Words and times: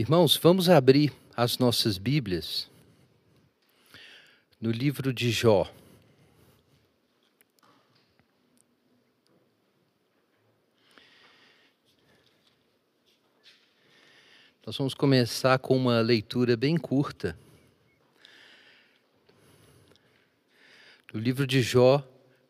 Irmãos, 0.00 0.34
vamos 0.34 0.70
abrir 0.70 1.12
as 1.36 1.58
nossas 1.58 1.98
Bíblias 1.98 2.70
no 4.58 4.70
livro 4.70 5.12
de 5.12 5.30
Jó. 5.30 5.70
Nós 14.64 14.74
vamos 14.78 14.94
começar 14.94 15.58
com 15.58 15.76
uma 15.76 16.00
leitura 16.00 16.56
bem 16.56 16.78
curta. 16.78 17.38
No 21.12 21.20
livro 21.20 21.46
de 21.46 21.60
Jó, 21.60 22.02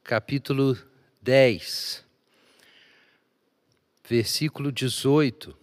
capítulo 0.05 0.79
10, 1.21 2.05
versículo 4.09 4.71
18. 4.71 5.60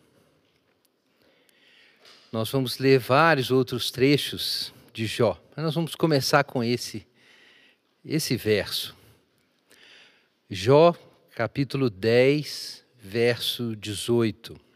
Nós 2.32 2.50
vamos 2.52 2.78
ler 2.78 3.00
vários 3.00 3.52
outros 3.52 3.90
trechos 3.90 4.74
de 4.94 5.06
Jó, 5.06 5.42
mas 5.56 5.64
nós 5.64 5.76
vamos 5.76 5.96
começar 5.96 6.44
com 6.44 6.64
esse 6.64 7.08
esse 8.04 8.38
verso. 8.38 8.96
Jó, 10.50 10.96
capítulo 11.36 11.90
10, 11.90 12.86
verso 13.02 13.76
18. 13.76 14.67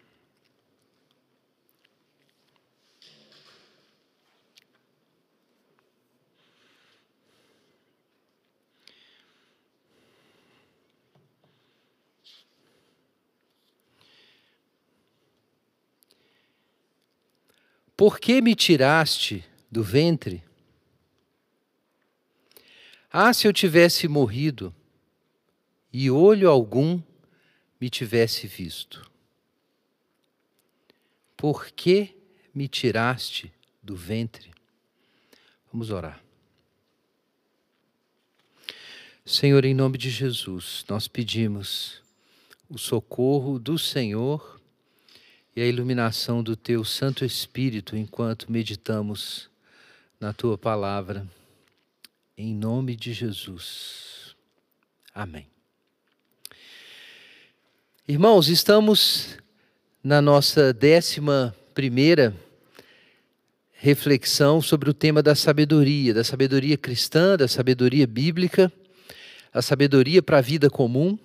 Por 18.02 18.20
que 18.20 18.42
me 18.42 18.56
tiraste 18.56 19.46
do 19.72 19.84
ventre? 19.84 20.44
Ah, 23.14 23.32
se 23.32 23.48
eu 23.48 23.54
tivesse 23.54 24.08
morrido 24.08 24.74
e 25.94 26.10
olho 26.10 26.50
algum 26.50 27.00
me 27.80 27.92
tivesse 27.92 28.48
visto. 28.48 29.08
Por 31.38 31.68
que 31.68 32.18
me 32.52 32.68
tiraste 32.68 33.54
do 33.84 33.96
ventre? 33.96 34.50
Vamos 35.72 35.92
orar. 35.92 36.24
Senhor, 39.24 39.64
em 39.64 39.76
nome 39.76 40.00
de 40.00 40.10
Jesus, 40.10 40.84
nós 40.90 41.08
pedimos 41.08 42.02
o 42.68 42.80
socorro 42.80 43.60
do 43.60 43.78
Senhor 43.78 44.60
e 45.56 45.62
a 45.62 45.66
iluminação 45.66 46.42
do 46.42 46.56
teu 46.56 46.86
Santo 46.86 47.26
Espírito 47.26 47.96
enquanto 47.98 48.52
meditamos 48.52 49.50
na 50.20 50.32
tua 50.32 50.58
palavra. 50.58 51.28
Em 52.38 52.56
nome 52.56 52.96
de 52.96 53.12
Jesus. 53.12 54.34
Amém. 55.14 55.48
Irmãos, 58.08 58.48
estamos 58.48 59.38
na 60.02 60.22
nossa 60.22 60.74
décima 60.74 61.56
primeira 61.74 62.34
reflexão 63.74 64.62
sobre 64.62 64.90
o 64.90 64.94
tema 64.94 65.22
da 65.22 65.36
sabedoria, 65.36 66.14
da 66.14 66.24
sabedoria 66.24 66.78
cristã, 66.78 67.36
da 67.36 67.48
sabedoria 67.48 68.08
bíblica, 68.08 68.72
a 69.54 69.62
sabedoria 69.62 70.22
para 70.22 70.38
a 70.38 70.42
vida 70.42 70.70
comum. 70.70 71.20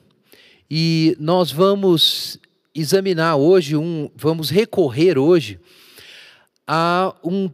E 0.68 1.16
nós 1.20 1.52
vamos 1.52 2.40
examinar 2.76 3.36
hoje, 3.36 3.74
um, 3.74 4.10
vamos 4.14 4.50
recorrer 4.50 5.16
hoje 5.16 5.58
a 6.66 7.14
um, 7.24 7.50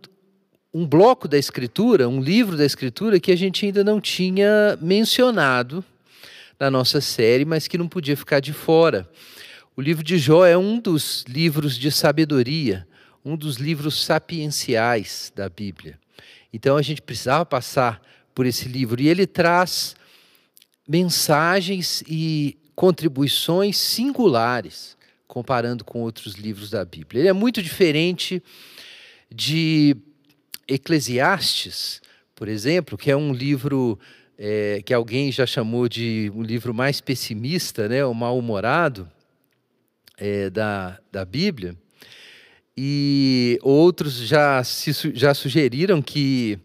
um 0.75 0.85
bloco 0.85 1.29
da 1.29 1.39
Escritura, 1.39 2.09
um 2.09 2.21
livro 2.21 2.57
da 2.57 2.65
Escritura 2.65 3.21
que 3.21 3.31
a 3.31 3.37
gente 3.37 3.65
ainda 3.65 3.85
não 3.85 4.01
tinha 4.01 4.77
mencionado 4.81 5.85
na 6.59 6.71
nossa 6.71 7.01
série, 7.01 7.45
mas 7.45 7.69
que 7.69 7.79
não 7.79 7.89
podia 7.89 8.17
ficar 8.17 8.41
de 8.41 8.53
fora. 8.53 9.09
O 9.77 9.81
livro 9.81 10.03
de 10.03 10.19
Jó 10.19 10.45
é 10.45 10.59
um 10.59 10.79
dos 10.79 11.25
livros 11.29 11.79
de 11.79 11.91
sabedoria, 11.91 12.87
um 13.25 13.37
dos 13.37 13.57
livros 13.57 14.05
sapienciais 14.05 15.33
da 15.35 15.49
Bíblia. 15.49 15.99
Então 16.53 16.77
a 16.77 16.83
gente 16.83 17.01
precisava 17.01 17.47
passar 17.47 18.03
por 18.35 18.45
esse 18.45 18.69
livro 18.69 19.01
e 19.01 19.09
ele 19.09 19.27
traz 19.27 19.95
mensagens 20.89 22.03
e 22.09 22.59
contribuições 22.75 23.77
singulares 23.77 24.97
comparando 25.33 25.83
com 25.83 26.03
outros 26.03 26.35
livros 26.35 26.69
da 26.69 26.85
Bíblia. 26.85 27.23
Ele 27.23 27.29
é 27.29 27.33
muito 27.33 27.63
diferente 27.63 28.43
de 29.35 29.97
Eclesiastes, 30.69 32.03
por 32.35 32.49
exemplo, 32.49 32.99
que 32.99 33.11
é 33.11 33.17
um 33.17 33.33
livro 33.33 33.99
é, 34.37 34.83
que 34.85 34.93
alguém 34.93 35.33
já 35.33 35.47
chamou 35.47 35.89
de 35.89 36.31
um 36.35 36.43
livro 36.43 36.75
mais 36.75 37.01
pessimista, 37.01 37.89
né, 37.89 38.05
o 38.05 38.13
mal-humorado 38.13 39.11
é, 40.19 40.51
da, 40.51 41.01
da 41.11 41.25
Bíblia. 41.25 41.75
E 42.77 43.59
outros 43.63 44.13
já, 44.17 44.63
se, 44.63 44.93
já 45.15 45.33
sugeriram 45.33 46.03
que 46.03 46.59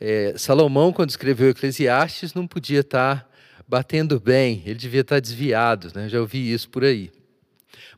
é, 0.00 0.34
Salomão, 0.36 0.92
quando 0.92 1.10
escreveu 1.10 1.50
Eclesiastes, 1.50 2.32
não 2.32 2.46
podia 2.46 2.80
estar 2.80 3.28
batendo 3.66 4.20
bem, 4.20 4.62
ele 4.64 4.78
devia 4.78 5.00
estar 5.00 5.18
desviado, 5.18 5.90
né? 5.96 6.08
já 6.08 6.20
ouvi 6.20 6.52
isso 6.52 6.70
por 6.70 6.84
aí. 6.84 7.10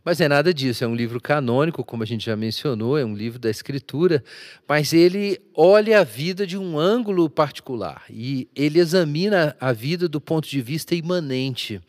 Mas 0.07 0.21
é 0.21 0.29
nada 0.29 0.55
disso, 0.55 0.85
é 0.85 0.87
um 0.87 0.95
livro 0.95 1.21
canônico, 1.21 1.83
como 1.83 2.05
a 2.05 2.07
gente 2.07 2.27
já 2.27 2.37
mencionou, 2.37 2.97
é 2.97 3.05
um 3.05 3.17
livro 3.17 3.41
da 3.41 3.51
Escritura, 3.51 4.23
mas 4.69 4.93
ele 4.93 5.41
olha 5.53 5.99
a 5.99 6.05
vida 6.05 6.47
de 6.47 6.57
um 6.57 6.79
ângulo 6.79 7.29
particular 7.29 8.05
e 8.09 8.49
ele 8.55 8.79
examina 8.79 9.57
a 9.61 9.73
vida 9.73 10.09
do 10.09 10.21
ponto 10.21 10.49
de 10.49 10.63
vista 10.63 10.95
imanente. 10.95 11.81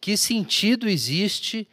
Que 0.00 0.16
sentido 0.16 0.88
existe 0.88 1.68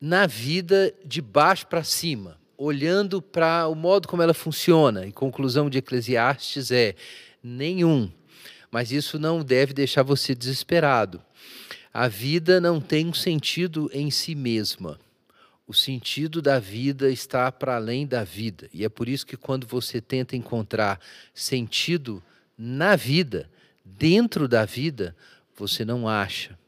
na 0.00 0.26
vida 0.26 0.92
de 1.04 1.22
baixo 1.22 1.68
para 1.68 1.84
cima, 1.84 2.36
olhando 2.58 3.22
para 3.22 3.68
o 3.68 3.76
modo 3.76 4.08
como 4.08 4.20
ela 4.20 4.34
funciona? 4.34 5.06
E 5.06 5.12
conclusão 5.12 5.70
de 5.70 5.78
Eclesiastes 5.78 6.72
é: 6.72 6.96
nenhum. 7.40 8.10
Mas 8.68 8.90
isso 8.90 9.16
não 9.16 9.44
deve 9.44 9.72
deixar 9.72 10.02
você 10.02 10.34
desesperado. 10.34 11.22
A 11.92 12.08
vida 12.08 12.60
não 12.60 12.80
tem 12.80 13.06
um 13.06 13.14
sentido 13.14 13.88
em 13.94 14.10
si 14.10 14.34
mesma. 14.34 14.98
O 15.66 15.72
sentido 15.72 16.42
da 16.42 16.58
vida 16.58 17.10
está 17.10 17.50
para 17.50 17.76
além 17.76 18.06
da 18.06 18.22
vida. 18.22 18.68
E 18.72 18.84
é 18.84 18.88
por 18.88 19.08
isso 19.08 19.26
que 19.26 19.36
quando 19.36 19.66
você 19.66 20.00
tenta 20.00 20.36
encontrar 20.36 21.00
sentido 21.32 22.22
na 22.56 22.96
vida, 22.96 23.48
dentro 23.84 24.46
da 24.46 24.64
vida, 24.64 25.16
você 25.56 25.84
não 25.84 26.08
acha. 26.08 26.58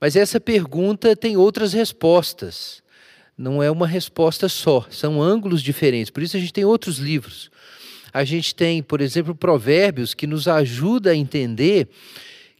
Mas 0.00 0.16
essa 0.16 0.40
pergunta 0.40 1.16
tem 1.16 1.36
outras 1.36 1.72
respostas. 1.72 2.82
Não 3.36 3.62
é 3.62 3.70
uma 3.70 3.86
resposta 3.86 4.48
só, 4.48 4.86
são 4.90 5.20
ângulos 5.20 5.62
diferentes. 5.62 6.10
Por 6.10 6.22
isso 6.22 6.36
a 6.36 6.40
gente 6.40 6.52
tem 6.52 6.64
outros 6.64 6.98
livros. 6.98 7.50
A 8.12 8.24
gente 8.24 8.54
tem, 8.54 8.82
por 8.82 9.00
exemplo, 9.00 9.34
Provérbios 9.34 10.12
que 10.12 10.26
nos 10.26 10.46
ajuda 10.46 11.10
a 11.10 11.16
entender 11.16 11.88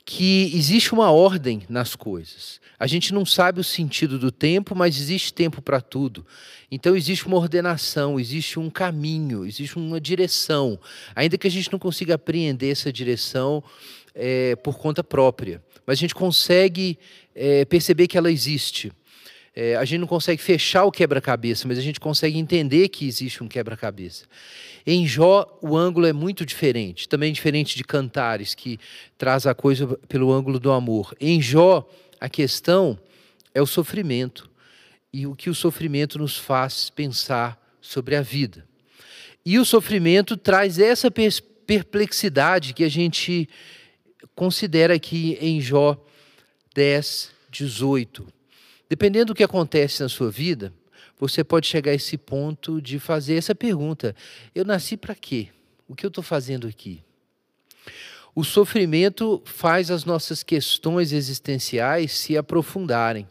que 0.04 0.50
existe 0.54 0.92
uma 0.92 1.10
ordem 1.10 1.62
nas 1.68 1.94
coisas. 1.94 2.60
A 2.78 2.86
gente 2.86 3.14
não 3.14 3.24
sabe 3.24 3.60
o 3.60 3.64
sentido 3.64 4.18
do 4.18 4.32
tempo, 4.32 4.74
mas 4.74 4.96
existe 4.96 5.32
tempo 5.32 5.62
para 5.62 5.80
tudo. 5.80 6.26
Então 6.70 6.96
existe 6.96 7.26
uma 7.26 7.36
ordenação, 7.36 8.18
existe 8.18 8.58
um 8.58 8.68
caminho, 8.68 9.46
existe 9.46 9.76
uma 9.76 10.00
direção, 10.00 10.78
ainda 11.14 11.38
que 11.38 11.46
a 11.46 11.50
gente 11.50 11.70
não 11.70 11.78
consiga 11.78 12.14
apreender 12.14 12.72
essa 12.72 12.92
direção 12.92 13.62
é, 14.14 14.56
por 14.56 14.78
conta 14.78 15.04
própria, 15.04 15.62
mas 15.86 15.98
a 15.98 16.00
gente 16.00 16.14
consegue 16.14 16.98
é, 17.34 17.64
perceber 17.64 18.06
que 18.08 18.18
ela 18.18 18.30
existe. 18.30 18.92
É, 19.54 19.76
a 19.76 19.84
gente 19.84 20.00
não 20.00 20.06
consegue 20.06 20.40
fechar 20.40 20.84
o 20.84 20.90
quebra-cabeça, 20.90 21.68
mas 21.68 21.76
a 21.76 21.82
gente 21.82 22.00
consegue 22.00 22.38
entender 22.38 22.88
que 22.88 23.06
existe 23.06 23.44
um 23.44 23.48
quebra-cabeça. 23.48 24.24
Em 24.86 25.06
Jó, 25.06 25.58
o 25.60 25.76
ângulo 25.76 26.06
é 26.06 26.12
muito 26.12 26.46
diferente, 26.46 27.06
também 27.06 27.32
diferente 27.32 27.76
de 27.76 27.84
Cantares, 27.84 28.54
que 28.54 28.78
traz 29.18 29.46
a 29.46 29.54
coisa 29.54 29.86
pelo 30.08 30.32
ângulo 30.32 30.58
do 30.58 30.72
amor. 30.72 31.14
Em 31.20 31.40
Jó, 31.40 31.86
a 32.18 32.30
questão 32.30 32.98
é 33.54 33.60
o 33.60 33.66
sofrimento 33.66 34.50
e 35.12 35.26
o 35.26 35.36
que 35.36 35.50
o 35.50 35.54
sofrimento 35.54 36.18
nos 36.18 36.38
faz 36.38 36.88
pensar 36.88 37.60
sobre 37.80 38.16
a 38.16 38.22
vida. 38.22 38.66
E 39.44 39.58
o 39.58 39.64
sofrimento 39.66 40.34
traz 40.34 40.78
essa 40.78 41.10
perplexidade 41.10 42.72
que 42.72 42.84
a 42.84 42.88
gente 42.88 43.46
considera 44.34 44.94
aqui 44.94 45.36
em 45.40 45.60
Jó 45.60 46.02
10, 46.74 47.30
18 47.50 48.41
Dependendo 48.92 49.32
do 49.32 49.34
que 49.34 49.42
acontece 49.42 50.02
na 50.02 50.08
sua 50.10 50.30
vida, 50.30 50.70
você 51.18 51.42
pode 51.42 51.66
chegar 51.66 51.92
a 51.92 51.94
esse 51.94 52.18
ponto 52.18 52.78
de 52.78 52.98
fazer 52.98 53.36
essa 53.36 53.54
pergunta: 53.54 54.14
eu 54.54 54.66
nasci 54.66 54.98
para 54.98 55.14
quê? 55.14 55.48
O 55.88 55.94
que 55.94 56.04
eu 56.04 56.08
estou 56.08 56.22
fazendo 56.22 56.66
aqui? 56.66 57.02
O 58.34 58.44
sofrimento 58.44 59.40
faz 59.46 59.90
as 59.90 60.04
nossas 60.04 60.42
questões 60.42 61.10
existenciais 61.10 62.12
se 62.12 62.36
aprofundarem. 62.36 63.26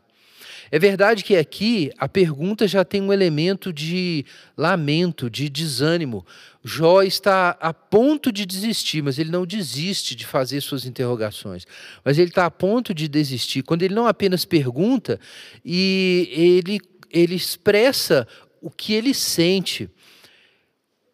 É 0.72 0.80
verdade 0.80 1.22
que 1.22 1.36
aqui 1.36 1.92
a 1.98 2.08
pergunta 2.08 2.66
já 2.66 2.86
tem 2.86 3.02
um 3.02 3.12
elemento 3.12 3.74
de 3.74 4.26
lamento, 4.56 5.30
de 5.30 5.50
desânimo. 5.50 6.26
Jó 6.64 7.02
está 7.02 7.58
a 7.60 7.74
ponto 7.74 8.32
de 8.32 8.46
desistir, 8.46 9.02
mas 9.02 9.20
ele 9.20 9.30
não 9.30 9.46
desiste 9.46 10.16
de 10.16 10.26
fazer 10.26 10.62
suas 10.62 10.86
interrogações. 10.86 11.68
Mas 12.06 12.18
ele 12.18 12.30
está 12.30 12.46
a 12.46 12.52
ponto 12.52 12.94
de 12.94 13.10
desistir 13.10 13.64
quando 13.64 13.84
ele 13.84 13.94
não 13.94 14.08
apenas 14.08 14.46
pergunta 14.46 15.20
e 15.66 16.30
ele, 16.32 16.80
ele 17.10 17.36
expressa 17.36 18.26
o 18.62 18.70
que 18.70 18.94
ele 18.94 19.14
sente. 19.14 19.90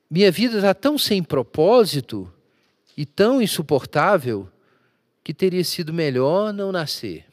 Minha 0.07 0.31
vida 0.31 0.57
está 0.57 0.75
tão 0.75 0.99
sem 0.99 1.23
propósito 1.23 2.31
e 2.95 3.07
tão 3.07 3.41
insuportável 3.41 4.47
que 5.23 5.33
teria 5.33 5.63
sido 5.63 5.91
melhor 5.91 6.53
não 6.53 6.71
nascer. 6.71 7.26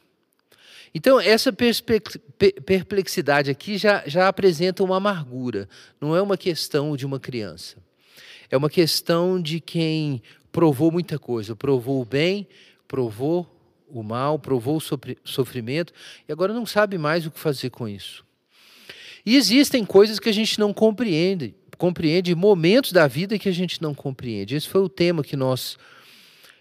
Então, 0.95 1.19
essa 1.19 1.53
perplexidade 2.65 3.51
aqui 3.51 3.77
já, 3.77 4.05
já 4.07 4.29
apresenta 4.29 4.85
uma 4.85 4.97
amargura, 4.97 5.69
não 6.01 6.15
é 6.15 6.23
uma 6.23 6.37
questão 6.37 6.97
de 6.97 7.05
uma 7.05 7.19
criança. 7.19 7.77
É 8.49 8.57
uma 8.57 8.71
questão 8.71 9.43
de 9.43 9.59
quem 9.59 10.23
provou 10.53 10.93
muita 10.93 11.19
coisa, 11.19 11.57
provou 11.57 12.01
o 12.01 12.05
bem, 12.05 12.47
provou 12.87 13.51
o 13.89 14.05
mal, 14.05 14.39
provou 14.39 14.77
o 14.77 14.81
sofrimento 15.25 15.93
e 16.29 16.33
agora 16.33 16.53
não 16.53 16.65
sabe 16.65 16.97
mais 16.97 17.27
o 17.27 17.31
que 17.31 17.41
fazer 17.41 17.71
com 17.71 17.89
isso. 17.89 18.25
E 19.27 19.37
existem 19.37 19.85
coisas 19.85 20.21
que 20.21 20.29
a 20.29 20.33
gente 20.33 20.61
não 20.61 20.73
compreende, 20.73 21.57
compreende 21.77 22.35
momentos 22.37 22.93
da 22.93 23.09
vida 23.09 23.39
que 23.39 23.49
a 23.49 23.53
gente 23.53 23.83
não 23.83 23.95
compreende. 23.95 24.55
Esse 24.55 24.69
foi 24.69 24.83
o 24.83 24.89
tema 24.89 25.25
que 25.25 25.35
nós 25.35 25.77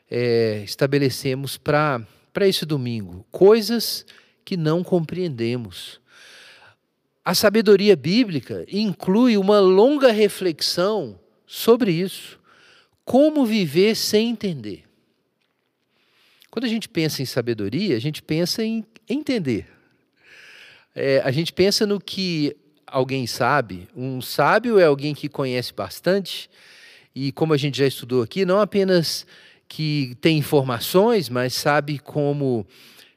é, 0.10 0.64
estabelecemos 0.64 1.58
para 1.58 2.08
esse 2.42 2.66
domingo. 2.66 3.26
Coisas 3.30 4.06
que 4.44 4.58
não 4.58 4.84
compreendemos. 4.84 6.00
A 7.24 7.34
sabedoria 7.34 7.96
bíblica 7.96 8.66
inclui 8.70 9.38
uma 9.38 9.60
longa 9.60 10.12
reflexão 10.12 11.20
sobre 11.46 11.92
isso. 11.92 12.40
Como 13.06 13.46
viver 13.46 13.96
sem 13.96 14.30
entender. 14.30 14.84
Quando 16.52 16.66
a 16.66 16.70
gente 16.70 16.88
pensa 16.88 17.22
em 17.22 17.26
sabedoria, 17.26 17.96
a 17.96 18.00
gente 18.00 18.22
pensa 18.22 18.64
em 18.64 18.86
entender. 19.10 19.68
É, 20.96 21.22
a 21.24 21.32
gente 21.32 21.52
pensa 21.52 21.86
no 21.86 22.00
que 22.00 22.56
alguém 22.86 23.26
sabe. 23.26 23.88
Um 23.96 24.22
sábio 24.22 24.78
é 24.78 24.86
alguém 24.86 25.16
que 25.16 25.28
conhece 25.28 25.74
bastante, 25.74 26.50
e 27.16 27.32
como 27.32 27.54
a 27.54 27.58
gente 27.58 27.78
já 27.78 27.88
estudou 27.88 28.22
aqui, 28.22 28.46
não 28.46 28.60
apenas 28.60 29.26
que 29.68 30.16
tem 30.22 30.38
informações, 30.38 31.30
mas 31.30 31.54
sabe 31.54 31.98
como 31.98 32.68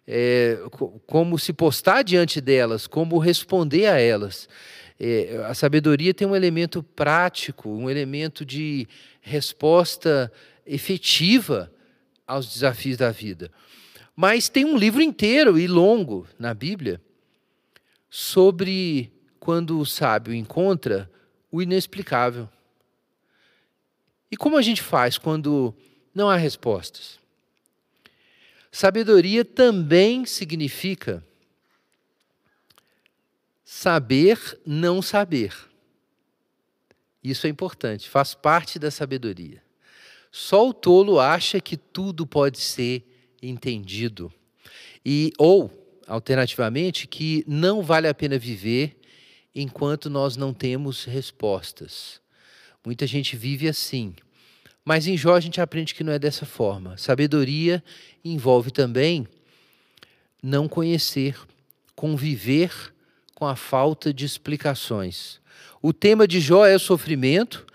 é, 0.06 0.58
como 1.06 1.38
se 1.38 1.52
postar 1.52 2.02
diante 2.02 2.40
delas, 2.40 2.86
como 2.86 3.18
responder 3.18 3.86
a 3.86 3.98
elas. 3.98 4.48
É, 4.98 5.44
a 5.46 5.54
sabedoria 5.54 6.14
tem 6.14 6.26
um 6.26 6.36
elemento 6.36 6.82
prático, 6.82 7.68
um 7.68 7.90
elemento 7.90 8.44
de 8.44 8.86
resposta 9.20 10.32
efetiva 10.64 11.70
aos 12.26 12.52
desafios 12.52 12.96
da 12.96 13.10
vida. 13.10 13.50
Mas 14.14 14.48
tem 14.48 14.64
um 14.64 14.78
livro 14.78 15.02
inteiro 15.02 15.58
e 15.58 15.66
longo 15.66 16.26
na 16.38 16.54
Bíblia 16.54 17.00
sobre 18.08 19.12
quando 19.38 19.78
o 19.78 19.84
sábio 19.84 20.32
encontra 20.32 21.10
o 21.50 21.60
inexplicável. 21.60 22.48
E 24.30 24.36
como 24.36 24.56
a 24.56 24.62
gente 24.62 24.82
faz 24.82 25.18
quando 25.18 25.74
não 26.14 26.30
há 26.30 26.36
respostas? 26.36 27.18
Sabedoria 28.78 29.42
também 29.42 30.26
significa 30.26 31.24
saber 33.64 34.60
não 34.66 35.00
saber. 35.00 35.56
Isso 37.24 37.46
é 37.46 37.48
importante, 37.48 38.06
faz 38.06 38.34
parte 38.34 38.78
da 38.78 38.90
sabedoria. 38.90 39.62
Só 40.30 40.68
o 40.68 40.74
tolo 40.74 41.18
acha 41.18 41.58
que 41.58 41.78
tudo 41.78 42.26
pode 42.26 42.58
ser 42.58 43.02
entendido. 43.40 44.30
E 45.02 45.32
ou 45.38 45.72
alternativamente 46.06 47.06
que 47.06 47.42
não 47.48 47.82
vale 47.82 48.08
a 48.08 48.12
pena 48.12 48.38
viver 48.38 49.00
enquanto 49.54 50.10
nós 50.10 50.36
não 50.36 50.52
temos 50.52 51.04
respostas. 51.04 52.20
Muita 52.84 53.06
gente 53.06 53.38
vive 53.38 53.68
assim. 53.68 54.14
Mas 54.86 55.08
em 55.08 55.16
Jó 55.16 55.34
a 55.34 55.40
gente 55.40 55.60
aprende 55.60 55.92
que 55.92 56.04
não 56.04 56.12
é 56.12 56.18
dessa 56.18 56.46
forma. 56.46 56.96
Sabedoria 56.96 57.82
envolve 58.24 58.70
também 58.70 59.26
não 60.40 60.68
conhecer, 60.68 61.36
conviver 61.96 62.70
com 63.34 63.44
a 63.44 63.56
falta 63.56 64.14
de 64.14 64.24
explicações. 64.24 65.40
O 65.82 65.92
tema 65.92 66.28
de 66.28 66.38
Jó 66.38 66.64
é 66.64 66.76
o 66.76 66.78
sofrimento, 66.78 67.66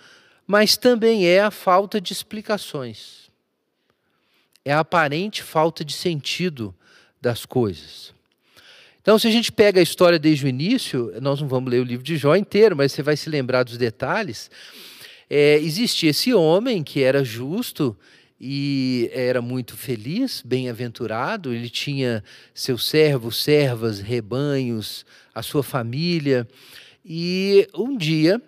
mas 0.48 0.78
também 0.78 1.28
é 1.28 1.42
a 1.42 1.52
falta 1.52 2.00
de 2.00 2.14
explicações. 2.14 3.30
É 4.64 4.72
a 4.72 4.80
aparente 4.80 5.44
falta 5.44 5.84
de 5.84 5.92
sentido 5.92 6.74
das 7.20 7.46
coisas. 7.46 8.14
Então, 9.02 9.20
se 9.20 9.28
a 9.28 9.32
gente 9.32 9.52
pega 9.52 9.82
a 9.82 9.84
história 9.84 10.18
desde 10.18 10.46
o 10.46 10.48
início, 10.48 11.12
nós 11.22 11.42
não 11.42 11.48
vamos 11.50 11.70
ler 11.70 11.82
o 11.82 11.84
livro 11.84 12.06
de 12.06 12.16
Jó 12.16 12.38
inteiro, 12.38 12.74
mas 12.74 12.94
você 12.94 13.04
vai 13.04 13.18
se 13.18 13.30
lembrar 13.30 13.64
dos 13.64 13.78
detalhes 13.78 14.50
é, 15.34 15.56
existia 15.60 16.10
esse 16.10 16.34
homem 16.34 16.84
que 16.84 17.02
era 17.02 17.24
justo 17.24 17.98
e 18.38 19.10
era 19.14 19.42
muito 19.42 19.78
feliz, 19.78 20.44
bem-aventurado, 20.46 21.54
ele 21.54 21.70
tinha 21.70 22.22
seus 22.54 22.86
servos, 22.86 23.42
servas, 23.42 24.02
rebanhos, 24.02 25.06
a 25.34 25.42
sua 25.42 25.64
família. 25.64 26.46
E 27.06 27.66
um 27.74 27.96
dia, 27.96 28.42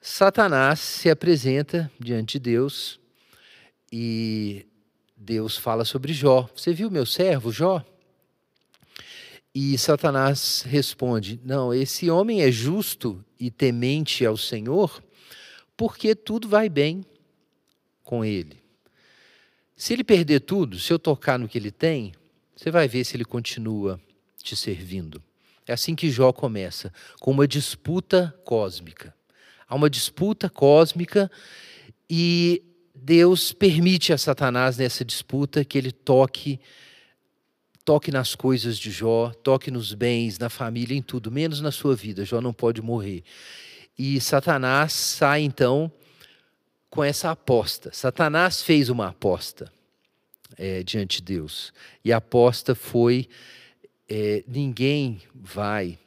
Satanás 0.00 0.78
se 0.78 1.10
apresenta 1.10 1.90
diante 1.98 2.38
de 2.38 2.50
Deus 2.50 3.00
e 3.90 4.64
Deus 5.16 5.56
fala 5.56 5.84
sobre 5.84 6.12
Jó. 6.12 6.48
Você 6.54 6.72
viu 6.72 6.88
meu 6.88 7.04
servo 7.04 7.50
Jó? 7.50 7.84
E 9.52 9.76
Satanás 9.76 10.62
responde: 10.64 11.40
Não, 11.44 11.74
esse 11.74 12.08
homem 12.08 12.42
é 12.42 12.52
justo 12.52 13.24
e 13.40 13.50
temente 13.50 14.24
ao 14.24 14.36
Senhor 14.36 15.02
porque 15.78 16.12
tudo 16.16 16.48
vai 16.48 16.68
bem 16.68 17.04
com 18.02 18.24
ele. 18.24 18.60
Se 19.76 19.92
ele 19.92 20.02
perder 20.02 20.40
tudo, 20.40 20.76
se 20.76 20.92
eu 20.92 20.98
tocar 20.98 21.38
no 21.38 21.48
que 21.48 21.56
ele 21.56 21.70
tem, 21.70 22.12
você 22.56 22.68
vai 22.68 22.88
ver 22.88 23.04
se 23.04 23.16
ele 23.16 23.24
continua 23.24 24.00
te 24.42 24.56
servindo. 24.56 25.22
É 25.64 25.72
assim 25.72 25.94
que 25.94 26.10
Jó 26.10 26.32
começa, 26.32 26.92
com 27.20 27.30
uma 27.30 27.46
disputa 27.46 28.36
cósmica. 28.44 29.14
Há 29.68 29.76
uma 29.76 29.88
disputa 29.88 30.50
cósmica 30.50 31.30
e 32.10 32.60
Deus 32.92 33.52
permite 33.52 34.12
a 34.12 34.18
Satanás 34.18 34.78
nessa 34.78 35.04
disputa 35.04 35.64
que 35.64 35.78
ele 35.78 35.92
toque 35.92 36.58
toque 37.84 38.10
nas 38.10 38.34
coisas 38.34 38.76
de 38.76 38.90
Jó, 38.90 39.32
toque 39.42 39.70
nos 39.70 39.94
bens, 39.94 40.38
na 40.38 40.50
família, 40.50 40.94
em 40.94 41.00
tudo, 41.00 41.30
menos 41.30 41.62
na 41.62 41.70
sua 41.70 41.96
vida. 41.96 42.22
Jó 42.22 42.38
não 42.38 42.52
pode 42.52 42.82
morrer. 42.82 43.22
E 43.98 44.20
Satanás 44.20 44.92
sai 44.92 45.42
então 45.42 45.90
com 46.88 47.02
essa 47.02 47.30
aposta. 47.30 47.90
Satanás 47.92 48.62
fez 48.62 48.88
uma 48.88 49.08
aposta 49.08 49.72
é, 50.56 50.82
diante 50.82 51.16
de 51.16 51.34
Deus. 51.34 51.72
E 52.04 52.12
a 52.12 52.18
aposta 52.18 52.74
foi: 52.74 53.28
é, 54.08 54.44
ninguém 54.46 55.20
vai 55.34 55.98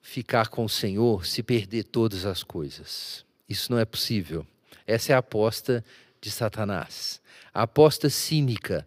ficar 0.00 0.48
com 0.48 0.64
o 0.64 0.68
Senhor 0.68 1.26
se 1.26 1.42
perder 1.42 1.84
todas 1.84 2.24
as 2.24 2.42
coisas. 2.42 3.24
Isso 3.48 3.72
não 3.72 3.78
é 3.78 3.84
possível. 3.84 4.46
Essa 4.86 5.12
é 5.12 5.14
a 5.14 5.18
aposta 5.18 5.84
de 6.20 6.30
Satanás. 6.30 7.20
A 7.52 7.62
aposta 7.62 8.08
cínica. 8.08 8.86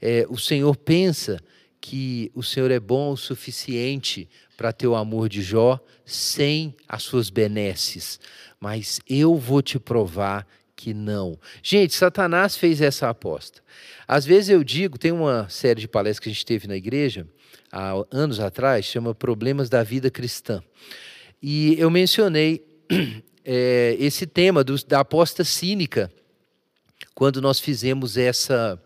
É, 0.00 0.26
o 0.28 0.38
Senhor 0.38 0.74
pensa 0.76 1.40
que 1.82 2.30
o 2.32 2.44
Senhor 2.44 2.70
é 2.70 2.78
bom 2.78 3.10
o 3.10 3.16
suficiente 3.16 4.28
para 4.56 4.72
ter 4.72 4.86
o 4.86 4.94
amor 4.94 5.28
de 5.28 5.42
Jó 5.42 5.80
sem 6.06 6.76
as 6.88 7.02
suas 7.02 7.28
benesses, 7.28 8.20
mas 8.60 9.00
eu 9.08 9.36
vou 9.36 9.60
te 9.60 9.80
provar 9.80 10.46
que 10.76 10.94
não. 10.94 11.36
Gente, 11.60 11.94
Satanás 11.94 12.56
fez 12.56 12.80
essa 12.80 13.10
aposta. 13.10 13.60
Às 14.06 14.24
vezes 14.24 14.50
eu 14.50 14.62
digo, 14.62 14.96
tem 14.96 15.10
uma 15.10 15.48
série 15.48 15.80
de 15.80 15.88
palestras 15.88 16.20
que 16.20 16.28
a 16.28 16.32
gente 16.32 16.46
teve 16.46 16.68
na 16.68 16.76
igreja 16.76 17.26
há 17.70 17.94
anos 18.12 18.38
atrás, 18.38 18.84
chama 18.84 19.12
Problemas 19.12 19.68
da 19.68 19.82
Vida 19.82 20.08
Cristã. 20.08 20.62
E 21.42 21.74
eu 21.80 21.90
mencionei 21.90 22.64
é, 23.44 23.96
esse 23.98 24.24
tema 24.24 24.62
do, 24.62 24.76
da 24.86 25.00
aposta 25.00 25.42
cínica 25.42 26.12
quando 27.12 27.42
nós 27.42 27.58
fizemos 27.58 28.16
essa, 28.16 28.80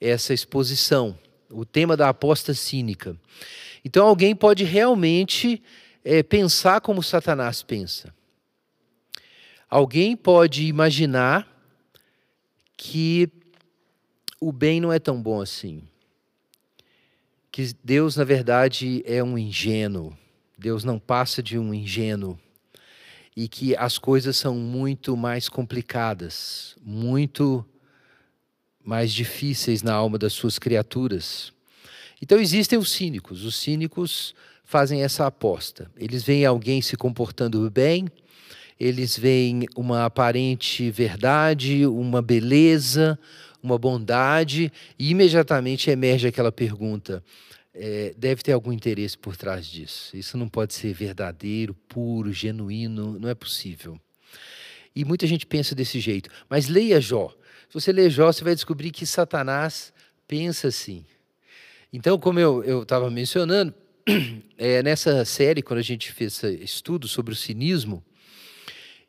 essa 0.00 0.34
exposição 0.34 1.16
o 1.50 1.64
tema 1.64 1.96
da 1.96 2.08
aposta 2.08 2.54
cínica. 2.54 3.16
Então 3.84 4.06
alguém 4.06 4.34
pode 4.34 4.64
realmente 4.64 5.62
é, 6.04 6.22
pensar 6.22 6.80
como 6.80 7.02
Satanás 7.02 7.62
pensa. 7.62 8.14
Alguém 9.68 10.16
pode 10.16 10.66
imaginar 10.66 11.46
que 12.76 13.28
o 14.40 14.52
bem 14.52 14.80
não 14.80 14.92
é 14.92 14.98
tão 14.98 15.20
bom 15.20 15.40
assim. 15.40 15.82
que 17.50 17.72
Deus, 17.82 18.16
na 18.16 18.24
verdade, 18.24 19.02
é 19.06 19.22
um 19.22 19.36
ingênuo. 19.38 20.16
Deus 20.58 20.84
não 20.84 20.98
passa 20.98 21.42
de 21.42 21.58
um 21.58 21.72
ingênuo. 21.72 22.38
E 23.34 23.48
que 23.48 23.74
as 23.76 23.98
coisas 23.98 24.36
são 24.36 24.54
muito 24.54 25.16
mais 25.16 25.48
complicadas, 25.48 26.76
muito 26.82 27.64
mais 28.86 29.12
difíceis 29.12 29.82
na 29.82 29.92
alma 29.92 30.16
das 30.16 30.32
suas 30.32 30.60
criaturas. 30.60 31.52
Então 32.22 32.38
existem 32.38 32.78
os 32.78 32.92
cínicos. 32.92 33.44
Os 33.44 33.56
cínicos 33.56 34.32
fazem 34.64 35.02
essa 35.02 35.26
aposta. 35.26 35.90
Eles 35.96 36.22
veem 36.22 36.46
alguém 36.46 36.80
se 36.80 36.96
comportando 36.96 37.68
bem, 37.68 38.06
eles 38.78 39.18
veem 39.18 39.66
uma 39.74 40.04
aparente 40.04 40.88
verdade, 40.90 41.84
uma 41.84 42.22
beleza, 42.22 43.18
uma 43.62 43.76
bondade, 43.76 44.72
e 44.98 45.10
imediatamente 45.10 45.90
emerge 45.90 46.28
aquela 46.28 46.52
pergunta: 46.52 47.24
é, 47.74 48.14
deve 48.16 48.42
ter 48.42 48.52
algum 48.52 48.72
interesse 48.72 49.18
por 49.18 49.36
trás 49.36 49.66
disso. 49.66 50.16
Isso 50.16 50.38
não 50.38 50.48
pode 50.48 50.74
ser 50.74 50.92
verdadeiro, 50.92 51.74
puro, 51.88 52.32
genuíno, 52.32 53.18
não 53.18 53.28
é 53.28 53.34
possível. 53.34 53.98
E 54.96 55.04
muita 55.04 55.26
gente 55.26 55.44
pensa 55.44 55.74
desse 55.74 56.00
jeito. 56.00 56.30
Mas 56.48 56.68
leia 56.68 56.98
Jó. 56.98 57.28
Se 57.68 57.74
você 57.74 57.92
ler 57.92 58.08
Jó, 58.08 58.32
você 58.32 58.42
vai 58.42 58.54
descobrir 58.54 58.90
que 58.90 59.04
Satanás 59.04 59.92
pensa 60.26 60.68
assim. 60.68 61.04
Então, 61.92 62.18
como 62.18 62.40
eu 62.40 62.82
estava 62.82 63.10
mencionando, 63.10 63.74
é, 64.56 64.82
nessa 64.82 65.22
série, 65.26 65.60
quando 65.60 65.80
a 65.80 65.82
gente 65.82 66.10
fez 66.12 66.42
estudo 66.42 67.06
sobre 67.06 67.34
o 67.34 67.36
cinismo, 67.36 68.02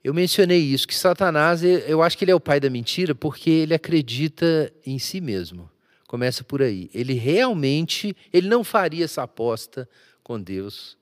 eu 0.04 0.14
mencionei 0.14 0.60
isso, 0.60 0.88
que 0.88 0.96
Satanás, 0.96 1.64
eu 1.64 2.02
acho 2.02 2.18
que 2.18 2.26
ele 2.26 2.32
é 2.32 2.36
o 2.36 2.40
pai 2.40 2.60
da 2.60 2.70
mentira 2.70 3.16
porque 3.16 3.50
ele 3.50 3.74
acredita 3.74 4.72
em 4.86 5.00
si 5.00 5.22
mesmo. 5.22 5.70
Começa 6.06 6.44
por 6.44 6.62
aí. 6.62 6.90
Ele 6.94 7.14
realmente, 7.14 8.16
ele 8.32 8.48
não 8.48 8.64
faria 8.64 9.06
essa 9.06 9.24
aposta 9.24 9.88
com 10.22 10.40
Deus 10.40 10.98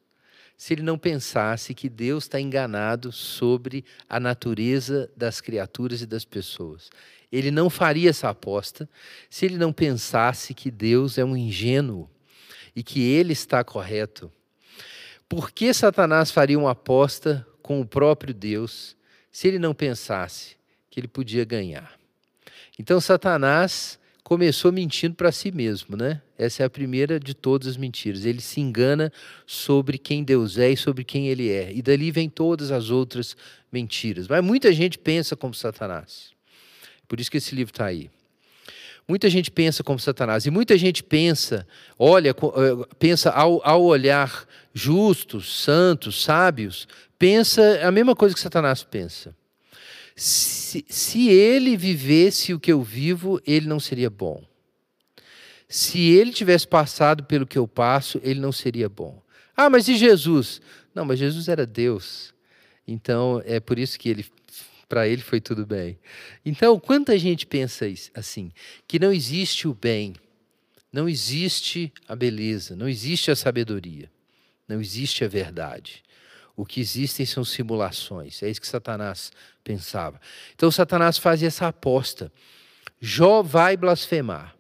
se 0.58 0.74
ele 0.74 0.82
não 0.82 0.98
pensasse 0.98 1.74
que 1.74 1.90
Deus 1.90 2.26
está 2.26 2.40
enganado 2.40 3.12
sobre 3.12 3.84
a 4.10 4.20
natureza 4.20 5.12
das 5.16 5.42
criaturas 5.42 6.02
e 6.02 6.06
das 6.06 6.24
pessoas. 6.24 6.90
Ele 7.32 7.52
não 7.52 7.70
faria 7.70 8.10
essa 8.10 8.30
aposta 8.30 8.88
se 9.30 9.46
ele 9.46 9.58
não 9.58 9.74
pensasse 9.74 10.54
que 10.54 10.72
Deus 10.72 11.18
é 11.18 11.26
um 11.26 11.36
ingênuo 11.36 12.10
e 12.76 12.84
que 12.84 13.02
ele 13.02 13.34
está 13.34 13.64
correto. 13.64 14.32
Por 15.28 15.52
que 15.52 15.74
Satanás 15.74 16.32
faria 16.32 16.58
uma 16.58 16.72
aposta 16.72 17.46
com 17.62 17.82
o 17.82 17.86
próprio 17.86 18.34
Deus 18.34 18.96
se 19.32 19.48
ele 19.48 19.60
não 19.60 19.74
pensasse 19.74 20.56
que 20.90 21.00
ele 21.00 21.08
podia 21.08 21.44
ganhar? 21.44 22.00
Então, 22.78 23.02
Satanás 23.02 24.00
começou 24.26 24.72
mentindo 24.72 25.14
para 25.14 25.32
si 25.32 25.52
mesmo, 25.52 25.96
né? 25.96 26.20
Essa 26.36 26.64
é 26.64 26.66
a 26.66 26.70
primeira 26.70 27.20
de 27.20 27.36
todas 27.36 27.68
as 27.68 27.78
mentiras. 27.78 28.26
Ele 28.26 28.42
se 28.42 28.60
engana 28.60 29.14
sobre 29.46 30.00
quem 30.00 30.24
Deus 30.24 30.58
é 30.58 30.72
e 30.72 30.76
sobre 30.76 31.04
quem 31.04 31.28
ele 31.28 31.48
é. 31.52 31.72
E 31.72 31.80
dali 31.80 32.10
vem 32.10 32.28
todas 32.28 32.72
as 32.72 32.90
outras 32.90 33.38
mentiras. 33.72 34.28
Mas 34.28 34.44
muita 34.44 34.74
gente 34.74 34.98
pensa 34.98 35.36
como 35.36 35.54
Satanás. 35.54 36.32
Por 37.08 37.20
isso 37.20 37.30
que 37.30 37.38
esse 37.38 37.54
livro 37.54 37.72
está 37.72 37.86
aí. 37.86 38.10
Muita 39.08 39.30
gente 39.30 39.52
pensa 39.52 39.84
como 39.84 40.00
Satanás. 40.00 40.48
E 40.48 40.50
muita 40.50 40.76
gente 40.76 41.04
pensa, 41.04 41.66
olha, 41.98 42.32
eh, 42.32 42.96
pensa 42.98 43.30
ao, 43.30 43.62
ao 43.64 43.84
olhar 43.84 44.48
justos, 44.74 45.62
santos, 45.62 46.24
sábios, 46.24 46.88
pensa 47.20 47.88
a 47.88 47.92
mesma 47.92 48.16
coisa 48.16 48.34
que 48.34 48.42
Satanás 48.42 48.82
pensa 48.82 49.36
se, 50.16 50.86
se 50.88 51.28
ele 51.30 51.76
vivesse 51.76 52.54
o 52.54 52.60
que 52.60 52.72
eu 52.72 52.82
vivo, 52.82 53.42
ele 53.46 53.68
não 53.68 53.80
seria 53.80 54.10
bom. 54.10 54.44
Se 55.68 56.00
ele 56.00 56.32
tivesse 56.32 56.68
passado 56.68 57.24
pelo 57.24 57.46
que 57.46 57.58
eu 57.58 57.68
passo, 57.68 58.20
ele 58.24 58.40
não 58.40 58.52
seria 58.52 58.88
bom. 58.88 59.22
Ah, 59.58 59.70
mas 59.70 59.88
e 59.88 59.98
Jesus? 59.98 60.62
Não, 60.94 61.04
mas 61.04 61.20
Jesus 61.20 61.48
era 61.48 61.66
Deus. 61.66 62.34
Então, 62.88 63.42
é 63.46 63.60
por 63.60 63.78
isso 63.78 64.00
que 64.00 64.10
ele 64.10 64.26
para 64.88 65.08
ele 65.08 65.22
foi 65.22 65.42
tudo 65.42 65.66
bem. 65.66 65.98
Então, 66.46 66.80
quanta 66.80 67.18
gente 67.18 67.46
pensa 67.46 67.86
assim, 68.14 68.52
que 68.88 69.00
não 69.00 69.12
existe 69.12 69.68
o 69.68 69.74
bem, 69.74 70.14
não 70.94 71.10
existe 71.10 71.92
a 72.08 72.16
beleza, 72.16 72.76
não 72.76 72.88
existe 72.88 73.32
a 73.32 73.36
sabedoria, 73.36 74.10
não 74.68 74.80
existe 74.80 75.26
a 75.26 75.28
verdade. 75.28 76.04
O 76.56 76.66
que 76.66 76.80
existem 76.80 77.26
são 77.26 77.44
simulações. 77.44 78.42
É 78.42 78.50
isso 78.50 78.62
que 78.62 78.68
Satanás 78.68 79.32
pensava. 79.64 80.20
Então 80.54 80.72
Satanás 80.72 81.18
fazia 81.18 81.48
essa 81.48 81.68
aposta. 81.68 82.32
Jó 83.00 83.42
vai 83.42 83.76
blasfemar. 83.76 84.56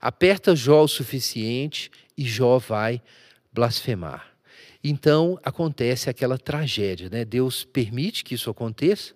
Aperta 0.00 0.54
Jó 0.54 0.84
o 0.84 0.88
suficiente 0.88 1.90
e 2.16 2.24
Jó 2.24 2.58
vai 2.58 3.02
blasfemar. 3.52 4.30
Então 4.82 5.38
acontece 5.44 6.08
aquela 6.08 6.38
tragédia, 6.38 7.10
né? 7.10 7.24
Deus 7.24 7.64
permite 7.64 8.24
que 8.24 8.34
isso 8.34 8.48
aconteça 8.48 9.14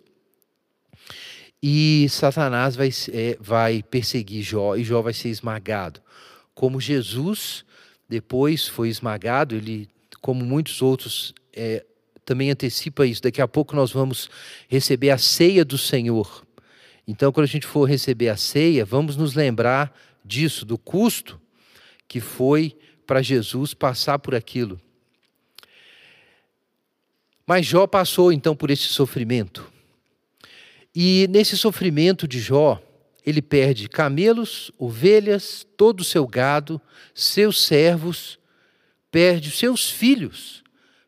e 1.66 2.06
Satanás 2.10 2.76
vai, 2.76 2.90
é, 3.10 3.38
vai 3.40 3.82
perseguir 3.82 4.42
Jó 4.42 4.76
e 4.76 4.84
Jó 4.84 5.00
vai 5.00 5.14
ser 5.14 5.30
esmagado. 5.30 6.02
Como 6.54 6.78
Jesus 6.78 7.64
depois 8.06 8.68
foi 8.68 8.90
esmagado, 8.90 9.54
ele, 9.54 9.88
como 10.20 10.44
muitos 10.44 10.82
outros 10.82 11.32
é, 11.54 11.84
também 12.24 12.50
antecipa 12.50 13.06
isso. 13.06 13.22
Daqui 13.22 13.40
a 13.40 13.48
pouco 13.48 13.76
nós 13.76 13.92
vamos 13.92 14.28
receber 14.68 15.10
a 15.10 15.18
ceia 15.18 15.64
do 15.64 15.78
Senhor. 15.78 16.44
Então, 17.06 17.30
quando 17.30 17.44
a 17.44 17.48
gente 17.48 17.66
for 17.66 17.84
receber 17.84 18.28
a 18.28 18.36
ceia, 18.36 18.84
vamos 18.84 19.16
nos 19.16 19.34
lembrar 19.34 19.94
disso, 20.24 20.64
do 20.64 20.78
custo 20.78 21.40
que 22.08 22.18
foi 22.18 22.76
para 23.06 23.22
Jesus 23.22 23.74
passar 23.74 24.18
por 24.18 24.34
aquilo. 24.34 24.80
Mas 27.46 27.66
Jó 27.66 27.86
passou 27.86 28.32
então 28.32 28.56
por 28.56 28.70
esse 28.70 28.84
sofrimento. 28.84 29.70
E 30.94 31.26
nesse 31.28 31.58
sofrimento 31.58 32.26
de 32.26 32.40
Jó, 32.40 32.82
ele 33.26 33.42
perde 33.42 33.88
camelos, 33.88 34.70
ovelhas, 34.78 35.66
todo 35.76 36.00
o 36.00 36.04
seu 36.04 36.26
gado, 36.26 36.80
seus 37.14 37.62
servos, 37.62 38.38
perde 39.10 39.48
os 39.48 39.58
seus 39.58 39.90
filhos 39.90 40.63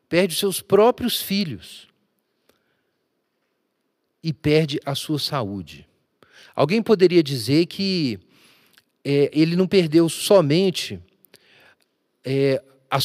perde 0.09 0.33
os 0.33 0.39
seus 0.39 0.61
próprios 0.61 1.21
filhos 1.21 1.87
e 4.23 4.33
perde 4.33 4.79
a 4.85 4.95
sua 4.95 5.19
saúde. 5.19 5.87
Alguém 6.55 6.81
poderia 6.81 7.21
dizer 7.21 7.65
que 7.67 8.19
é, 9.03 9.29
ele 9.31 9.55
não 9.55 9.67
perdeu 9.67 10.09
somente, 10.09 10.99
é, 12.25 12.61
a, 12.89 12.97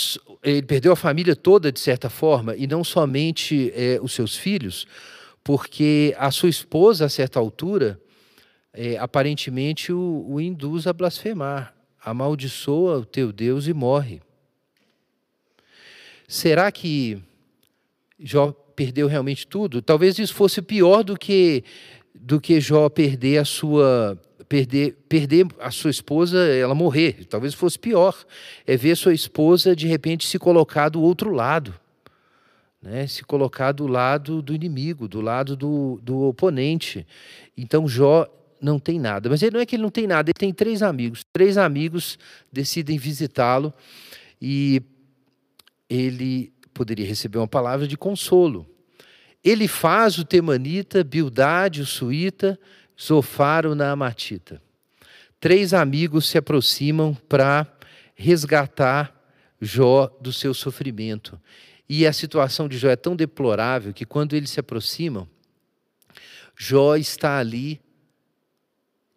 ele 0.43 0.63
perdeu 0.63 0.93
a 0.93 0.97
família 0.97 1.37
toda, 1.37 1.71
de 1.71 1.79
certa 1.79 2.09
forma, 2.09 2.57
e 2.57 2.67
não 2.67 2.83
somente 2.83 3.73
é, 3.75 4.01
os 4.03 4.13
seus 4.13 4.37
filhos, 4.37 4.87
porque 5.45 6.15
a 6.19 6.31
sua 6.31 6.49
esposa, 6.49 7.05
a 7.05 7.09
certa 7.09 7.39
altura, 7.39 8.01
é, 8.73 8.97
aparentemente 8.97 9.93
o, 9.93 10.25
o 10.29 10.41
induz 10.41 10.87
a 10.87 10.93
blasfemar. 10.93 11.75
Amaldiçoa 12.05 12.99
o 12.99 13.05
teu 13.05 13.33
Deus 13.33 13.69
e 13.69 13.73
morre. 13.73 14.21
Será 16.33 16.73
que 16.73 17.19
Jó 18.19 18.53
perdeu 18.75 19.07
realmente 19.07 19.47
tudo? 19.47 19.83
Talvez 19.83 20.19
isso 20.19 20.33
fosse 20.33 20.63
pior 20.63 21.03
do 21.05 21.15
que 21.15 21.63
do 22.15 22.41
que 22.41 22.59
Jó 22.59 22.89
perder 22.89 23.37
a 23.37 23.45
sua 23.45 24.19
perder 24.49 24.95
perder 25.07 25.47
a 25.61 25.71
sua 25.71 25.91
esposa, 25.91 26.39
ela 26.39 26.75
morrer. 26.75 27.27
Talvez 27.27 27.53
fosse 27.53 27.79
pior. 27.79 28.17
É 28.67 28.79
ver 28.79 28.97
sua 28.97 29.13
esposa 29.13 29.77
de 29.77 29.87
repente 29.87 30.27
se 30.27 30.39
colocar 30.39 30.89
do 30.89 31.03
outro 31.03 31.31
lado. 31.33 31.75
Né, 32.81 33.07
se 33.07 33.23
colocar 33.25 33.73
do 33.73 33.87
lado 33.87 34.41
do 34.41 34.55
inimigo, 34.55 35.07
do 35.07 35.21
lado 35.21 35.55
do, 35.55 36.01
do 36.03 36.23
oponente. 36.23 37.07
Então 37.55 37.87
Jó 37.87 38.27
não 38.59 38.79
tem 38.79 38.99
nada. 38.99 39.29
Mas 39.29 39.43
ele 39.43 39.57
não 39.57 39.61
é 39.61 39.67
que 39.67 39.77
ele 39.77 39.83
não 39.83 39.91
tem 39.91 40.07
nada, 40.07 40.31
ele 40.31 40.39
tem 40.39 40.51
três 40.51 40.83
amigos. 40.83 41.27
Três 41.31 41.59
amigos 41.59 42.19
decidem 42.51 42.97
visitá-lo 42.97 43.71
e 44.41 44.83
ele 45.93 46.53
poderia 46.73 47.07
receber 47.07 47.37
uma 47.37 47.47
palavra 47.47 47.87
de 47.87 47.99
consolo. 47.99 48.67
Ele 49.45 49.69
faz 49.69 50.19
o 50.19 50.25
temanita, 50.25 51.05
Bildade, 51.05 51.83
o 51.83 51.87
suíta, 51.87 52.59
Zofar, 52.99 53.67
o 53.67 53.75
naamatita. 53.75 54.63
Três 55.39 55.75
amigos 55.75 56.29
se 56.29 56.39
aproximam 56.39 57.15
para 57.29 57.67
resgatar 58.15 59.15
Jó 59.61 60.07
do 60.21 60.33
seu 60.33 60.55
sofrimento. 60.55 61.39
E 61.89 62.07
a 62.07 62.13
situação 62.13 62.69
de 62.69 62.79
Jó 62.79 62.89
é 62.89 62.97
tão 62.97 63.15
deplorável 63.15 63.93
que 63.93 64.07
quando 64.07 64.35
eles 64.35 64.51
se 64.51 64.61
aproximam, 64.61 65.29
Jó 66.57 66.97
está 66.97 67.39
ali, 67.39 67.81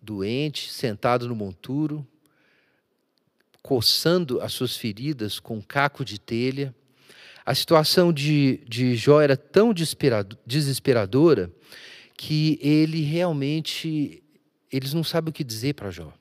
doente, 0.01 0.71
sentado 0.71 1.27
no 1.27 1.35
monturo, 1.35 2.05
coçando 3.65 4.39
as 4.41 4.53
suas 4.53 4.77
feridas 4.77 5.39
com 5.39 5.57
um 5.57 5.61
caco 5.61 6.05
de 6.05 6.19
telha. 6.19 6.71
A 7.43 7.55
situação 7.55 8.13
de, 8.13 8.61
de 8.67 8.95
Jó 8.95 9.19
era 9.19 9.35
tão 9.35 9.73
desesperadora 10.45 11.51
que 12.15 12.59
ele 12.61 13.01
realmente, 13.01 14.21
eles 14.71 14.93
não 14.93 15.03
sabem 15.03 15.31
o 15.31 15.33
que 15.33 15.43
dizer 15.43 15.73
para 15.73 15.89
Jó. 15.89 16.13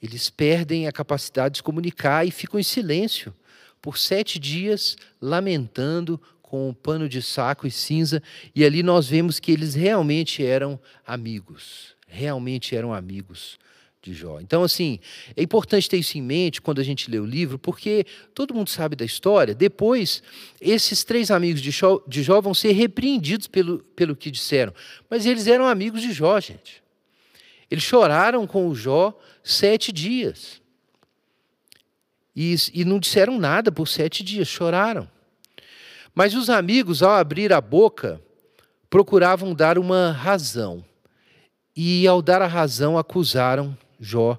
Eles 0.00 0.30
perdem 0.30 0.86
a 0.86 0.92
capacidade 0.92 1.54
de 1.54 1.58
se 1.58 1.62
comunicar 1.64 2.24
e 2.24 2.30
ficam 2.30 2.60
em 2.60 2.62
silêncio 2.62 3.34
por 3.82 3.98
sete 3.98 4.38
dias, 4.38 4.96
lamentando 5.20 6.22
com 6.40 6.68
um 6.68 6.72
pano 6.72 7.08
de 7.08 7.20
saco 7.20 7.66
e 7.66 7.70
cinza. 7.72 8.22
E 8.54 8.64
ali 8.64 8.84
nós 8.84 9.08
vemos 9.08 9.40
que 9.40 9.50
eles 9.50 9.74
realmente 9.74 10.46
eram 10.46 10.78
amigos. 11.04 11.96
Realmente 12.06 12.76
eram 12.76 12.94
amigos 12.94 13.58
de 14.02 14.14
Jó. 14.14 14.40
Então, 14.40 14.62
assim, 14.62 14.98
é 15.36 15.42
importante 15.42 15.88
ter 15.88 15.96
isso 15.96 16.16
em 16.16 16.22
mente 16.22 16.62
quando 16.62 16.80
a 16.80 16.84
gente 16.84 17.10
lê 17.10 17.18
o 17.18 17.26
livro, 17.26 17.58
porque 17.58 18.06
todo 18.34 18.54
mundo 18.54 18.70
sabe 18.70 18.94
da 18.94 19.04
história. 19.04 19.54
Depois, 19.54 20.22
esses 20.60 21.02
três 21.04 21.30
amigos 21.30 21.60
de 21.60 21.70
Jó, 21.70 22.00
de 22.06 22.22
Jó 22.22 22.40
vão 22.40 22.54
ser 22.54 22.72
repreendidos 22.72 23.46
pelo, 23.46 23.78
pelo 23.96 24.14
que 24.14 24.30
disseram. 24.30 24.72
Mas 25.10 25.26
eles 25.26 25.46
eram 25.46 25.66
amigos 25.66 26.00
de 26.02 26.12
Jó, 26.12 26.38
gente. 26.40 26.82
Eles 27.70 27.84
choraram 27.84 28.46
com 28.46 28.68
o 28.68 28.74
Jó 28.74 29.18
sete 29.42 29.92
dias. 29.92 30.62
E, 32.34 32.54
e 32.72 32.84
não 32.84 33.00
disseram 33.00 33.36
nada 33.36 33.72
por 33.72 33.88
sete 33.88 34.22
dias, 34.22 34.46
choraram. 34.46 35.10
Mas 36.14 36.34
os 36.34 36.48
amigos, 36.48 37.02
ao 37.02 37.10
abrir 37.10 37.52
a 37.52 37.60
boca, 37.60 38.20
procuravam 38.88 39.54
dar 39.54 39.76
uma 39.76 40.12
razão. 40.12 40.84
E, 41.76 42.06
ao 42.06 42.22
dar 42.22 42.42
a 42.42 42.46
razão, 42.46 42.96
acusaram 42.96 43.76
Jó 43.98 44.38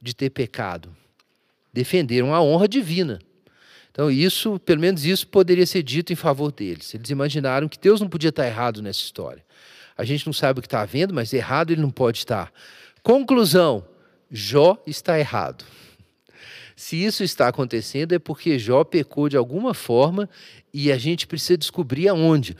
de 0.00 0.14
ter 0.14 0.30
pecado. 0.30 0.94
Defenderam 1.72 2.34
a 2.34 2.42
honra 2.42 2.68
divina. 2.68 3.18
Então, 3.90 4.10
isso, 4.10 4.58
pelo 4.60 4.80
menos 4.80 5.04
isso, 5.04 5.26
poderia 5.26 5.66
ser 5.66 5.82
dito 5.82 6.12
em 6.12 6.16
favor 6.16 6.50
deles. 6.50 6.92
Eles 6.94 7.10
imaginaram 7.10 7.68
que 7.68 7.78
Deus 7.78 8.00
não 8.00 8.08
podia 8.08 8.30
estar 8.30 8.46
errado 8.46 8.82
nessa 8.82 9.00
história. 9.00 9.44
A 9.96 10.04
gente 10.04 10.26
não 10.26 10.32
sabe 10.32 10.58
o 10.58 10.62
que 10.62 10.66
está 10.66 10.84
vendo, 10.84 11.14
mas 11.14 11.32
errado 11.32 11.72
ele 11.72 11.80
não 11.80 11.90
pode 11.90 12.18
estar. 12.18 12.52
Conclusão: 13.02 13.86
Jó 14.30 14.82
está 14.86 15.18
errado. 15.18 15.64
Se 16.76 16.96
isso 17.02 17.22
está 17.22 17.48
acontecendo, 17.48 18.12
é 18.12 18.18
porque 18.18 18.58
Jó 18.58 18.82
pecou 18.82 19.28
de 19.28 19.36
alguma 19.36 19.74
forma 19.74 20.28
e 20.72 20.90
a 20.90 20.98
gente 20.98 21.26
precisa 21.26 21.56
descobrir 21.56 22.08
aonde. 22.08 22.56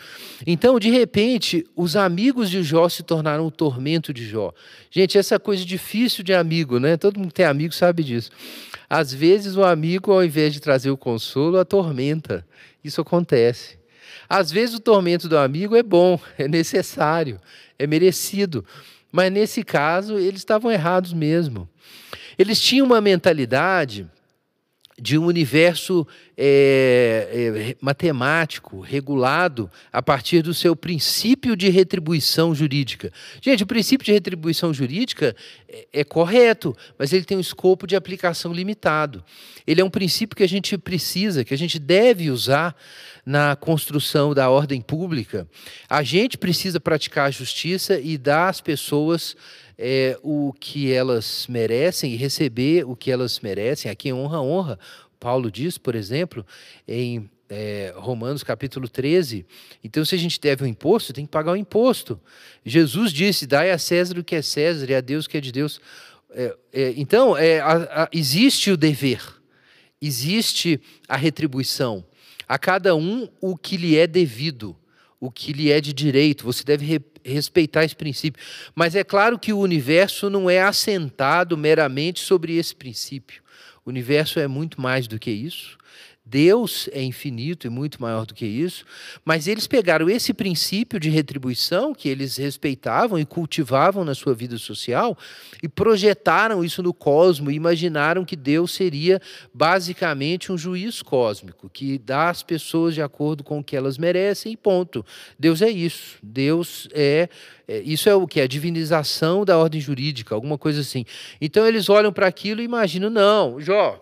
Então, 0.46 0.78
de 0.78 0.88
repente, 0.88 1.66
os 1.74 1.96
amigos 1.96 2.48
de 2.48 2.62
Jó 2.62 2.88
se 2.88 3.02
tornaram 3.02 3.44
o 3.44 3.50
tormento 3.50 4.14
de 4.14 4.24
Jó. 4.24 4.52
Gente, 4.88 5.18
essa 5.18 5.40
coisa 5.40 5.64
difícil 5.64 6.22
de 6.22 6.32
amigo, 6.32 6.78
né? 6.78 6.96
Todo 6.96 7.18
mundo 7.18 7.28
que 7.28 7.34
tem 7.34 7.46
amigo 7.46 7.74
sabe 7.74 8.04
disso. 8.04 8.30
Às 8.88 9.12
vezes, 9.12 9.56
o 9.56 9.64
amigo, 9.64 10.12
ao 10.12 10.24
invés 10.24 10.52
de 10.52 10.60
trazer 10.60 10.90
o 10.90 10.96
consolo, 10.96 11.58
atormenta. 11.58 12.46
Isso 12.84 13.00
acontece. 13.00 13.78
Às 14.28 14.52
vezes, 14.52 14.76
o 14.76 14.80
tormento 14.80 15.28
do 15.28 15.36
amigo 15.36 15.74
é 15.74 15.82
bom, 15.82 16.20
é 16.38 16.46
necessário, 16.46 17.40
é 17.76 17.84
merecido. 17.84 18.64
Mas 19.10 19.32
nesse 19.32 19.64
caso, 19.64 20.18
eles 20.18 20.40
estavam 20.40 20.70
errados 20.70 21.12
mesmo. 21.12 21.68
Eles 22.38 22.60
tinham 22.60 22.86
uma 22.86 23.00
mentalidade 23.00 24.08
de 25.00 25.18
um 25.18 25.26
universo 25.26 26.06
é, 26.36 27.28
é, 27.72 27.76
matemático, 27.80 28.80
regulado 28.80 29.70
a 29.92 30.00
partir 30.00 30.40
do 30.40 30.54
seu 30.54 30.76
princípio 30.76 31.56
de 31.56 31.68
retribuição 31.68 32.54
jurídica. 32.54 33.12
Gente, 33.40 33.64
o 33.64 33.66
princípio 33.66 34.04
de 34.04 34.12
retribuição 34.12 34.72
jurídica 34.72 35.34
é, 35.68 35.86
é 35.92 36.04
correto, 36.04 36.76
mas 36.96 37.12
ele 37.12 37.24
tem 37.24 37.36
um 37.36 37.40
escopo 37.40 37.86
de 37.86 37.96
aplicação 37.96 38.52
limitado. 38.52 39.24
Ele 39.66 39.80
é 39.80 39.84
um 39.84 39.90
princípio 39.90 40.36
que 40.36 40.44
a 40.44 40.48
gente 40.48 40.78
precisa, 40.78 41.44
que 41.44 41.54
a 41.54 41.58
gente 41.58 41.78
deve 41.78 42.30
usar 42.30 42.76
na 43.24 43.56
construção 43.56 44.34
da 44.34 44.50
ordem 44.50 44.80
pública. 44.80 45.48
A 45.88 46.02
gente 46.02 46.36
precisa 46.36 46.78
praticar 46.78 47.28
a 47.28 47.30
justiça 47.30 47.98
e 47.98 48.18
dar 48.18 48.48
às 48.48 48.60
pessoas 48.60 49.36
é, 49.78 50.18
o 50.22 50.52
que 50.52 50.92
elas 50.92 51.46
merecem 51.48 52.12
e 52.12 52.16
receber 52.16 52.84
o 52.84 52.94
que 52.94 53.10
elas 53.10 53.40
merecem. 53.40 53.90
A 53.90 53.94
quem 53.94 54.12
honra, 54.12 54.40
honra. 54.40 54.78
Paulo 55.18 55.50
diz, 55.50 55.78
por 55.78 55.94
exemplo, 55.94 56.44
em 56.86 57.30
é, 57.48 57.92
Romanos 57.96 58.42
capítulo 58.42 58.88
13. 58.88 59.46
Então, 59.82 60.04
se 60.04 60.14
a 60.14 60.18
gente 60.18 60.40
deve 60.40 60.64
um 60.64 60.66
imposto, 60.66 61.12
tem 61.12 61.24
que 61.24 61.30
pagar 61.30 61.52
o 61.52 61.56
imposto. 61.56 62.20
Jesus 62.64 63.12
disse: 63.12 63.46
dai 63.46 63.70
a 63.70 63.78
César 63.78 64.18
o 64.18 64.24
que 64.24 64.34
é 64.34 64.42
César 64.42 64.90
e 64.90 64.94
a 64.94 65.00
Deus 65.00 65.24
o 65.24 65.30
que 65.30 65.38
é 65.38 65.40
de 65.40 65.52
Deus. 65.52 65.80
É, 66.30 66.56
é, 66.72 66.94
então, 66.96 67.36
é, 67.36 67.60
a, 67.60 68.04
a, 68.04 68.08
existe 68.12 68.70
o 68.70 68.76
dever, 68.76 69.22
existe 70.00 70.80
a 71.08 71.16
retribuição. 71.16 72.04
A 72.48 72.58
cada 72.58 72.94
um 72.94 73.28
o 73.40 73.56
que 73.56 73.76
lhe 73.76 73.96
é 73.96 74.06
devido, 74.06 74.76
o 75.20 75.30
que 75.30 75.52
lhe 75.52 75.70
é 75.70 75.80
de 75.80 75.92
direito. 75.92 76.44
Você 76.44 76.64
deve 76.64 76.84
re, 76.84 77.00
respeitar 77.24 77.84
esse 77.84 77.96
princípio. 77.96 78.42
Mas 78.74 78.94
é 78.94 79.02
claro 79.02 79.38
que 79.38 79.52
o 79.52 79.58
universo 79.58 80.28
não 80.28 80.48
é 80.50 80.60
assentado 80.60 81.56
meramente 81.56 82.20
sobre 82.20 82.56
esse 82.56 82.74
princípio. 82.74 83.42
O 83.84 83.90
universo 83.90 84.38
é 84.38 84.46
muito 84.46 84.80
mais 84.80 85.06
do 85.06 85.18
que 85.18 85.30
isso. 85.30 85.76
Deus 86.26 86.88
é 86.92 87.02
infinito 87.02 87.66
e 87.66 87.70
muito 87.70 88.00
maior 88.00 88.24
do 88.24 88.32
que 88.32 88.46
isso, 88.46 88.86
mas 89.24 89.46
eles 89.46 89.66
pegaram 89.66 90.08
esse 90.08 90.32
princípio 90.32 90.98
de 90.98 91.10
retribuição 91.10 91.94
que 91.94 92.08
eles 92.08 92.38
respeitavam 92.38 93.18
e 93.18 93.26
cultivavam 93.26 94.04
na 94.04 94.14
sua 94.14 94.34
vida 94.34 94.56
social 94.56 95.18
e 95.62 95.68
projetaram 95.68 96.64
isso 96.64 96.82
no 96.82 96.94
cosmos 96.94 97.52
e 97.52 97.56
imaginaram 97.56 98.24
que 98.24 98.36
Deus 98.36 98.72
seria 98.72 99.20
basicamente 99.52 100.50
um 100.50 100.56
juiz 100.56 101.02
cósmico, 101.02 101.68
que 101.68 101.98
dá 101.98 102.30
às 102.30 102.42
pessoas 102.42 102.94
de 102.94 103.02
acordo 103.02 103.44
com 103.44 103.58
o 103.58 103.64
que 103.64 103.76
elas 103.76 103.98
merecem 103.98 104.52
e 104.52 104.56
ponto. 104.56 105.04
Deus 105.38 105.60
é 105.60 105.68
isso. 105.68 106.16
Deus 106.22 106.88
é, 106.92 107.28
isso 107.68 108.08
é 108.08 108.14
o 108.14 108.26
que? 108.26 108.40
A 108.40 108.46
divinização 108.46 109.44
da 109.44 109.56
ordem 109.58 109.80
jurídica, 109.80 110.34
alguma 110.34 110.58
coisa 110.58 110.80
assim. 110.80 111.04
Então 111.40 111.66
eles 111.66 111.88
olham 111.88 112.12
para 112.12 112.26
aquilo 112.26 112.60
e 112.60 112.64
imaginam, 112.64 113.10
não, 113.10 113.60
Jó, 113.60 114.00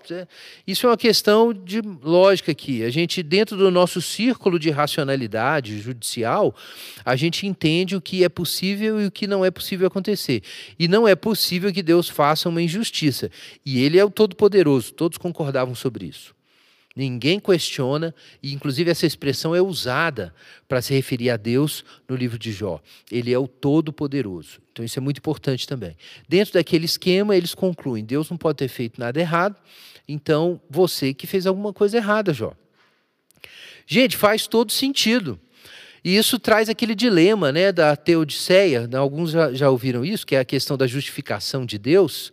isso 0.67 0.87
é 0.87 0.91
uma 0.91 0.97
questão 0.97 1.53
de 1.53 1.81
lógica 1.81 2.53
aqui. 2.53 2.83
A 2.85 2.91
gente, 2.91 3.23
dentro 3.23 3.57
do 3.57 3.71
nosso 3.71 4.01
círculo 4.01 4.59
de 4.59 4.71
racionalidade 4.71 5.81
judicial, 5.81 6.55
a 7.05 7.15
gente 7.17 7.47
entende 7.47 7.95
o 7.95 8.01
que 8.01 8.25
é 8.25 8.29
possível 8.29 9.01
e 9.01 9.07
o 9.07 9.11
que 9.11 9.27
não 9.27 9.45
é 9.45 9.51
possível 9.51 9.87
acontecer. 9.87 10.43
E 10.79 10.89
não 10.89 11.07
é 11.07 11.15
possível 11.15 11.73
que 11.73 11.83
Deus 11.83 12.09
faça 12.09 12.49
uma 12.49 12.63
injustiça. 12.63 13.31
E 13.65 13.83
Ele 13.83 13.99
é 13.99 14.05
o 14.05 14.11
Todo-Poderoso, 14.11 14.93
todos 14.93 15.19
concordavam 15.19 15.75
sobre 15.75 16.07
isso. 16.07 16.35
Ninguém 16.95 17.41
questiona, 17.41 18.15
e 18.43 18.53
inclusive 18.53 18.91
essa 18.91 19.07
expressão 19.07 19.55
é 19.55 19.63
usada 19.63 20.35
para 20.69 20.83
se 20.83 20.93
referir 20.93 21.31
a 21.31 21.37
Deus 21.37 21.85
no 22.09 22.15
livro 22.15 22.39
de 22.39 22.53
Jó. 22.53 22.81
Ele 23.11 23.33
é 23.33 23.39
o 23.39 23.49
Todo-Poderoso. 23.49 24.61
Então 24.71 24.85
isso 24.85 24.99
é 24.99 25.03
muito 25.03 25.19
importante 25.19 25.67
também. 25.67 25.97
Dentro 26.29 26.55
daquele 26.55 26.85
esquema, 26.85 27.37
eles 27.37 27.55
concluem: 27.55 28.05
Deus 28.05 28.29
não 28.29 28.37
pode 28.37 28.59
ter 28.59 28.69
feito 28.69 29.01
nada 29.01 29.19
errado, 29.19 29.57
então 30.07 30.61
você 30.69 31.15
que 31.15 31.27
fez 31.27 31.47
alguma 31.47 31.73
coisa 31.73 31.97
errada, 31.97 32.33
Jó. 32.35 32.53
Gente, 33.87 34.17
faz 34.17 34.47
todo 34.47 34.71
sentido. 34.71 35.41
E 36.05 36.17
isso 36.17 36.39
traz 36.39 36.69
aquele 36.69 36.95
dilema 36.95 37.53
né, 37.53 37.71
da 37.71 37.95
teodiceia, 37.95 38.89
alguns 38.99 39.31
já, 39.31 39.53
já 39.53 39.71
ouviram 39.71 40.05
isso, 40.05 40.27
que 40.27 40.35
é 40.35 40.41
a 40.41 40.45
questão 40.45 40.77
da 40.77 40.87
justificação 40.87 41.65
de 41.65 41.79
Deus 41.79 42.33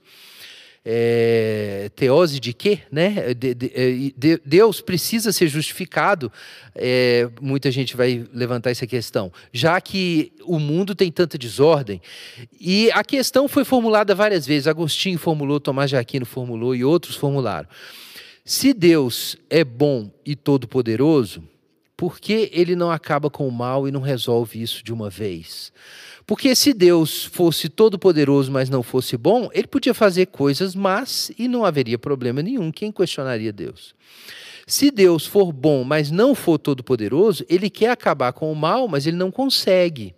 é, 0.84 1.90
teose 1.96 2.40
de 2.40 2.54
quê? 2.54 2.80
Né? 2.92 3.34
De, 3.34 3.54
de, 3.54 3.72
é, 3.74 4.12
de, 4.16 4.42
Deus 4.46 4.82
precisa 4.82 5.32
ser 5.32 5.48
justificado. 5.48 6.32
É, 6.76 7.30
muita 7.42 7.70
gente 7.72 7.96
vai 7.96 8.26
levantar 8.34 8.72
essa 8.72 8.88
questão, 8.88 9.32
já 9.52 9.80
que 9.82 10.32
o 10.44 10.60
mundo 10.60 10.96
tem 10.96 11.12
tanta 11.12 11.38
desordem. 11.38 12.02
E 12.60 12.90
a 12.92 13.04
questão 13.04 13.48
foi 13.48 13.64
formulada 13.64 14.16
várias 14.16 14.46
vezes. 14.46 14.68
Agostinho 14.68 15.20
formulou, 15.20 15.60
Tomás 15.60 15.90
de 15.90 15.98
Aquino 15.98 16.26
formulou 16.26 16.76
e 16.76 16.84
outros 16.84 17.16
formularam. 17.16 17.68
Se 18.46 18.74
Deus 18.74 19.38
é 19.50 19.64
bom 19.64 20.10
e 20.26 20.36
todo-poderoso, 20.36 21.44
por 22.00 22.18
que 22.18 22.50
ele 22.54 22.78
não 22.78 22.90
acaba 22.90 23.30
com 23.30 23.46
o 23.46 23.52
mal 23.52 23.86
e 23.86 23.92
não 23.92 24.00
resolve 24.00 24.62
isso 24.62 24.82
de 24.82 24.94
uma 24.94 25.10
vez? 25.10 25.70
Porque 26.26 26.56
se 26.56 26.74
Deus 26.74 27.26
fosse 27.26 27.68
todo-poderoso, 27.68 28.50
mas 28.50 28.70
não 28.70 28.82
fosse 28.82 29.18
bom, 29.18 29.50
ele 29.54 29.68
podia 29.68 29.94
fazer 29.94 30.28
coisas 30.28 30.74
más 30.74 31.30
e 31.38 31.46
não 31.46 31.66
haveria 31.66 32.00
problema 32.00 32.42
nenhum. 32.42 32.72
Quem 32.72 32.90
questionaria 32.90 33.52
Deus? 33.52 33.94
Se 34.66 34.90
Deus 34.92 35.26
for 35.26 35.52
bom, 35.52 35.84
mas 35.84 36.10
não 36.10 36.34
for 36.34 36.58
todo-poderoso, 36.58 37.44
ele 37.50 37.70
quer 37.70 37.90
acabar 37.90 38.32
com 38.32 38.50
o 38.50 38.56
mal, 38.56 38.88
mas 38.88 39.06
ele 39.06 39.18
não 39.18 39.30
consegue. 39.30 40.16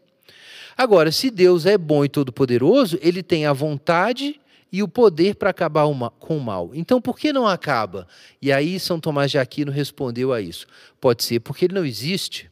Agora, 0.77 1.11
se 1.11 1.31
Deus 1.31 1.65
é 1.65 1.79
bom 1.79 2.05
e 2.05 2.09
todo-poderoso, 2.09 2.99
ele 3.01 3.23
tem 3.23 3.47
a 3.47 3.53
vontade 3.53 4.39
e 4.71 4.81
o 4.81 4.87
poder 4.87 5.35
para 5.35 5.49
acabar 5.49 5.85
com 6.19 6.37
o 6.37 6.41
mal. 6.41 6.71
Então, 6.73 7.01
por 7.01 7.17
que 7.19 7.33
não 7.33 7.45
acaba? 7.45 8.07
E 8.41 8.51
aí, 8.51 8.79
São 8.79 8.99
Tomás 8.99 9.29
de 9.29 9.37
Aquino 9.37 9.71
respondeu 9.71 10.31
a 10.31 10.39
isso. 10.39 10.65
Pode 10.99 11.23
ser 11.23 11.41
porque 11.41 11.65
ele 11.65 11.75
não 11.75 11.85
existe. 11.85 12.49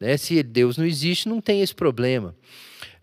Né? 0.00 0.16
Se 0.16 0.42
Deus 0.42 0.76
não 0.76 0.86
existe, 0.86 1.28
não 1.28 1.40
tem 1.40 1.62
esse 1.62 1.74
problema. 1.74 2.34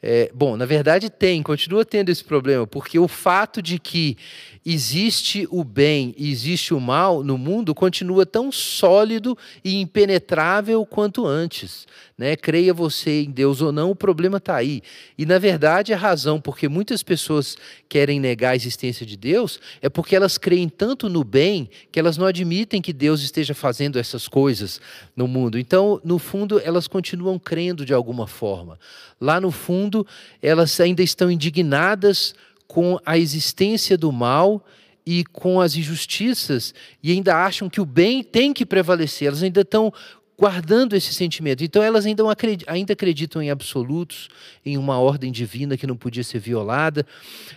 É, 0.05 0.29
bom, 0.35 0.57
na 0.57 0.65
verdade 0.65 1.09
tem, 1.09 1.41
continua 1.41 1.85
tendo 1.85 2.09
esse 2.09 2.21
problema, 2.21 2.67
porque 2.67 2.99
o 2.99 3.07
fato 3.07 3.61
de 3.61 3.79
que 3.79 4.17
existe 4.65 5.47
o 5.49 5.63
bem 5.63 6.13
e 6.17 6.29
existe 6.29 6.73
o 6.73 6.79
mal 6.79 7.23
no 7.23 7.37
mundo 7.37 7.73
continua 7.73 8.25
tão 8.25 8.51
sólido 8.51 9.37
e 9.63 9.79
impenetrável 9.79 10.85
quanto 10.85 11.25
antes. 11.25 11.87
Né? 12.17 12.35
Creia 12.35 12.73
você 12.73 13.23
em 13.23 13.31
Deus 13.31 13.61
ou 13.61 13.71
não, 13.71 13.91
o 13.91 13.95
problema 13.95 14.37
está 14.37 14.57
aí. 14.57 14.81
E 15.17 15.25
na 15.25 15.39
verdade 15.39 15.93
a 15.93 15.97
razão 15.97 16.39
porque 16.39 16.67
muitas 16.67 17.01
pessoas 17.01 17.55
querem 17.87 18.19
negar 18.19 18.51
a 18.51 18.55
existência 18.57 19.05
de 19.05 19.15
Deus 19.15 19.57
é 19.81 19.87
porque 19.87 20.17
elas 20.17 20.37
creem 20.37 20.67
tanto 20.67 21.07
no 21.07 21.23
bem 21.23 21.69
que 21.93 21.99
elas 21.99 22.17
não 22.17 22.25
admitem 22.25 22.81
que 22.81 22.91
Deus 22.91 23.21
esteja 23.21 23.53
fazendo 23.53 23.97
essas 23.97 24.27
coisas 24.27 24.81
no 25.15 25.29
mundo. 25.29 25.57
Então, 25.57 26.01
no 26.03 26.19
fundo, 26.19 26.59
elas 26.59 26.87
continuam 26.87 27.39
crendo 27.39 27.85
de 27.85 27.93
alguma 27.93 28.27
forma. 28.27 28.77
Lá 29.23 29.39
no 29.39 29.51
fundo, 29.51 30.05
elas 30.41 30.77
ainda 30.81 31.01
estão 31.01 31.31
indignadas 31.31 32.35
com 32.67 32.99
a 33.05 33.17
existência 33.17 33.97
do 33.97 34.11
mal 34.11 34.61
e 35.05 35.23
com 35.23 35.61
as 35.61 35.77
injustiças 35.77 36.73
e 37.01 37.09
ainda 37.09 37.33
acham 37.37 37.69
que 37.69 37.79
o 37.79 37.85
bem 37.85 38.21
tem 38.21 38.51
que 38.51 38.65
prevalecer. 38.65 39.29
Elas 39.29 39.41
ainda 39.41 39.61
estão 39.61 39.93
guardando 40.37 40.93
esse 40.93 41.13
sentimento. 41.13 41.63
Então 41.63 41.81
elas 41.81 42.05
ainda, 42.05 42.21
ainda 42.67 42.91
acreditam 42.91 43.41
em 43.41 43.49
absolutos, 43.49 44.27
em 44.65 44.77
uma 44.77 44.99
ordem 44.99 45.31
divina 45.31 45.77
que 45.77 45.87
não 45.87 45.95
podia 45.95 46.21
ser 46.21 46.39
violada. 46.39 47.07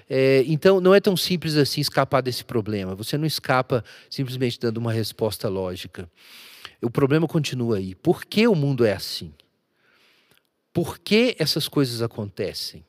É, 0.09 0.45
então 0.47 0.81
não 0.81 0.95
é 0.95 1.01
tão 1.01 1.17
simples 1.17 1.57
assim 1.57 1.81
escapar 1.81 2.23
desse 2.23 2.45
problema. 2.45 2.95
Você 2.95 3.19
não 3.19 3.27
escapa 3.27 3.83
simplesmente 4.09 4.61
dando 4.61 4.77
uma 4.77 4.93
resposta 4.93 5.49
lógica. 5.49 6.09
O 6.81 6.91
problema 6.91 7.27
continua 7.27 7.79
aí. 7.79 7.97
Por 7.97 8.25
que 8.25 8.47
o 8.47 8.55
mundo 8.55 8.85
é 8.85 8.93
assim? 8.93 9.33
Por 10.77 10.99
que 10.99 11.35
essas 11.39 11.69
coisas 11.69 12.03
acontecem? 12.03 12.85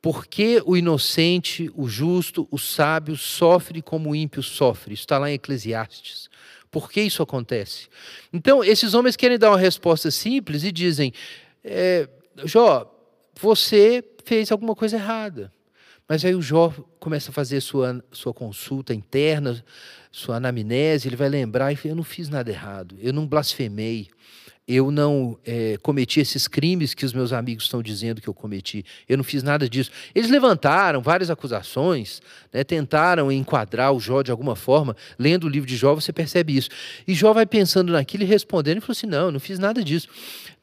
Por 0.00 0.26
que 0.26 0.60
o 0.66 0.76
inocente, 0.76 1.70
o 1.76 1.88
justo, 1.88 2.48
o 2.50 2.58
sábio 2.58 3.16
sofre 3.16 3.80
como 3.80 4.10
o 4.10 4.16
ímpio 4.16 4.42
sofre? 4.42 4.94
Isso 4.94 5.04
está 5.04 5.18
lá 5.18 5.30
em 5.30 5.34
Eclesiastes. 5.34 6.28
Por 6.68 6.90
que 6.90 7.00
isso 7.00 7.22
acontece? 7.22 7.86
Então, 8.32 8.64
esses 8.64 8.92
homens 8.92 9.14
querem 9.14 9.38
dar 9.38 9.52
uma 9.52 9.56
resposta 9.56 10.10
simples 10.10 10.64
e 10.64 10.72
dizem: 10.72 11.12
é, 11.62 12.08
Jó, 12.44 12.92
você 13.40 14.02
fez 14.24 14.50
alguma 14.50 14.74
coisa 14.74 14.96
errada. 14.96 15.52
Mas 16.08 16.24
aí 16.24 16.34
o 16.34 16.42
Jó 16.42 16.74
começa 16.98 17.30
a 17.30 17.32
fazer 17.32 17.60
sua, 17.60 18.04
sua 18.10 18.34
consulta 18.34 18.92
interna, 18.92 19.64
sua 20.10 20.38
anamnese, 20.38 21.08
ele 21.08 21.14
vai 21.14 21.28
lembrar 21.28 21.72
e 21.72 21.76
fala, 21.76 21.92
eu 21.92 21.96
não 21.96 22.02
fiz 22.02 22.28
nada 22.28 22.50
errado, 22.50 22.96
eu 23.00 23.12
não 23.12 23.28
blasfemei, 23.28 24.08
eu 24.66 24.90
não 24.90 25.36
é, 25.44 25.76
cometi 25.82 26.20
esses 26.20 26.46
crimes 26.46 26.94
que 26.94 27.04
os 27.04 27.12
meus 27.12 27.32
amigos 27.32 27.64
estão 27.64 27.82
dizendo 27.82 28.20
que 28.20 28.28
eu 28.28 28.34
cometi. 28.34 28.84
Eu 29.08 29.16
não 29.16 29.24
fiz 29.24 29.42
nada 29.42 29.68
disso. 29.68 29.90
Eles 30.14 30.30
levantaram 30.30 31.00
várias 31.00 31.30
acusações, 31.30 32.22
né, 32.52 32.62
tentaram 32.62 33.32
enquadrar 33.32 33.92
o 33.92 33.98
Jó 33.98 34.22
de 34.22 34.30
alguma 34.30 34.54
forma. 34.54 34.96
Lendo 35.18 35.44
o 35.44 35.48
livro 35.48 35.68
de 35.68 35.76
Jó, 35.76 35.94
você 35.94 36.12
percebe 36.12 36.56
isso. 36.56 36.70
E 37.06 37.14
Jó 37.14 37.32
vai 37.32 37.44
pensando 37.44 37.92
naquilo 37.92 38.22
e 38.22 38.26
respondendo, 38.26 38.78
e 38.78 38.80
falou 38.80 38.92
assim: 38.92 39.06
não, 39.06 39.30
não 39.32 39.40
fiz 39.40 39.58
nada 39.58 39.82
disso. 39.82 40.08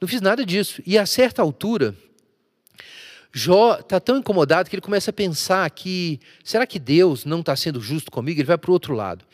Não 0.00 0.08
fiz 0.08 0.20
nada 0.20 0.46
disso. 0.46 0.82
E 0.86 0.96
a 0.96 1.04
certa 1.04 1.42
altura, 1.42 1.94
Jó 3.32 3.78
está 3.78 4.00
tão 4.00 4.18
incomodado 4.18 4.68
que 4.68 4.74
ele 4.74 4.82
começa 4.82 5.10
a 5.10 5.14
pensar 5.14 5.70
que 5.70 6.18
será 6.42 6.66
que 6.66 6.80
Deus 6.80 7.24
não 7.24 7.40
está 7.40 7.54
sendo 7.54 7.80
justo 7.80 8.10
comigo? 8.10 8.40
Ele 8.40 8.46
vai 8.46 8.58
para 8.58 8.70
o 8.70 8.72
outro 8.72 8.92
lado. 8.92 9.24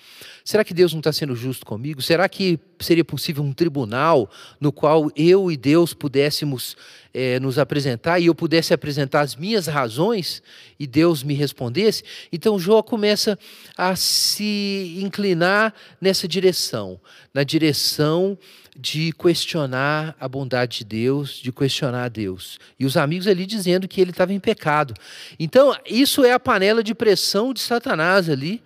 Será 0.45 0.63
que 0.63 0.75
Deus 0.75 0.93
não 0.93 1.01
está 1.01 1.13
sendo 1.13 1.35
justo 1.35 1.65
comigo? 1.65 2.03
Será 2.03 2.29
que 2.29 2.61
seria 2.79 3.05
possível 3.05 3.43
um 3.43 3.55
tribunal 3.55 4.31
no 4.61 4.71
qual 4.71 5.11
eu 5.17 5.51
e 5.51 5.57
Deus 5.57 5.95
pudéssemos 5.95 6.77
é, 7.13 7.41
nos 7.41 7.59
apresentar 7.59 8.21
e 8.21 8.27
eu 8.27 8.35
pudesse 8.35 8.75
apresentar 8.75 9.23
as 9.23 9.35
minhas 9.35 9.67
razões 9.67 10.43
e 10.79 10.87
Deus 10.87 11.23
me 11.23 11.33
respondesse? 11.33 12.05
Então 12.31 12.59
Jó 12.59 12.83
começa 12.83 13.39
a 13.77 13.97
se 13.97 14.99
inclinar 15.03 15.73
nessa 15.99 16.29
direção, 16.29 17.01
na 17.33 17.43
direção 17.43 18.39
de 18.79 19.13
questionar 19.13 20.15
a 20.21 20.29
bondade 20.29 20.79
de 20.79 20.85
Deus, 20.85 21.35
de 21.35 21.51
questionar 21.51 22.09
Deus. 22.09 22.59
E 22.79 22.85
os 22.85 22.97
amigos 22.97 23.27
ali 23.27 23.47
dizendo 23.47 23.89
que 23.89 24.01
ele 24.01 24.11
estava 24.11 24.33
em 24.33 24.41
pecado. 24.41 24.95
Então, 25.39 25.75
isso 25.87 26.25
é 26.25 26.33
a 26.33 26.41
panela 26.41 26.83
de 26.83 26.95
pressão 26.95 27.53
de 27.53 27.61
Satanás 27.61 28.29
ali 28.29 28.63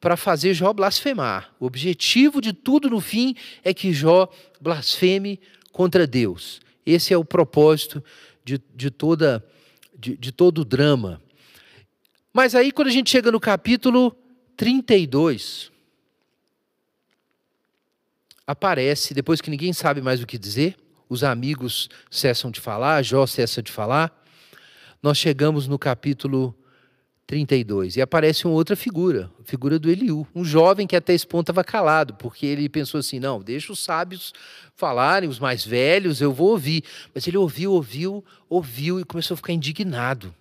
para 0.00 0.16
fazer 0.16 0.52
Jó 0.52 0.72
blasfemar. 0.72 1.52
O 1.60 1.66
objetivo 1.66 2.40
de 2.40 2.52
tudo 2.52 2.90
no 2.90 3.00
fim 3.00 3.36
é 3.62 3.72
que 3.72 3.92
Jó 3.92 4.28
blasfeme 4.60 5.38
contra 5.70 6.06
Deus. 6.06 6.60
Esse 6.84 7.14
é 7.14 7.16
o 7.16 7.24
propósito 7.24 8.02
de, 8.44 8.60
de, 8.74 8.90
toda, 8.90 9.44
de, 9.96 10.16
de 10.16 10.32
todo 10.32 10.62
o 10.62 10.64
drama. 10.64 11.20
Mas 12.32 12.54
aí, 12.54 12.72
quando 12.72 12.88
a 12.88 12.92
gente 12.92 13.10
chega 13.10 13.30
no 13.30 13.38
capítulo 13.38 14.16
32, 14.56 15.71
aparece, 18.46 19.14
depois 19.14 19.40
que 19.40 19.50
ninguém 19.50 19.72
sabe 19.72 20.00
mais 20.00 20.22
o 20.22 20.26
que 20.26 20.38
dizer, 20.38 20.76
os 21.08 21.22
amigos 21.22 21.88
cessam 22.10 22.50
de 22.50 22.60
falar, 22.60 23.02
Jó 23.02 23.26
cessa 23.26 23.62
de 23.62 23.70
falar, 23.70 24.12
nós 25.02 25.18
chegamos 25.18 25.68
no 25.68 25.78
capítulo 25.78 26.54
32 27.26 27.96
e 27.96 28.02
aparece 28.02 28.46
uma 28.46 28.54
outra 28.54 28.76
figura, 28.76 29.30
a 29.40 29.44
figura 29.44 29.78
do 29.78 29.90
Eliú, 29.90 30.26
um 30.34 30.44
jovem 30.44 30.86
que 30.86 30.94
até 30.94 31.14
esse 31.14 31.26
ponto 31.26 31.44
estava 31.44 31.64
calado, 31.64 32.14
porque 32.14 32.44
ele 32.44 32.68
pensou 32.68 33.00
assim: 33.00 33.18
não, 33.18 33.40
deixa 33.40 33.72
os 33.72 33.80
sábios 33.80 34.32
falarem, 34.74 35.28
os 35.28 35.38
mais 35.38 35.64
velhos, 35.64 36.20
eu 36.20 36.32
vou 36.32 36.50
ouvir. 36.50 36.84
Mas 37.14 37.26
ele 37.26 37.38
ouviu, 37.38 37.72
ouviu, 37.72 38.24
ouviu 38.50 39.00
e 39.00 39.04
começou 39.04 39.34
a 39.34 39.36
ficar 39.36 39.52
indignado. 39.52 40.34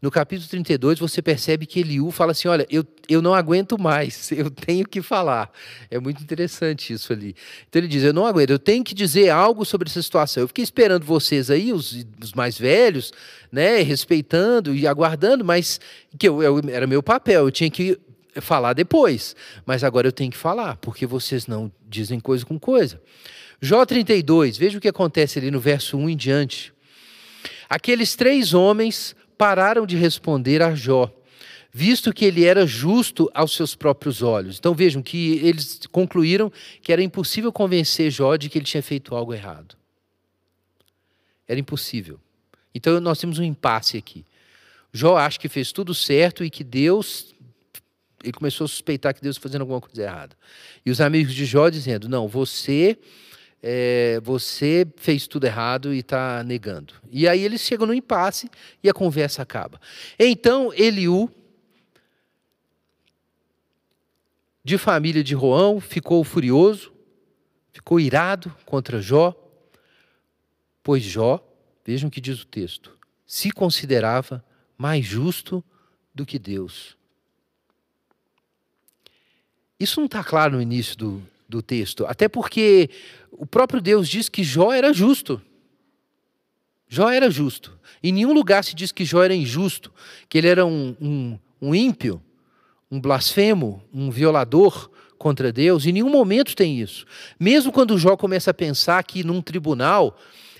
No 0.00 0.10
capítulo 0.10 0.48
32, 0.48 0.98
você 0.98 1.22
percebe 1.22 1.64
que 1.64 1.80
Eliú 1.80 2.10
fala 2.10 2.32
assim: 2.32 2.48
Olha, 2.48 2.66
eu, 2.70 2.84
eu 3.08 3.22
não 3.22 3.34
aguento 3.34 3.78
mais, 3.80 4.30
eu 4.32 4.50
tenho 4.50 4.86
que 4.86 5.00
falar. 5.00 5.50
É 5.90 5.98
muito 5.98 6.22
interessante 6.22 6.92
isso 6.92 7.12
ali. 7.12 7.34
Então 7.68 7.80
ele 7.80 7.88
diz: 7.88 8.02
Eu 8.02 8.12
não 8.12 8.26
aguento, 8.26 8.50
eu 8.50 8.58
tenho 8.58 8.84
que 8.84 8.94
dizer 8.94 9.30
algo 9.30 9.64
sobre 9.64 9.88
essa 9.88 10.02
situação. 10.02 10.42
Eu 10.42 10.48
fiquei 10.48 10.62
esperando 10.62 11.04
vocês 11.04 11.50
aí, 11.50 11.72
os, 11.72 12.06
os 12.22 12.32
mais 12.34 12.58
velhos, 12.58 13.12
né, 13.50 13.80
respeitando 13.82 14.74
e 14.74 14.86
aguardando, 14.86 15.44
mas 15.44 15.80
que 16.18 16.28
eu, 16.28 16.42
eu, 16.42 16.60
era 16.68 16.86
meu 16.86 17.02
papel, 17.02 17.46
eu 17.46 17.50
tinha 17.50 17.70
que 17.70 17.98
falar 18.40 18.74
depois. 18.74 19.34
Mas 19.64 19.82
agora 19.82 20.08
eu 20.08 20.12
tenho 20.12 20.30
que 20.30 20.36
falar, 20.36 20.76
porque 20.76 21.06
vocês 21.06 21.46
não 21.46 21.72
dizem 21.88 22.20
coisa 22.20 22.44
com 22.44 22.58
coisa. 22.58 23.00
Jó 23.60 23.84
32, 23.86 24.58
veja 24.58 24.76
o 24.76 24.80
que 24.80 24.88
acontece 24.88 25.38
ali 25.38 25.50
no 25.50 25.58
verso 25.58 25.96
1 25.96 26.10
em 26.10 26.16
diante. 26.16 26.74
Aqueles 27.68 28.14
três 28.14 28.52
homens 28.52 29.16
pararam 29.36 29.86
de 29.86 29.96
responder 29.96 30.62
a 30.62 30.74
Jó, 30.74 31.10
visto 31.72 32.12
que 32.12 32.24
ele 32.24 32.44
era 32.44 32.66
justo 32.66 33.30
aos 33.34 33.54
seus 33.54 33.74
próprios 33.74 34.22
olhos. 34.22 34.58
Então 34.58 34.74
vejam 34.74 35.02
que 35.02 35.38
eles 35.46 35.80
concluíram 35.92 36.50
que 36.80 36.92
era 36.92 37.02
impossível 37.02 37.52
convencer 37.52 38.10
Jó 38.10 38.36
de 38.36 38.48
que 38.48 38.58
ele 38.58 38.64
tinha 38.64 38.82
feito 38.82 39.14
algo 39.14 39.34
errado. 39.34 39.76
Era 41.46 41.60
impossível. 41.60 42.18
Então 42.74 43.00
nós 43.00 43.18
temos 43.18 43.38
um 43.38 43.44
impasse 43.44 43.96
aqui. 43.96 44.24
Jó 44.92 45.16
acha 45.16 45.38
que 45.38 45.48
fez 45.48 45.72
tudo 45.72 45.94
certo 45.94 46.44
e 46.44 46.50
que 46.50 46.64
Deus. 46.64 47.34
Ele 48.24 48.32
começou 48.32 48.64
a 48.64 48.68
suspeitar 48.68 49.14
que 49.14 49.20
Deus 49.20 49.36
fazendo 49.36 49.60
alguma 49.60 49.80
coisa 49.80 50.02
errada. 50.02 50.36
E 50.84 50.90
os 50.90 51.00
amigos 51.00 51.34
de 51.34 51.44
Jó 51.44 51.68
dizendo: 51.68 52.08
Não, 52.08 52.26
você 52.26 52.98
é, 53.62 54.20
você 54.22 54.86
fez 54.96 55.26
tudo 55.26 55.44
errado 55.44 55.92
e 55.92 55.98
está 55.98 56.42
negando. 56.44 56.94
E 57.10 57.26
aí 57.26 57.42
eles 57.42 57.60
chegam 57.60 57.86
no 57.86 57.94
impasse 57.94 58.50
e 58.82 58.88
a 58.88 58.94
conversa 58.94 59.42
acaba. 59.42 59.80
Então 60.18 60.72
Eliú, 60.74 61.30
de 64.62 64.78
família 64.78 65.22
de 65.22 65.34
Roão, 65.34 65.80
ficou 65.80 66.22
furioso, 66.24 66.92
ficou 67.72 68.00
irado 68.00 68.54
contra 68.64 69.00
Jó, 69.00 69.34
pois 70.82 71.02
Jó, 71.02 71.40
vejam 71.84 72.08
o 72.08 72.10
que 72.10 72.20
diz 72.20 72.40
o 72.40 72.46
texto, 72.46 72.96
se 73.26 73.50
considerava 73.50 74.44
mais 74.76 75.04
justo 75.04 75.64
do 76.14 76.26
que 76.26 76.38
Deus. 76.38 76.96
Isso 79.78 80.00
não 80.00 80.06
está 80.06 80.24
claro 80.24 80.54
no 80.54 80.62
início 80.62 80.96
do, 80.96 81.22
do 81.48 81.62
texto. 81.62 82.04
Até 82.06 82.28
porque 82.28 82.90
o 83.30 83.46
próprio 83.46 83.80
Deus 83.80 84.08
diz 84.08 84.28
que 84.28 84.42
Jó 84.42 84.72
era 84.72 84.92
justo. 84.92 85.40
Jó 86.88 87.10
era 87.10 87.30
justo. 87.30 87.78
Em 88.02 88.12
nenhum 88.12 88.32
lugar 88.32 88.62
se 88.64 88.74
diz 88.74 88.92
que 88.92 89.04
Jó 89.04 89.22
era 89.22 89.34
injusto, 89.34 89.92
que 90.28 90.38
ele 90.38 90.48
era 90.48 90.64
um, 90.64 90.96
um, 91.00 91.38
um 91.60 91.74
ímpio, 91.74 92.22
um 92.90 93.00
blasfemo, 93.00 93.82
um 93.92 94.10
violador 94.10 94.90
contra 95.18 95.52
Deus. 95.52 95.86
Em 95.86 95.92
nenhum 95.92 96.10
momento 96.10 96.54
tem 96.54 96.80
isso. 96.80 97.04
Mesmo 97.38 97.72
quando 97.72 97.98
Jó 97.98 98.16
começa 98.16 98.50
a 98.50 98.54
pensar 98.54 99.02
que 99.02 99.24
num 99.24 99.42
tribunal 99.42 100.18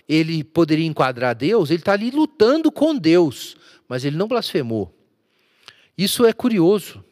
ele 0.08 0.42
poderia 0.42 0.86
enquadrar 0.86 1.34
Deus, 1.34 1.70
ele 1.70 1.80
está 1.80 1.92
ali 1.92 2.10
lutando 2.10 2.70
com 2.70 2.96
Deus, 2.96 3.56
mas 3.88 4.04
ele 4.04 4.16
não 4.16 4.28
blasfemou. 4.28 4.92
Isso 5.96 6.24
é 6.24 6.32
curioso. 6.32 7.04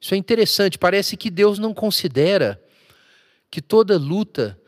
Isso 0.00 0.14
é 0.14 0.16
interessante. 0.16 0.78
Parece 0.78 1.16
que 1.16 1.30
Deus 1.30 1.58
não 1.58 1.74
considera 1.74 2.60
que 3.50 3.60
toda 3.62 3.98
luta 3.98 4.60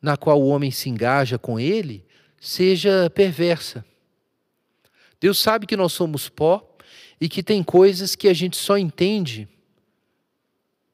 na 0.00 0.16
qual 0.16 0.40
o 0.40 0.48
homem 0.48 0.70
se 0.70 0.88
engaja 0.88 1.38
com 1.38 1.58
ele 1.58 2.04
seja 2.38 3.10
perversa. 3.10 3.84
Deus 5.20 5.38
sabe 5.38 5.66
que 5.66 5.76
nós 5.76 5.92
somos 5.92 6.28
pó 6.28 6.76
e 7.20 7.28
que 7.28 7.42
tem 7.42 7.62
coisas 7.62 8.14
que 8.14 8.28
a 8.28 8.34
gente 8.34 8.56
só 8.56 8.76
entende 8.76 9.48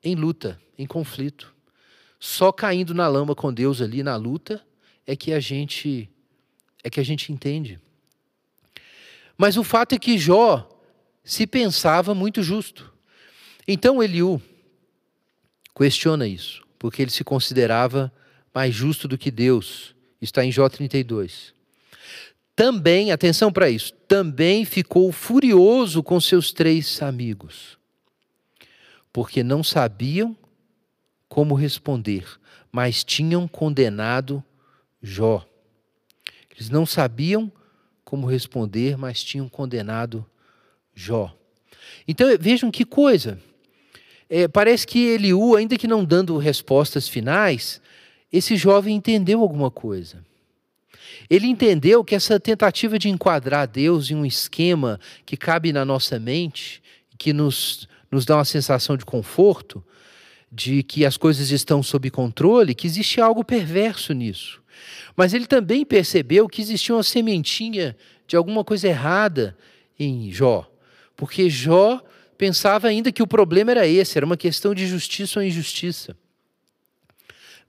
em 0.03 0.15
luta, 0.15 0.61
em 0.79 0.87
conflito. 0.87 1.53
Só 2.19 2.53
caindo 2.53 2.95
na 2.95 3.09
lama 3.09 3.35
com 3.35 3.53
Deus 3.53 3.81
ali 3.81 4.03
na 4.03 4.15
luta 4.15 4.65
é 5.07 5.17
que 5.17 5.33
a 5.33 5.41
gente 5.41 6.09
é 6.85 6.89
que 6.89 7.01
a 7.01 7.05
gente 7.05 7.33
entende. 7.33 7.81
Mas 9.37 9.57
o 9.57 9.65
fato 9.65 9.95
é 9.95 9.99
que 9.99 10.19
Jó 10.19 10.69
se 11.25 11.47
pensava 11.47 12.15
muito 12.15 12.43
justo. 12.43 12.93
Então 13.67 14.03
Eliú 14.03 14.41
questiona 15.75 16.27
isso, 16.27 16.63
porque 16.81 17.03
ele 17.03 17.11
se 17.11 17.23
considerava 17.23 18.11
mais 18.55 18.75
justo 18.75 19.07
do 19.07 19.19
que 19.19 19.31
Deus. 19.31 19.95
Está 20.21 20.43
em 20.43 20.51
Jó 20.51 20.66
32. 20.66 21.55
Também, 22.57 23.12
atenção 23.12 23.53
para 23.53 23.69
isso, 23.69 23.93
também 24.09 24.64
ficou 24.64 25.12
furioso 25.12 26.03
com 26.03 26.19
seus 26.19 26.53
três 26.53 27.03
amigos, 27.03 27.79
porque 29.12 29.43
não 29.43 29.62
sabiam 29.62 30.35
como 31.29 31.55
responder, 31.55 32.25
mas 32.73 33.05
tinham 33.05 33.47
condenado 33.47 34.43
Jó. 35.03 35.47
Eles 36.51 36.71
não 36.71 36.87
sabiam 36.87 37.53
como 38.05 38.27
responder, 38.27 38.97
mas 38.97 39.23
tinham 39.23 39.51
condenado 39.51 40.25
Jó. 40.95 41.35
Então 42.09 42.27
vejam 42.40 42.71
que 42.71 42.87
coisa. 42.87 43.38
É, 44.33 44.47
parece 44.47 44.87
que 44.87 45.09
Eliú, 45.09 45.57
ainda 45.57 45.77
que 45.77 45.88
não 45.88 46.05
dando 46.05 46.38
respostas 46.38 47.09
finais, 47.09 47.83
esse 48.33 48.57
jovem 48.57 48.95
entendeu 48.95 49.40
alguma 49.40 49.73
coisa. 49.73 50.25
Ele 51.29 51.49
entendeu 51.49 52.05
que 52.05 52.14
essa 52.14 52.38
tentativa 52.38 52.97
de 52.97 53.09
enquadrar 53.09 53.66
Deus 53.66 54.09
em 54.09 54.14
um 54.14 54.25
esquema 54.25 55.01
que 55.27 55.37
cabe 55.37 55.73
na 55.73 55.85
nossa 55.85 56.16
mente, 56.21 56.81
que 57.19 57.33
nos, 57.33 57.88
nos 58.09 58.25
dá 58.25 58.37
uma 58.37 58.45
sensação 58.45 58.97
de 58.97 59.05
conforto, 59.05 59.85
de 60.51 60.85
que 60.85 61.05
as 61.05 61.16
coisas 61.16 61.51
estão 61.51 61.83
sob 61.83 62.09
controle, 62.09 62.75
que 62.75 62.87
existe 62.87 63.21
algo 63.21 63.45
perverso 63.45 64.12
nisso. 64.12 64.62
Mas 65.16 65.35
ele 65.35 65.47
também 65.47 65.85
percebeu 65.85 66.49
que 66.49 66.62
existia 66.62 66.95
uma 66.95 67.03
sementinha 67.03 67.97
de 68.29 68.37
alguma 68.37 68.64
coisa 68.64 68.87
errada 68.87 69.57
em 69.99 70.31
Jó. 70.31 70.71
Porque 71.16 71.51
Jó 71.51 72.01
pensava 72.40 72.88
ainda 72.88 73.12
que 73.12 73.22
o 73.22 73.26
problema 73.26 73.70
era 73.70 73.87
esse, 73.87 74.16
era 74.16 74.24
uma 74.24 74.37
questão 74.37 74.74
de 74.74 74.87
justiça 74.87 75.38
ou 75.38 75.44
injustiça. 75.44 76.16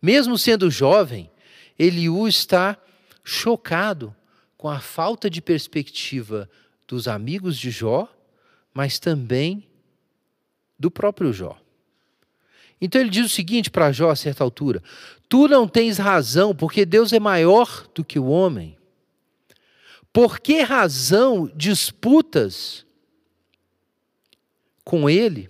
Mesmo 0.01 0.38
sendo 0.38 0.71
jovem, 0.71 1.29
Eliú 1.77 2.25
está 2.25 2.77
chocado 3.21 4.15
com 4.55 4.69
a 4.69 4.79
falta 4.79 5.29
de 5.29 5.41
perspectiva 5.41 6.49
dos 6.88 7.10
amigos 7.10 7.60
de 7.60 7.69
Jó, 7.69 8.07
mas 8.73 8.97
também 8.97 9.67
do 10.79 10.89
próprio 10.89 11.34
Jó. 11.34 11.60
Então 12.79 13.01
ele 13.01 13.10
diz 13.10 13.25
o 13.25 13.36
seguinte 13.36 13.69
para 13.69 13.91
Jó 13.91 14.10
a 14.10 14.15
certa 14.15 14.41
altura: 14.41 14.81
Tu 15.27 15.49
não 15.49 15.67
tens 15.67 15.97
razão, 15.97 16.55
porque 16.55 16.86
Deus 16.86 17.12
é 17.12 17.19
maior 17.19 17.89
do 17.93 18.05
que 18.05 18.17
o 18.17 18.27
homem. 18.27 18.77
Por 20.13 20.39
que 20.39 20.62
razão 20.62 21.51
disputas 21.53 22.86
com 24.84 25.10
ele? 25.10 25.50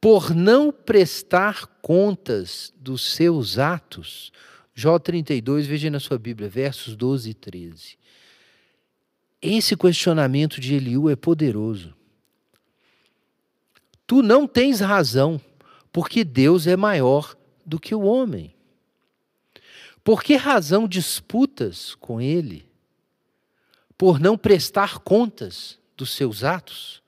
Por 0.00 0.34
não 0.34 0.72
prestar 0.72 1.66
contas 1.82 2.72
dos 2.76 3.12
seus 3.12 3.58
atos. 3.58 4.32
Jó 4.74 4.98
32, 4.98 5.66
veja 5.66 5.90
na 5.90 6.00
sua 6.00 6.18
Bíblia, 6.18 6.48
versos 6.48 6.96
12 6.96 7.30
e 7.30 7.34
13. 7.34 7.98
Esse 9.42 9.76
questionamento 9.76 10.60
de 10.60 10.74
Eliú 10.74 11.08
é 11.08 11.16
poderoso. 11.16 11.94
Tu 14.06 14.22
não 14.22 14.46
tens 14.46 14.80
razão, 14.80 15.40
porque 15.92 16.24
Deus 16.24 16.66
é 16.66 16.76
maior 16.76 17.36
do 17.64 17.78
que 17.78 17.94
o 17.94 18.02
homem. 18.02 18.54
Por 20.02 20.22
que 20.22 20.34
razão 20.34 20.88
disputas 20.88 21.94
com 21.94 22.20
ele? 22.20 22.66
Por 23.96 24.18
não 24.18 24.36
prestar 24.36 24.98
contas 24.98 25.78
dos 25.96 26.10
seus 26.10 26.42
atos? 26.42 26.99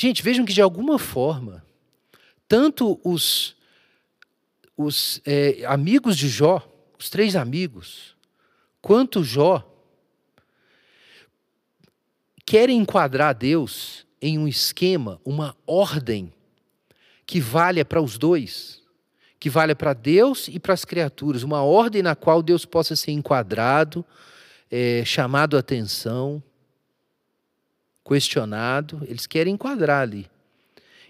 Gente, 0.00 0.22
vejam 0.22 0.44
que 0.44 0.52
de 0.52 0.62
alguma 0.62 0.96
forma, 0.96 1.64
tanto 2.46 3.00
os, 3.02 3.56
os 4.76 5.20
é, 5.26 5.64
amigos 5.66 6.16
de 6.16 6.28
Jó, 6.28 6.62
os 6.96 7.10
três 7.10 7.34
amigos, 7.34 8.14
quanto 8.80 9.24
Jó, 9.24 9.68
querem 12.46 12.78
enquadrar 12.78 13.34
Deus 13.34 14.06
em 14.22 14.38
um 14.38 14.46
esquema, 14.46 15.20
uma 15.24 15.56
ordem 15.66 16.32
que 17.26 17.40
valha 17.40 17.84
para 17.84 18.00
os 18.00 18.16
dois 18.16 18.80
que 19.40 19.48
valha 19.48 19.74
para 19.74 19.92
Deus 19.92 20.48
e 20.48 20.58
para 20.58 20.74
as 20.74 20.84
criaturas, 20.84 21.42
uma 21.42 21.62
ordem 21.62 22.02
na 22.02 22.16
qual 22.16 22.42
Deus 22.42 22.64
possa 22.64 22.96
ser 22.96 23.12
enquadrado, 23.12 24.04
é, 24.70 25.04
chamado 25.04 25.56
a 25.56 25.60
atenção, 25.60 26.42
questionado. 28.08 29.02
Eles 29.06 29.26
querem 29.26 29.54
enquadrar 29.54 30.00
ali. 30.00 30.26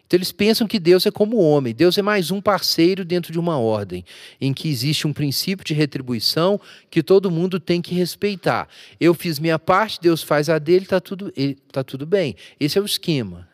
Então 0.06 0.16
eles 0.16 0.32
pensam 0.32 0.66
que 0.66 0.80
Deus 0.80 1.04
é 1.04 1.10
como 1.10 1.36
o 1.36 1.40
homem, 1.40 1.74
Deus 1.74 1.98
é 1.98 2.02
mais 2.02 2.30
um 2.30 2.40
parceiro 2.40 3.04
dentro 3.04 3.30
de 3.30 3.38
uma 3.38 3.58
ordem, 3.58 4.02
em 4.40 4.54
que 4.54 4.66
existe 4.66 5.06
um 5.06 5.12
princípio 5.12 5.62
de 5.62 5.74
retribuição 5.74 6.58
que 6.90 7.02
todo 7.02 7.30
mundo 7.30 7.60
tem 7.60 7.82
que 7.82 7.94
respeitar. 7.94 8.68
Eu 8.98 9.12
fiz 9.12 9.38
minha 9.38 9.58
parte, 9.58 10.00
Deus 10.00 10.22
faz 10.22 10.48
a 10.48 10.58
dele, 10.58 10.84
está 10.84 10.98
tudo, 10.98 11.30
tá 11.70 11.84
tudo 11.84 12.06
bem. 12.06 12.34
Esse 12.58 12.78
é 12.78 12.80
o 12.80 12.86
esquema. 12.86 13.46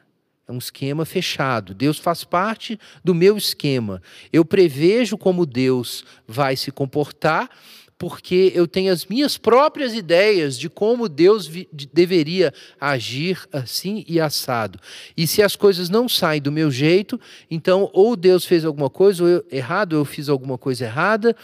É 0.46 0.52
um 0.52 0.58
esquema 0.58 1.04
fechado. 1.04 1.74
Deus 1.74 1.98
faz 1.98 2.22
parte 2.22 2.78
do 3.02 3.14
meu 3.14 3.36
esquema. 3.36 4.00
Eu 4.32 4.44
prevejo 4.44 5.18
como 5.18 5.44
Deus 5.44 6.04
vai 6.28 6.54
se 6.54 6.70
comportar, 6.70 7.50
porque 7.98 8.52
eu 8.54 8.66
tenho 8.66 8.92
as 8.92 9.06
minhas 9.06 9.38
próprias 9.38 9.94
ideias 9.94 10.58
de 10.58 10.68
como 10.68 11.08
Deus 11.08 11.48
deveria 11.92 12.52
agir 12.80 13.46
assim 13.52 14.04
e 14.08 14.20
assado. 14.20 14.78
E 15.16 15.26
se 15.26 15.42
as 15.42 15.54
coisas 15.56 15.88
não 15.88 16.08
saem 16.08 16.42
do 16.42 16.50
meu 16.50 16.70
jeito, 16.70 17.20
então 17.50 17.88
ou 17.92 18.16
Deus 18.16 18.44
fez 18.44 18.64
alguma 18.64 18.90
coisa 18.90 19.22
ou 19.22 19.28
eu, 19.28 19.44
errado, 19.50 19.94
ou 19.94 20.00
eu 20.00 20.04
fiz 20.04 20.28
alguma 20.28 20.58
coisa 20.58 20.84
errada, 20.84 21.36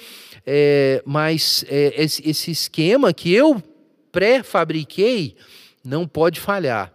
é, 0.44 1.02
mas 1.06 1.64
é, 1.68 2.02
esse, 2.02 2.28
esse 2.28 2.50
esquema 2.50 3.12
que 3.12 3.32
eu 3.32 3.62
pré-fabriquei 4.10 5.36
não 5.84 6.06
pode 6.06 6.40
falhar. 6.40 6.92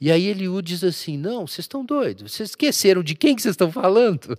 E 0.00 0.10
aí 0.10 0.26
Eliú 0.26 0.62
diz 0.62 0.82
assim: 0.82 1.16
Não, 1.16 1.46
vocês 1.46 1.64
estão 1.64 1.84
doidos, 1.84 2.32
vocês 2.32 2.50
esqueceram 2.50 3.02
de 3.02 3.14
quem 3.14 3.34
que 3.34 3.42
vocês 3.42 3.52
estão 3.52 3.70
falando? 3.70 4.38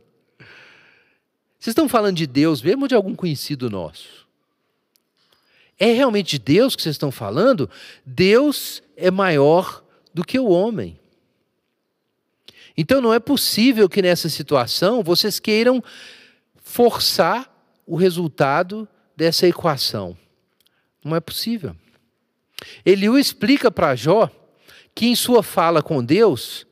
Vocês 1.60 1.72
estão 1.72 1.90
falando 1.90 2.16
de 2.16 2.26
Deus 2.26 2.62
mesmo 2.62 2.84
ou 2.84 2.88
de 2.88 2.96
algum 2.96 3.14
conhecido 3.14 3.70
nosso? 3.70 4.29
É 5.80 5.94
realmente 5.94 6.32
de 6.32 6.40
Deus 6.40 6.76
que 6.76 6.82
vocês 6.82 6.96
estão 6.96 7.12
falando? 7.12 7.70
Deus 8.06 8.84
é 8.98 9.10
maior 9.10 9.82
do 10.14 10.26
que 10.26 10.38
o 10.38 10.50
homem. 10.50 11.00
Então 12.78 13.02
não 13.02 13.14
é 13.14 13.20
possível 13.20 13.88
que 13.88 14.02
nessa 14.02 14.30
situação 14.30 15.02
vocês 15.02 15.40
queiram 15.40 15.84
forçar 16.62 17.50
o 17.86 17.96
resultado 17.96 18.88
dessa 19.16 19.48
equação. 19.48 20.18
Não 21.04 21.16
é 21.16 21.20
possível. 21.20 21.76
Eliú 22.86 23.18
explica 23.18 23.72
para 23.72 23.96
Jó 23.96 24.30
que 24.94 25.08
em 25.08 25.16
sua 25.16 25.42
fala 25.42 25.82
com 25.82 26.04
Deus, 26.04 26.68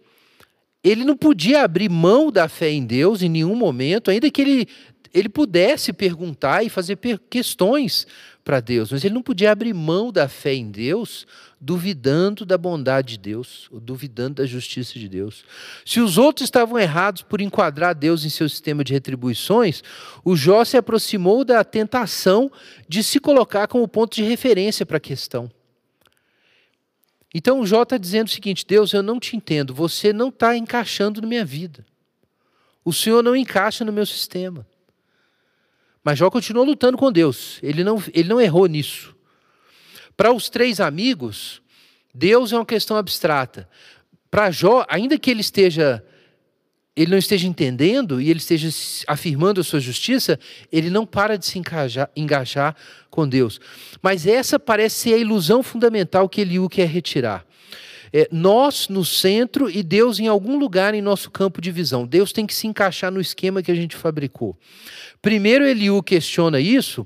ele 0.84 1.04
não 1.06 1.16
podia 1.16 1.64
abrir 1.64 1.90
mão 1.90 2.32
da 2.32 2.48
fé 2.48 2.70
em 2.70 2.86
Deus 2.86 3.22
em 3.22 3.30
nenhum 3.30 3.56
momento, 3.56 4.12
ainda 4.12 4.30
que 4.30 4.42
ele, 4.42 4.68
ele 5.14 5.30
pudesse 5.30 5.94
perguntar 5.94 6.64
e 6.64 6.70
fazer 6.70 6.98
questões 7.30 8.06
para 8.48 8.62
Deus, 8.62 8.94
mas 8.94 9.04
ele 9.04 9.14
não 9.14 9.22
podia 9.22 9.52
abrir 9.52 9.74
mão 9.74 10.10
da 10.10 10.30
fé 10.30 10.54
em 10.54 10.72
Deus, 10.72 11.28
duvidando 11.60 12.46
da 12.46 12.58
bondade 12.58 13.10
de 13.10 13.18
Deus, 13.18 13.68
ou 13.70 13.78
duvidando 13.78 14.36
da 14.36 14.46
justiça 14.46 14.98
de 14.98 15.10
Deus. 15.10 15.44
Se 15.86 16.00
os 16.00 16.18
outros 16.18 16.46
estavam 16.46 16.80
errados 16.80 17.22
por 17.24 17.42
enquadrar 17.42 17.94
Deus 17.94 18.24
em 18.24 18.30
seu 18.30 18.48
sistema 18.48 18.86
de 18.86 18.94
retribuições, 18.94 19.84
o 20.24 20.34
Jó 20.34 20.64
se 20.64 20.78
aproximou 20.78 21.44
da 21.44 21.62
tentação 21.62 22.50
de 22.88 23.04
se 23.04 23.20
colocar 23.20 23.68
como 23.68 23.86
ponto 23.86 24.16
de 24.16 24.24
referência 24.24 24.86
para 24.86 24.96
a 24.96 25.02
questão. 25.02 25.52
Então 27.36 27.60
o 27.60 27.68
Jó 27.68 27.84
está 27.84 27.98
dizendo 27.98 28.28
o 28.28 28.32
seguinte: 28.32 28.66
Deus, 28.66 28.94
eu 28.94 29.04
não 29.04 29.20
te 29.20 29.36
entendo, 29.36 29.74
você 29.74 30.14
não 30.14 30.30
está 30.30 30.56
encaixando 30.56 31.20
na 31.22 31.28
minha 31.28 31.44
vida. 31.44 31.86
O 32.86 32.94
Senhor 32.94 33.22
não 33.22 33.36
encaixa 33.36 33.84
no 33.84 33.92
meu 33.92 34.06
sistema. 34.06 34.66
Mas 36.08 36.18
Jó 36.18 36.32
continuou 36.32 36.66
lutando 36.66 36.98
com 36.98 37.12
Deus, 37.12 37.60
ele 37.62 37.84
não, 37.84 38.02
ele 38.14 38.30
não 38.30 38.40
errou 38.40 38.66
nisso. 38.66 39.14
Para 40.16 40.32
os 40.32 40.48
três 40.48 40.80
amigos, 40.80 41.62
Deus 42.16 42.54
é 42.54 42.56
uma 42.56 42.66
questão 42.66 42.96
abstrata. 42.96 43.68
Para 44.32 44.50
Jó, 44.50 44.86
ainda 44.88 45.20
que 45.20 45.30
ele 45.30 45.42
esteja 45.42 46.02
ele 46.96 47.12
não 47.12 47.18
esteja 47.18 47.46
entendendo 47.46 48.22
e 48.22 48.30
ele 48.30 48.40
esteja 48.40 48.70
afirmando 49.06 49.60
a 49.60 49.64
sua 49.66 49.82
justiça, 49.82 50.40
ele 50.72 50.90
não 50.90 51.06
para 51.06 51.38
de 51.38 51.46
se 51.46 51.60
engajar, 51.60 52.10
engajar 52.16 52.74
com 53.10 53.28
Deus. 53.28 53.60
Mas 54.02 54.26
essa 54.26 54.58
parece 54.58 54.96
ser 54.96 55.14
a 55.14 55.18
ilusão 55.18 55.62
fundamental 55.62 56.30
que 56.30 56.40
Eliú 56.40 56.70
quer 56.70 56.88
retirar. 56.88 57.46
É, 58.12 58.28
nós 58.32 58.88
no 58.88 59.04
centro 59.04 59.70
e 59.70 59.84
Deus 59.84 60.20
em 60.20 60.28
algum 60.28 60.58
lugar 60.58 60.94
em 60.94 61.02
nosso 61.02 61.30
campo 61.30 61.62
de 61.62 61.72
visão. 61.72 62.06
Deus 62.06 62.32
tem 62.32 62.46
que 62.46 62.54
se 62.54 62.68
encaixar 62.68 63.12
no 63.12 63.22
esquema 63.22 63.62
que 63.62 63.72
a 63.72 63.76
gente 63.76 63.96
fabricou. 63.96 64.58
Primeiro, 65.22 65.66
Eliú 65.66 66.02
questiona 66.02 66.60
isso, 66.60 67.06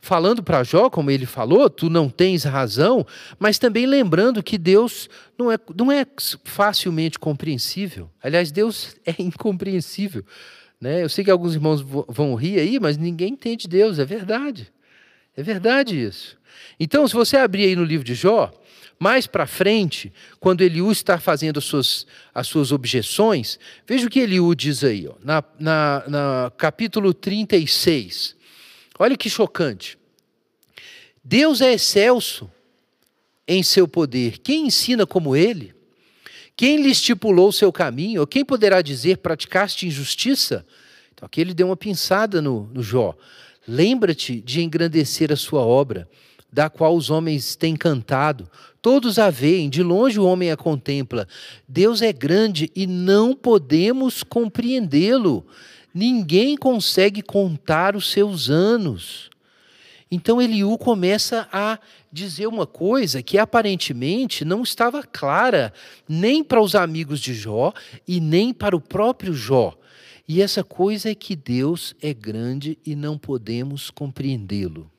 falando 0.00 0.42
para 0.42 0.62
Jó, 0.62 0.88
como 0.88 1.10
ele 1.10 1.26
falou, 1.26 1.68
tu 1.68 1.90
não 1.90 2.08
tens 2.08 2.44
razão, 2.44 3.06
mas 3.38 3.58
também 3.58 3.86
lembrando 3.86 4.42
que 4.42 4.56
Deus 4.56 5.08
não 5.38 5.50
é, 5.50 5.58
não 5.76 5.90
é 5.90 6.06
facilmente 6.44 7.18
compreensível. 7.18 8.10
Aliás, 8.22 8.52
Deus 8.52 8.96
é 9.04 9.14
incompreensível. 9.18 10.24
Né? 10.80 11.02
Eu 11.02 11.08
sei 11.08 11.24
que 11.24 11.30
alguns 11.30 11.54
irmãos 11.54 11.80
vão 11.80 12.34
rir 12.34 12.60
aí, 12.60 12.78
mas 12.78 12.96
ninguém 12.96 13.32
entende 13.32 13.66
Deus, 13.66 13.98
é 13.98 14.04
verdade. 14.04 14.72
É 15.36 15.42
verdade 15.42 16.00
isso. 16.00 16.38
Então, 16.78 17.06
se 17.06 17.14
você 17.14 17.36
abrir 17.36 17.64
aí 17.64 17.76
no 17.76 17.84
livro 17.84 18.04
de 18.04 18.14
Jó, 18.14 18.50
mais 18.98 19.26
para 19.26 19.46
frente, 19.46 20.12
quando 20.40 20.62
Eliú 20.62 20.90
está 20.90 21.18
fazendo 21.18 21.58
as 21.58 21.64
suas, 21.64 22.06
as 22.34 22.46
suas 22.46 22.72
objeções, 22.72 23.58
veja 23.86 24.06
o 24.06 24.10
que 24.10 24.20
Eliú 24.20 24.54
diz 24.54 24.82
aí, 24.82 25.06
ó, 25.06 25.14
na, 25.22 25.44
na, 25.58 26.04
na 26.08 26.52
capítulo 26.56 27.12
36. 27.12 28.34
Olha 28.98 29.16
que 29.16 29.28
chocante. 29.28 29.98
Deus 31.22 31.60
é 31.60 31.74
excelso 31.74 32.50
em 33.46 33.62
seu 33.62 33.86
poder. 33.86 34.38
Quem 34.38 34.66
ensina 34.68 35.06
como 35.06 35.36
ele? 35.36 35.74
Quem 36.56 36.82
lhe 36.82 36.90
estipulou 36.90 37.48
o 37.48 37.52
seu 37.52 37.70
caminho? 37.70 38.26
Quem 38.26 38.44
poderá 38.44 38.80
dizer, 38.80 39.18
praticaste 39.18 39.86
injustiça? 39.86 40.64
Então 41.12 41.26
aqui 41.26 41.40
ele 41.40 41.52
deu 41.52 41.66
uma 41.66 41.76
pinçada 41.76 42.40
no, 42.40 42.70
no 42.72 42.82
Jó. 42.82 43.14
Lembra-te 43.68 44.40
de 44.40 44.62
engrandecer 44.62 45.30
a 45.30 45.36
sua 45.36 45.60
obra 45.60 46.08
da 46.52 46.70
qual 46.70 46.96
os 46.96 47.10
homens 47.10 47.56
têm 47.56 47.76
cantado. 47.76 48.48
Todos 48.80 49.18
a 49.18 49.30
veem, 49.30 49.68
de 49.68 49.82
longe 49.82 50.18
o 50.18 50.24
homem 50.24 50.50
a 50.50 50.56
contempla. 50.56 51.26
Deus 51.68 52.02
é 52.02 52.12
grande 52.12 52.70
e 52.74 52.86
não 52.86 53.34
podemos 53.34 54.22
compreendê-lo. 54.22 55.46
Ninguém 55.92 56.56
consegue 56.56 57.22
contar 57.22 57.96
os 57.96 58.10
seus 58.10 58.48
anos. 58.48 59.30
Então 60.10 60.40
Eliú 60.40 60.78
começa 60.78 61.48
a 61.52 61.78
dizer 62.12 62.46
uma 62.46 62.66
coisa 62.66 63.22
que 63.22 63.38
aparentemente 63.38 64.44
não 64.44 64.62
estava 64.62 65.02
clara 65.02 65.72
nem 66.08 66.44
para 66.44 66.60
os 66.60 66.74
amigos 66.74 67.20
de 67.20 67.34
Jó 67.34 67.72
e 68.06 68.20
nem 68.20 68.54
para 68.54 68.76
o 68.76 68.80
próprio 68.80 69.34
Jó. 69.34 69.76
E 70.28 70.40
essa 70.40 70.62
coisa 70.62 71.10
é 71.10 71.14
que 71.14 71.36
Deus 71.36 71.94
é 72.00 72.14
grande 72.14 72.78
e 72.84 72.94
não 72.94 73.18
podemos 73.18 73.90
compreendê-lo. 73.90 74.90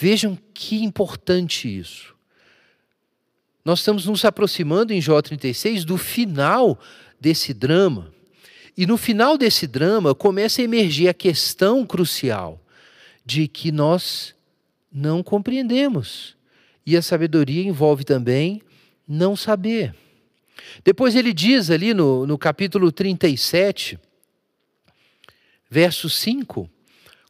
Vejam 0.00 0.38
que 0.54 0.76
importante 0.84 1.66
isso. 1.68 2.14
Nós 3.64 3.80
estamos 3.80 4.06
nos 4.06 4.24
aproximando 4.24 4.92
em 4.92 5.00
Jó 5.00 5.20
36 5.20 5.84
do 5.84 5.98
final 5.98 6.78
desse 7.20 7.52
drama. 7.52 8.14
E 8.76 8.86
no 8.86 8.96
final 8.96 9.36
desse 9.36 9.66
drama 9.66 10.14
começa 10.14 10.60
a 10.62 10.64
emergir 10.64 11.08
a 11.08 11.14
questão 11.14 11.84
crucial 11.84 12.64
de 13.26 13.48
que 13.48 13.72
nós 13.72 14.36
não 14.92 15.20
compreendemos. 15.20 16.36
E 16.86 16.96
a 16.96 17.02
sabedoria 17.02 17.64
envolve 17.64 18.04
também 18.04 18.62
não 19.06 19.34
saber. 19.34 19.92
Depois 20.84 21.16
ele 21.16 21.32
diz 21.32 21.70
ali 21.70 21.92
no, 21.92 22.24
no 22.24 22.38
capítulo 22.38 22.92
37, 22.92 23.98
verso 25.68 26.08
5: 26.08 26.70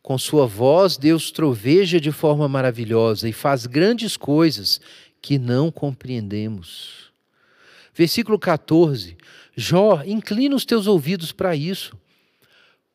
com 0.09 0.17
sua 0.17 0.47
voz, 0.47 0.97
Deus 0.97 1.31
troveja 1.31 2.01
de 2.01 2.11
forma 2.11 2.49
maravilhosa 2.49 3.29
e 3.29 3.33
faz 3.33 3.67
grandes 3.67 4.17
coisas 4.17 4.81
que 5.21 5.39
não 5.39 5.71
compreendemos. 5.71 7.13
Versículo 7.95 8.39
14: 8.39 9.19
Jó, 9.55 10.03
inclina 10.07 10.57
os 10.57 10.65
teus 10.65 10.87
ouvidos 10.87 11.31
para 11.31 11.55
isso. 11.55 11.95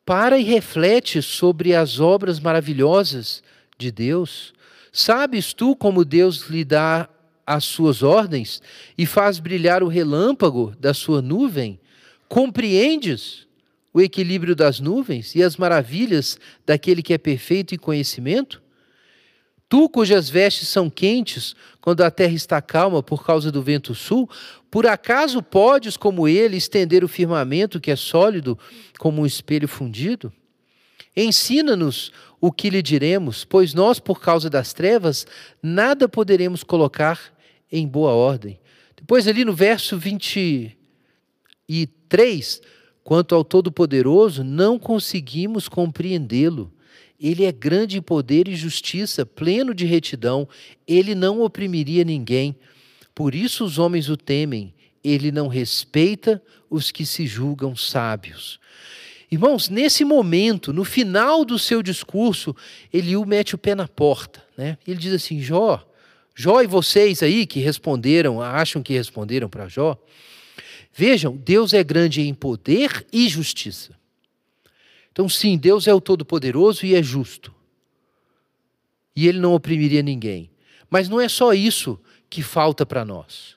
Para 0.04 0.40
e 0.40 0.42
reflete 0.42 1.22
sobre 1.22 1.72
as 1.72 2.00
obras 2.00 2.40
maravilhosas 2.40 3.44
de 3.78 3.92
Deus. 3.92 4.52
Sabes 4.92 5.52
tu 5.52 5.76
como 5.76 6.04
Deus 6.04 6.48
lhe 6.48 6.64
dá 6.64 7.08
as 7.46 7.62
suas 7.62 8.02
ordens 8.02 8.60
e 8.98 9.06
faz 9.06 9.38
brilhar 9.38 9.84
o 9.84 9.88
relâmpago 9.88 10.74
da 10.80 10.92
sua 10.92 11.22
nuvem? 11.22 11.78
Compreendes 12.28 13.43
o 13.94 14.00
equilíbrio 14.00 14.56
das 14.56 14.80
nuvens 14.80 15.36
e 15.36 15.42
as 15.42 15.56
maravilhas 15.56 16.36
daquele 16.66 17.00
que 17.00 17.14
é 17.14 17.18
perfeito 17.18 17.74
em 17.74 17.78
conhecimento? 17.78 18.60
Tu, 19.68 19.88
cujas 19.88 20.28
vestes 20.28 20.68
são 20.68 20.90
quentes, 20.90 21.54
quando 21.80 22.02
a 22.02 22.10
terra 22.10 22.34
está 22.34 22.60
calma 22.60 23.02
por 23.02 23.24
causa 23.24 23.50
do 23.50 23.62
vento 23.62 23.94
sul, 23.94 24.28
por 24.70 24.86
acaso 24.86 25.42
podes, 25.42 25.96
como 25.96 26.28
ele, 26.28 26.56
estender 26.56 27.02
o 27.02 27.08
firmamento 27.08 27.80
que 27.80 27.90
é 27.90 27.96
sólido, 27.96 28.58
como 28.98 29.22
um 29.22 29.26
espelho 29.26 29.66
fundido? 29.66 30.32
Ensina-nos 31.16 32.12
o 32.40 32.52
que 32.52 32.68
lhe 32.68 32.82
diremos, 32.82 33.44
pois 33.44 33.72
nós, 33.72 34.00
por 34.00 34.20
causa 34.20 34.50
das 34.50 34.72
trevas, 34.72 35.26
nada 35.62 36.08
poderemos 36.08 36.62
colocar 36.62 37.32
em 37.70 37.86
boa 37.86 38.12
ordem. 38.12 38.58
Depois, 38.96 39.26
ali 39.26 39.44
no 39.44 39.54
verso 39.54 39.96
23, 39.96 42.60
Quanto 43.04 43.34
ao 43.34 43.44
Todo-Poderoso, 43.44 44.42
não 44.42 44.78
conseguimos 44.78 45.68
compreendê-lo. 45.68 46.72
Ele 47.20 47.44
é 47.44 47.52
grande 47.52 47.98
em 47.98 48.02
poder 48.02 48.48
e 48.48 48.56
justiça, 48.56 49.26
pleno 49.26 49.74
de 49.74 49.84
retidão. 49.84 50.48
Ele 50.88 51.14
não 51.14 51.42
oprimiria 51.42 52.02
ninguém. 52.02 52.56
Por 53.14 53.34
isso 53.34 53.64
os 53.64 53.78
homens 53.78 54.08
o 54.08 54.16
temem. 54.16 54.74
Ele 55.04 55.30
não 55.30 55.48
respeita 55.48 56.42
os 56.70 56.90
que 56.90 57.04
se 57.04 57.26
julgam 57.26 57.76
sábios. 57.76 58.58
Irmãos, 59.30 59.68
nesse 59.68 60.04
momento, 60.04 60.72
no 60.72 60.84
final 60.84 61.44
do 61.44 61.58
seu 61.58 61.82
discurso, 61.82 62.56
Eliú 62.92 63.26
mete 63.26 63.54
o 63.54 63.58
pé 63.58 63.74
na 63.74 63.86
porta. 63.86 64.42
Né? 64.56 64.78
Ele 64.86 64.98
diz 64.98 65.12
assim: 65.12 65.40
Jó, 65.40 65.86
Jó 66.34 66.62
e 66.62 66.66
vocês 66.66 67.22
aí 67.22 67.46
que 67.46 67.60
responderam, 67.60 68.40
acham 68.40 68.82
que 68.82 68.92
responderam 68.92 69.48
para 69.48 69.68
Jó, 69.68 69.98
Vejam, 70.94 71.36
Deus 71.36 71.72
é 71.74 71.82
grande 71.82 72.22
em 72.22 72.32
poder 72.32 73.04
e 73.12 73.28
justiça. 73.28 73.98
Então, 75.10 75.28
sim, 75.28 75.58
Deus 75.58 75.88
é 75.88 75.92
o 75.92 76.00
Todo-Poderoso 76.00 76.86
e 76.86 76.94
é 76.94 77.02
justo. 77.02 77.52
E 79.14 79.26
Ele 79.26 79.40
não 79.40 79.54
oprimiria 79.54 80.02
ninguém. 80.02 80.50
Mas 80.88 81.08
não 81.08 81.20
é 81.20 81.28
só 81.28 81.52
isso 81.52 81.98
que 82.30 82.42
falta 82.42 82.86
para 82.86 83.04
nós. 83.04 83.56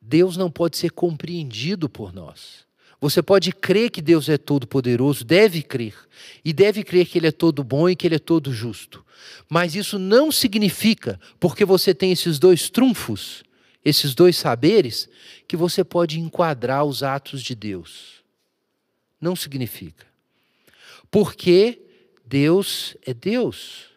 Deus 0.00 0.36
não 0.36 0.50
pode 0.50 0.78
ser 0.78 0.90
compreendido 0.90 1.86
por 1.88 2.12
nós. 2.12 2.64
Você 3.00 3.22
pode 3.22 3.52
crer 3.52 3.90
que 3.90 4.00
Deus 4.00 4.30
é 4.30 4.38
todo-poderoso, 4.38 5.26
deve 5.26 5.62
crer, 5.62 5.94
e 6.42 6.54
deve 6.54 6.82
crer 6.82 7.06
que 7.06 7.18
Ele 7.18 7.26
é 7.26 7.32
todo 7.32 7.62
bom 7.62 7.86
e 7.86 7.94
que 7.94 8.06
Ele 8.06 8.14
é 8.14 8.18
todo 8.18 8.50
justo. 8.50 9.04
Mas 9.46 9.74
isso 9.74 9.98
não 9.98 10.32
significa, 10.32 11.20
porque 11.38 11.66
você 11.66 11.94
tem 11.94 12.12
esses 12.12 12.38
dois 12.38 12.70
trunfos, 12.70 13.43
esses 13.84 14.14
dois 14.14 14.36
saberes, 14.36 15.08
que 15.46 15.56
você 15.56 15.84
pode 15.84 16.18
enquadrar 16.18 16.84
os 16.84 17.02
atos 17.02 17.42
de 17.42 17.54
Deus. 17.54 18.24
Não 19.20 19.36
significa. 19.36 20.06
Porque 21.10 21.82
Deus 22.24 22.96
é 23.04 23.12
Deus. 23.12 23.90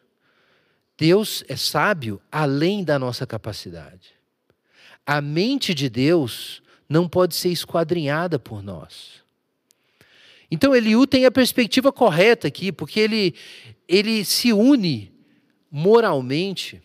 Deus 0.98 1.44
é 1.48 1.56
sábio 1.56 2.22
além 2.32 2.84
da 2.84 3.00
nossa 3.00 3.26
capacidade. 3.26 4.16
A 5.06 5.22
mente 5.22 5.74
de 5.74 5.90
Deus 5.90 6.62
não 6.90 7.08
pode 7.08 7.36
ser 7.36 7.50
esquadrinhada 7.50 8.38
por 8.38 8.62
nós. 8.62 9.24
Então 10.50 10.76
Eliú 10.76 11.06
tem 11.06 11.26
a 11.26 11.32
perspectiva 11.32 11.92
correta 11.92 12.48
aqui, 12.48 12.72
porque 12.72 13.00
ele, 13.00 13.36
ele 13.88 14.24
se 14.24 14.52
une 14.52 15.14
moralmente 15.70 16.82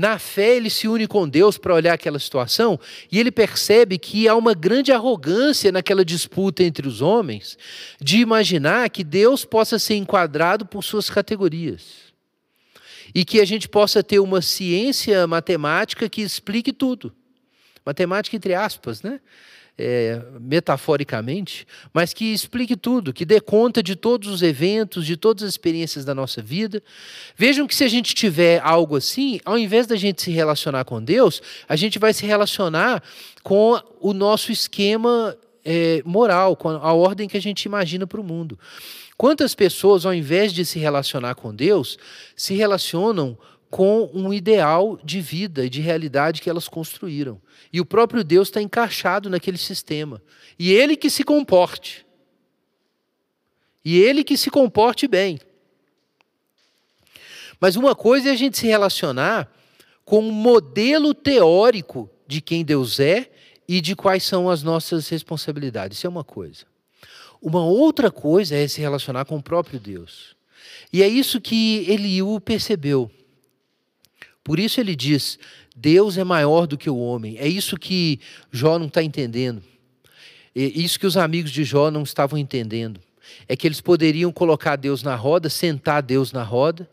na 0.00 0.18
fé, 0.18 0.56
ele 0.56 0.70
se 0.70 0.88
une 0.88 1.06
com 1.06 1.28
Deus 1.28 1.58
para 1.58 1.74
olhar 1.74 1.92
aquela 1.92 2.18
situação 2.18 2.80
e 3.12 3.20
ele 3.20 3.30
percebe 3.30 3.98
que 3.98 4.26
há 4.26 4.34
uma 4.34 4.54
grande 4.54 4.90
arrogância 4.90 5.70
naquela 5.70 6.02
disputa 6.02 6.64
entre 6.64 6.88
os 6.88 7.02
homens 7.02 7.58
de 8.00 8.16
imaginar 8.16 8.88
que 8.88 9.04
Deus 9.04 9.44
possa 9.44 9.78
ser 9.78 9.96
enquadrado 9.96 10.64
por 10.64 10.82
suas 10.82 11.10
categorias 11.10 12.10
e 13.14 13.26
que 13.26 13.42
a 13.42 13.44
gente 13.44 13.68
possa 13.68 14.02
ter 14.02 14.20
uma 14.20 14.40
ciência 14.40 15.26
matemática 15.26 16.08
que 16.08 16.22
explique 16.22 16.72
tudo. 16.72 17.14
Matemática 17.84 18.34
entre 18.34 18.54
aspas, 18.54 19.02
né? 19.02 19.20
É, 19.80 20.22
metaforicamente, 20.38 21.66
mas 21.92 22.12
que 22.12 22.32
explique 22.32 22.76
tudo, 22.76 23.12
que 23.12 23.24
dê 23.24 23.40
conta 23.40 23.82
de 23.82 23.96
todos 23.96 24.28
os 24.28 24.42
eventos, 24.42 25.06
de 25.06 25.16
todas 25.16 25.42
as 25.42 25.50
experiências 25.50 26.04
da 26.04 26.14
nossa 26.14 26.42
vida. 26.42 26.82
Vejam 27.34 27.66
que 27.66 27.74
se 27.74 27.82
a 27.82 27.88
gente 27.88 28.14
tiver 28.14 28.60
algo 28.62 28.96
assim, 28.96 29.40
ao 29.44 29.58
invés 29.58 29.86
da 29.86 29.96
gente 29.96 30.22
se 30.22 30.30
relacionar 30.30 30.84
com 30.84 31.02
Deus, 31.02 31.40
a 31.66 31.76
gente 31.76 31.98
vai 31.98 32.12
se 32.12 32.26
relacionar 32.26 33.02
com 33.42 33.80
o 34.00 34.12
nosso 34.12 34.52
esquema 34.52 35.36
é, 35.64 36.02
moral, 36.04 36.54
com 36.54 36.68
a 36.68 36.92
ordem 36.92 37.28
que 37.28 37.36
a 37.36 37.42
gente 37.42 37.64
imagina 37.64 38.06
para 38.06 38.20
o 38.20 38.24
mundo. 38.24 38.58
Quantas 39.16 39.54
pessoas, 39.54 40.04
ao 40.04 40.14
invés 40.14 40.52
de 40.52 40.64
se 40.64 40.78
relacionar 40.78 41.34
com 41.34 41.54
Deus, 41.54 41.98
se 42.36 42.54
relacionam 42.54 43.38
com 43.70 44.10
um 44.12 44.34
ideal 44.34 44.98
de 45.04 45.20
vida 45.20 45.64
e 45.64 45.70
de 45.70 45.80
realidade 45.80 46.42
que 46.42 46.50
elas 46.50 46.66
construíram. 46.66 47.40
E 47.72 47.80
o 47.80 47.86
próprio 47.86 48.24
Deus 48.24 48.48
está 48.48 48.60
encaixado 48.60 49.30
naquele 49.30 49.56
sistema. 49.56 50.20
E 50.58 50.72
ele 50.72 50.96
que 50.96 51.08
se 51.08 51.22
comporte. 51.22 52.04
E 53.84 53.96
ele 53.98 54.24
que 54.24 54.36
se 54.36 54.50
comporte 54.50 55.06
bem. 55.06 55.38
Mas 57.60 57.76
uma 57.76 57.94
coisa 57.94 58.30
é 58.30 58.32
a 58.32 58.36
gente 58.36 58.58
se 58.58 58.66
relacionar 58.66 59.48
com 60.04 60.18
um 60.18 60.32
modelo 60.32 61.14
teórico 61.14 62.10
de 62.26 62.40
quem 62.40 62.64
Deus 62.64 62.98
é 62.98 63.30
e 63.68 63.80
de 63.80 63.94
quais 63.94 64.24
são 64.24 64.50
as 64.50 64.64
nossas 64.64 65.08
responsabilidades. 65.08 65.98
Isso 65.98 66.06
é 66.08 66.10
uma 66.10 66.24
coisa. 66.24 66.64
Uma 67.40 67.64
outra 67.64 68.10
coisa 68.10 68.56
é 68.56 68.66
se 68.66 68.80
relacionar 68.80 69.24
com 69.26 69.36
o 69.36 69.42
próprio 69.42 69.78
Deus. 69.78 70.34
E 70.92 71.02
é 71.02 71.08
isso 71.08 71.40
que 71.40 71.84
Eliú 71.88 72.40
percebeu. 72.40 73.08
Por 74.42 74.58
isso 74.58 74.80
ele 74.80 74.96
diz: 74.96 75.38
Deus 75.76 76.18
é 76.18 76.24
maior 76.24 76.66
do 76.66 76.78
que 76.78 76.90
o 76.90 76.98
homem. 76.98 77.36
É 77.38 77.48
isso 77.48 77.76
que 77.76 78.20
Jó 78.50 78.78
não 78.78 78.86
está 78.86 79.02
entendendo. 79.02 79.62
É 80.54 80.62
isso 80.62 80.98
que 80.98 81.06
os 81.06 81.16
amigos 81.16 81.50
de 81.50 81.64
Jó 81.64 81.90
não 81.90 82.02
estavam 82.02 82.38
entendendo. 82.38 83.00
É 83.48 83.54
que 83.54 83.66
eles 83.66 83.80
poderiam 83.80 84.32
colocar 84.32 84.76
Deus 84.76 85.02
na 85.02 85.14
roda, 85.14 85.48
sentar 85.48 86.02
Deus 86.02 86.32
na 86.32 86.42
roda 86.42 86.88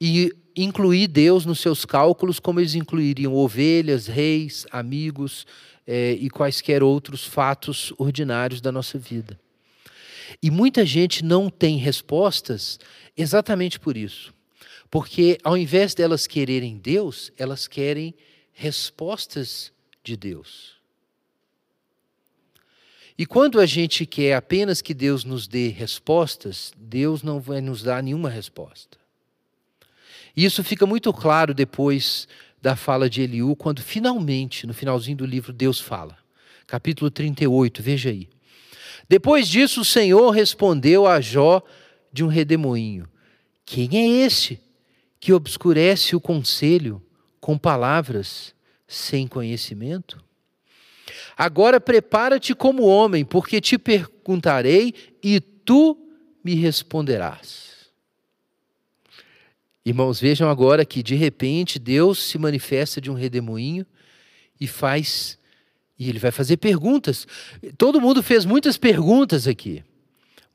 e 0.00 0.32
incluir 0.56 1.06
Deus 1.06 1.44
nos 1.44 1.60
seus 1.60 1.84
cálculos, 1.84 2.40
como 2.40 2.60
eles 2.60 2.74
incluiriam 2.74 3.34
ovelhas, 3.34 4.06
reis, 4.06 4.66
amigos 4.70 5.46
é, 5.86 6.12
e 6.12 6.30
quaisquer 6.30 6.82
outros 6.82 7.24
fatos 7.24 7.92
ordinários 7.98 8.60
da 8.60 8.72
nossa 8.72 8.98
vida. 8.98 9.38
E 10.42 10.50
muita 10.50 10.84
gente 10.84 11.24
não 11.24 11.50
tem 11.50 11.76
respostas 11.76 12.78
exatamente 13.16 13.78
por 13.78 13.96
isso. 13.96 14.34
Porque 14.90 15.38
ao 15.42 15.56
invés 15.56 15.94
delas 15.94 16.26
quererem 16.26 16.78
Deus, 16.78 17.32
elas 17.36 17.66
querem 17.66 18.14
respostas 18.52 19.72
de 20.02 20.16
Deus. 20.16 20.76
E 23.18 23.24
quando 23.24 23.58
a 23.58 23.66
gente 23.66 24.04
quer 24.04 24.34
apenas 24.34 24.82
que 24.82 24.92
Deus 24.92 25.24
nos 25.24 25.48
dê 25.48 25.68
respostas, 25.68 26.72
Deus 26.76 27.22
não 27.22 27.40
vai 27.40 27.60
nos 27.60 27.82
dar 27.82 28.02
nenhuma 28.02 28.28
resposta. 28.28 28.98
E 30.36 30.44
isso 30.44 30.62
fica 30.62 30.84
muito 30.86 31.12
claro 31.14 31.54
depois 31.54 32.28
da 32.60 32.76
fala 32.76 33.08
de 33.08 33.22
Eliú, 33.22 33.56
quando 33.56 33.80
finalmente, 33.80 34.66
no 34.66 34.74
finalzinho 34.74 35.16
do 35.16 35.24
livro, 35.24 35.52
Deus 35.52 35.80
fala. 35.80 36.18
Capítulo 36.66 37.10
38, 37.10 37.82
veja 37.82 38.10
aí. 38.10 38.28
Depois 39.08 39.48
disso, 39.48 39.80
o 39.80 39.84
Senhor 39.84 40.30
respondeu 40.30 41.06
a 41.06 41.20
Jó 41.20 41.62
de 42.12 42.22
um 42.22 42.26
redemoinho: 42.26 43.08
Quem 43.64 43.88
é 43.96 44.26
este 44.26 44.60
que 45.26 45.32
obscurece 45.32 46.14
o 46.14 46.20
conselho 46.20 47.02
com 47.40 47.58
palavras 47.58 48.54
sem 48.86 49.26
conhecimento? 49.26 50.22
Agora 51.36 51.80
prepara-te 51.80 52.54
como 52.54 52.84
homem, 52.84 53.24
porque 53.24 53.60
te 53.60 53.76
perguntarei 53.76 54.94
e 55.20 55.40
tu 55.40 55.98
me 56.44 56.54
responderás. 56.54 57.90
Irmãos, 59.84 60.20
vejam 60.20 60.48
agora 60.48 60.84
que 60.84 61.02
de 61.02 61.16
repente 61.16 61.80
Deus 61.80 62.22
se 62.22 62.38
manifesta 62.38 63.00
de 63.00 63.10
um 63.10 63.14
redemoinho 63.14 63.84
e 64.60 64.68
faz, 64.68 65.40
e 65.98 66.08
ele 66.08 66.20
vai 66.20 66.30
fazer 66.30 66.56
perguntas. 66.58 67.26
Todo 67.76 68.00
mundo 68.00 68.22
fez 68.22 68.44
muitas 68.44 68.78
perguntas 68.78 69.48
aqui 69.48 69.82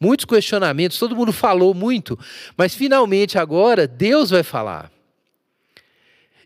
muitos 0.02 0.26
questionamentos, 0.26 0.98
todo 0.98 1.16
mundo 1.16 1.32
falou 1.32 1.74
muito, 1.74 2.18
mas 2.58 2.74
finalmente 2.74 3.38
agora 3.38 3.88
Deus 3.88 4.32
vai 4.32 4.44
falar. 4.44 4.92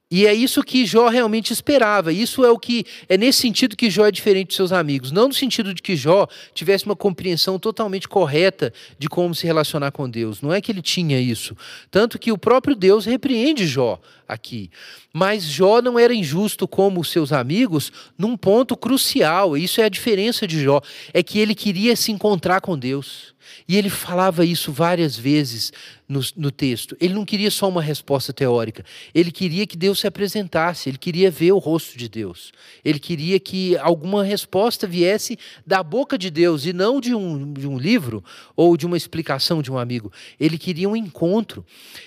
E 0.10 0.28
é 0.28 0.34
isso 0.34 0.64
que 0.64 0.86
Jó 0.86 1.10
realmente 1.10 1.52
esperava. 1.52 2.14
Isso 2.14 2.46
é 2.46 2.52
o 2.52 2.60
que 2.60 2.86
é 3.10 3.18
nesse 3.18 3.40
sentido 3.40 3.76
que 3.76 3.90
Jó 3.90 4.06
é 4.06 4.12
diferente 4.12 4.48
dos 4.48 4.56
seus 4.56 4.72
amigos, 4.72 5.12
não 5.12 5.28
no 5.28 5.34
sentido 5.34 5.74
de 5.74 5.82
que 5.82 5.96
Jó 5.96 6.28
tivesse 6.54 6.86
uma 6.86 6.96
compreensão 6.96 7.58
totalmente 7.58 8.08
correta 8.08 8.72
de 9.00 9.10
como 9.10 9.34
se 9.34 9.48
relacionar 9.48 9.92
com 9.92 10.08
Deus. 10.08 10.42
Não 10.42 10.54
é 10.54 10.62
que 10.62 10.72
ele 10.72 10.82
tinha 10.82 11.20
isso, 11.20 11.58
tanto 11.90 12.20
que 12.20 12.32
o 12.32 12.38
próprio 12.38 12.76
Deus 12.76 13.06
repreende 13.06 13.66
Jó 13.66 14.00
aqui. 14.28 14.70
Mas 15.14 15.44
Jó 15.44 15.82
não 15.82 15.98
era 15.98 16.14
injusto 16.14 16.68
como 16.68 17.00
os 17.00 17.12
seus 17.12 17.32
amigos 17.32 17.92
num 18.18 18.36
ponto 18.36 18.76
crucial. 18.76 19.58
Isso 19.58 19.82
é 19.82 19.86
a 19.86 19.90
diferença 19.90 20.48
de 20.48 20.62
Jó, 20.62 20.82
é 21.14 21.24
que 21.24 21.40
ele 21.40 21.56
queria 21.56 21.96
se 21.96 22.12
encontrar 22.12 22.62
com 22.62 22.78
Deus. 22.78 23.36
E 23.68 23.78
ele 23.78 23.90
falava 23.90 24.46
isso 24.46 24.72
várias 24.72 25.16
vezes 25.18 25.72
no, 26.08 26.20
no, 26.36 26.52
texto. 26.52 26.96
Ele 27.00 27.14
não 27.14 27.26
queria 27.26 27.50
só 27.50 27.68
uma 27.68 27.82
resposta 27.82 28.34
teórica. 28.34 28.84
Ele 29.14 29.32
queria 29.32 29.66
que 29.66 29.78
Deus 29.78 30.00
se 30.00 30.08
apresentasse. 30.08 30.90
Ele 30.90 30.98
queria 30.98 31.32
ver 31.32 31.52
o 31.52 31.58
rosto 31.58 31.98
de 31.98 32.08
Deus. 32.08 32.52
Ele 32.84 33.00
queria 33.00 33.40
que 33.40 33.78
alguma 33.78 34.24
resposta 34.24 34.88
viesse 34.88 35.38
da 35.66 35.82
boca 35.82 36.18
de 36.18 36.30
Deus 36.30 36.66
e 36.66 36.74
não 36.74 37.00
de 37.00 37.14
um, 37.14 37.54
de 37.54 37.68
um 37.68 37.78
livro 37.78 38.24
ou 38.56 38.78
de 38.78 38.86
uma 38.86 38.98
explicação 38.98 39.62
de 39.62 39.72
um 39.72 39.78
amigo. 39.78 40.12
Ele 40.40 40.58
queria 40.58 40.90
um 40.90 40.96
encontro. 40.96 41.66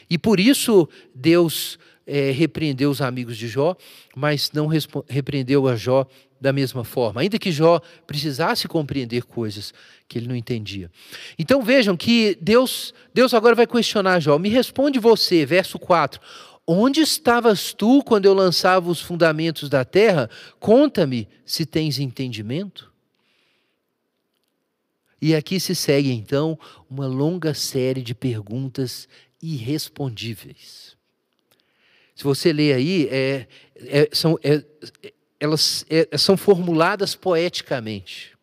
E 0.08 0.18
por 0.18 0.38
isso 0.38 0.88
Deus 1.14 1.78
é, 2.08 2.30
repreendeu 2.30 2.90
os 2.90 3.02
amigos 3.02 3.36
de 3.36 3.46
Jó, 3.46 3.76
mas 4.16 4.50
não 4.50 4.66
repreendeu 5.06 5.68
a 5.68 5.76
Jó 5.76 6.06
da 6.40 6.52
mesma 6.52 6.84
forma, 6.84 7.20
ainda 7.20 7.38
que 7.38 7.52
Jó 7.52 7.80
precisasse 8.06 8.66
compreender 8.66 9.24
coisas 9.24 9.74
que 10.08 10.18
ele 10.18 10.26
não 10.26 10.34
entendia. 10.34 10.90
Então 11.38 11.62
vejam 11.62 11.96
que 11.96 12.38
Deus, 12.40 12.94
Deus 13.12 13.34
agora 13.34 13.54
vai 13.54 13.66
questionar 13.66 14.20
Jó. 14.20 14.38
Me 14.38 14.48
responde 14.48 14.98
você, 14.98 15.44
verso 15.44 15.78
4. 15.78 16.20
Onde 16.66 17.00
estavas 17.00 17.74
tu 17.74 18.02
quando 18.02 18.24
eu 18.26 18.34
lançava 18.34 18.90
os 18.90 19.00
fundamentos 19.00 19.68
da 19.68 19.84
terra? 19.84 20.30
Conta-me 20.58 21.28
se 21.44 21.66
tens 21.66 21.98
entendimento. 21.98 22.92
E 25.20 25.34
aqui 25.34 25.58
se 25.58 25.74
segue 25.74 26.12
então 26.12 26.58
uma 26.88 27.06
longa 27.06 27.52
série 27.52 28.02
de 28.02 28.14
perguntas 28.14 29.08
irrespondíveis. 29.42 30.87
Se 32.18 32.24
você 32.24 32.52
ler 32.52 32.74
aí, 32.74 33.08
é, 33.12 33.46
é, 33.76 34.08
são, 34.10 34.36
é, 34.42 34.64
elas 35.38 35.86
é, 35.88 36.18
são 36.18 36.36
formuladas 36.36 37.14
poeticamente. 37.14 38.36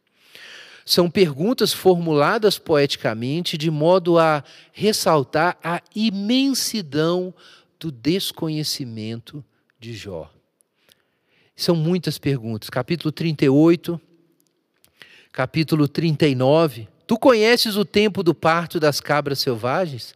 São 0.85 1.09
perguntas 1.09 1.73
formuladas 1.73 2.57
poeticamente 2.57 3.57
de 3.57 3.69
modo 3.69 4.17
a 4.17 4.45
ressaltar 4.71 5.57
a 5.61 5.81
imensidão 5.93 7.33
do 7.77 7.91
desconhecimento 7.91 9.43
de 9.77 9.93
Jó. 9.93 10.31
São 11.53 11.75
muitas 11.75 12.17
perguntas. 12.17 12.69
Capítulo 12.69 13.11
38, 13.11 13.99
capítulo 15.33 15.89
39. 15.89 16.87
Tu 17.05 17.19
conheces 17.19 17.75
o 17.75 17.83
tempo 17.83 18.23
do 18.23 18.33
parto 18.33 18.79
das 18.79 19.01
cabras 19.01 19.39
selvagens? 19.39 20.15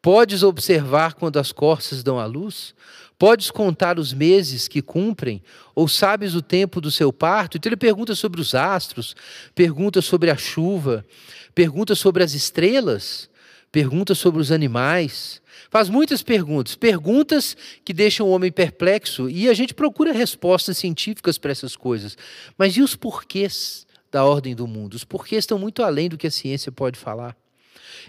Podes 0.00 0.44
observar 0.44 1.14
quando 1.14 1.38
as 1.38 1.50
corças 1.50 2.02
dão 2.02 2.18
à 2.18 2.26
luz? 2.26 2.74
Podes 3.18 3.50
contar 3.50 3.98
os 3.98 4.12
meses 4.12 4.68
que 4.68 4.80
cumprem? 4.80 5.42
Ou 5.74 5.88
sabes 5.88 6.36
o 6.36 6.42
tempo 6.42 6.80
do 6.80 6.90
seu 6.90 7.12
parto? 7.12 7.56
Então 7.56 7.68
ele 7.68 7.76
pergunta 7.76 8.14
sobre 8.14 8.40
os 8.40 8.54
astros, 8.54 9.16
pergunta 9.56 10.00
sobre 10.00 10.30
a 10.30 10.36
chuva, 10.36 11.04
pergunta 11.52 11.96
sobre 11.96 12.22
as 12.22 12.32
estrelas, 12.32 13.28
pergunta 13.72 14.14
sobre 14.14 14.40
os 14.40 14.52
animais. 14.52 15.42
Faz 15.68 15.88
muitas 15.88 16.22
perguntas, 16.22 16.76
perguntas 16.76 17.56
que 17.84 17.92
deixam 17.92 18.28
o 18.28 18.30
homem 18.30 18.52
perplexo 18.52 19.28
e 19.28 19.48
a 19.48 19.54
gente 19.54 19.74
procura 19.74 20.12
respostas 20.12 20.78
científicas 20.78 21.38
para 21.38 21.50
essas 21.50 21.74
coisas. 21.74 22.16
Mas 22.56 22.76
e 22.76 22.82
os 22.82 22.94
porquês 22.94 23.84
da 24.12 24.24
ordem 24.24 24.54
do 24.54 24.68
mundo? 24.68 24.94
Os 24.94 25.02
porquês 25.02 25.42
estão 25.42 25.58
muito 25.58 25.82
além 25.82 26.08
do 26.08 26.16
que 26.16 26.28
a 26.28 26.30
ciência 26.30 26.70
pode 26.70 26.96
falar. 26.96 27.36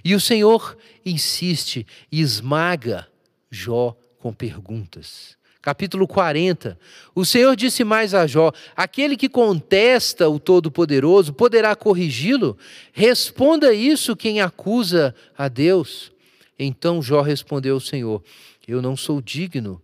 E 0.03 0.15
o 0.15 0.19
Senhor 0.19 0.77
insiste 1.05 1.85
e 2.11 2.21
esmaga 2.21 3.07
Jó 3.51 3.95
com 4.19 4.33
perguntas. 4.33 5.37
Capítulo 5.61 6.07
40. 6.07 6.79
O 7.13 7.25
Senhor 7.25 7.55
disse 7.55 7.83
mais 7.83 8.13
a 8.13 8.25
Jó: 8.25 8.51
Aquele 8.75 9.17
que 9.17 9.27
contesta 9.27 10.29
o 10.29 10.39
Todo-Poderoso 10.39 11.33
poderá 11.33 11.75
corrigi-lo? 11.75 12.57
Responda 12.93 13.73
isso 13.73 14.15
quem 14.15 14.39
acusa 14.39 15.13
a 15.37 15.47
Deus. 15.49 16.11
Então 16.57 17.01
Jó 17.01 17.21
respondeu 17.21 17.75
ao 17.75 17.81
Senhor: 17.81 18.23
Eu 18.67 18.81
não 18.81 18.95
sou 18.95 19.21
digno 19.21 19.81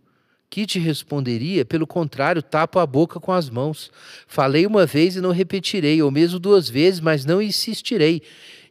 que 0.48 0.64
te 0.64 0.78
responderia? 0.78 1.64
Pelo 1.64 1.86
contrário, 1.86 2.42
tapo 2.42 2.78
a 2.78 2.86
boca 2.86 3.20
com 3.20 3.32
as 3.32 3.50
mãos. 3.50 3.90
Falei 4.26 4.66
uma 4.66 4.86
vez 4.86 5.16
e 5.16 5.20
não 5.20 5.30
repetirei, 5.30 6.00
ou 6.02 6.10
mesmo 6.10 6.38
duas 6.38 6.68
vezes, 6.68 7.00
mas 7.00 7.24
não 7.24 7.42
insistirei. 7.42 8.22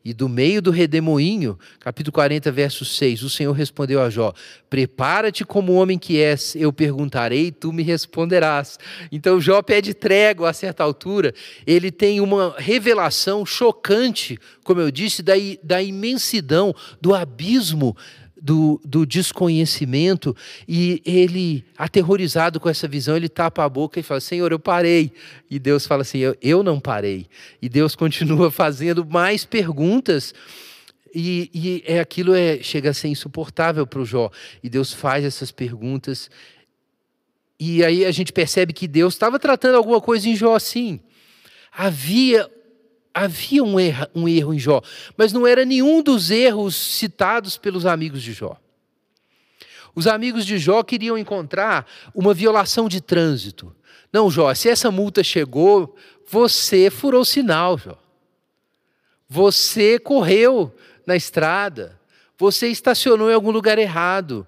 E 0.05 0.13
do 0.13 0.29
meio 0.29 0.61
do 0.61 0.69
redemoinho, 0.69 1.57
capítulo 1.79 2.13
40, 2.13 2.51
verso 2.51 2.85
6, 2.85 3.23
o 3.23 3.29
Senhor 3.29 3.51
respondeu 3.53 3.99
a 3.99 4.07
Jó: 4.07 4.33
Prepara-te 4.69 5.43
como 5.43 5.73
homem 5.73 5.97
que 5.97 6.21
és, 6.21 6.55
eu 6.55 6.71
perguntarei, 6.71 7.51
tu 7.51 7.73
me 7.73 7.81
responderás. 7.81 8.77
Então 9.11 9.41
Jó 9.41 9.63
pede 9.63 9.95
trégua 9.95 10.51
a 10.51 10.53
certa 10.53 10.83
altura, 10.83 11.33
ele 11.65 11.89
tem 11.89 12.21
uma 12.21 12.53
revelação 12.55 13.43
chocante, 13.43 14.37
como 14.63 14.79
eu 14.79 14.91
disse, 14.91 15.23
da, 15.23 15.33
da 15.63 15.81
imensidão, 15.81 16.75
do 17.01 17.15
abismo 17.15 17.97
do, 18.45 18.79
do, 18.85 19.07
desconhecimento 19.07 20.37
e 20.67 21.01
ele, 21.03 21.65
aterrorizado 21.75 22.59
com 22.59 22.69
essa 22.69 22.87
visão, 22.87 23.17
ele 23.17 23.27
tapa 23.27 23.63
a 23.63 23.69
boca 23.69 23.99
e 23.99 24.03
fala: 24.03 24.19
Senhor, 24.19 24.51
eu 24.51 24.59
parei. 24.59 25.11
E 25.49 25.57
Deus 25.57 25.87
fala 25.87 26.03
assim: 26.03 26.19
Eu, 26.19 26.37
eu 26.39 26.61
não 26.61 26.79
parei. 26.79 27.25
E 27.59 27.67
Deus 27.67 27.95
continua 27.97 28.51
fazendo 28.51 29.03
mais 29.03 29.45
perguntas. 29.45 30.31
E, 31.13 31.49
e 31.55 31.83
é, 31.87 31.99
aquilo 31.99 32.35
é, 32.35 32.61
chega 32.61 32.91
a 32.91 32.93
ser 32.93 33.07
insuportável 33.07 33.87
para 33.87 33.99
o 33.99 34.05
Jó. 34.05 34.29
E 34.61 34.69
Deus 34.69 34.93
faz 34.93 35.25
essas 35.25 35.51
perguntas. 35.51 36.29
E 37.59 37.83
aí 37.83 38.05
a 38.05 38.11
gente 38.11 38.31
percebe 38.31 38.73
que 38.73 38.87
Deus 38.87 39.15
estava 39.15 39.39
tratando 39.39 39.75
alguma 39.75 39.99
coisa 39.99 40.29
em 40.29 40.35
Jó 40.35 40.59
sim. 40.59 40.99
Havia 41.71 42.47
havia 43.15 43.63
um 43.63 43.79
erro, 43.79 44.07
um 44.13 44.27
erro 44.27 44.53
em 44.53 44.59
Jó, 44.59 44.81
mas 45.15 45.31
não 45.31 45.47
era 45.47 45.63
nenhum 45.63 46.03
dos 46.03 46.29
erros 46.29 46.75
citados 46.75 47.57
pelos 47.57 47.85
amigos 47.85 48.21
de 48.21 48.33
Jó. 48.33 48.59
Os 49.95 50.05
amigos 50.05 50.45
de 50.45 50.57
Jó 50.57 50.83
queriam 50.83 51.17
encontrar 51.17 51.87
uma 52.13 52.33
violação 52.33 52.89
de 52.89 52.99
trânsito. 52.99 53.73
Não, 54.11 54.29
Jó, 54.29 54.53
se 54.53 54.67
essa 54.67 54.91
multa 54.91 55.23
chegou, 55.23 55.95
você 56.29 56.89
furou 56.89 57.21
o 57.21 57.25
sinal, 57.25 57.77
Jó. 57.77 57.97
Você 59.29 59.97
correu 59.97 60.75
na 61.07 61.15
estrada. 61.15 61.97
Você 62.37 62.67
estacionou 62.67 63.31
em 63.31 63.33
algum 63.33 63.51
lugar 63.51 63.79
errado. 63.79 64.45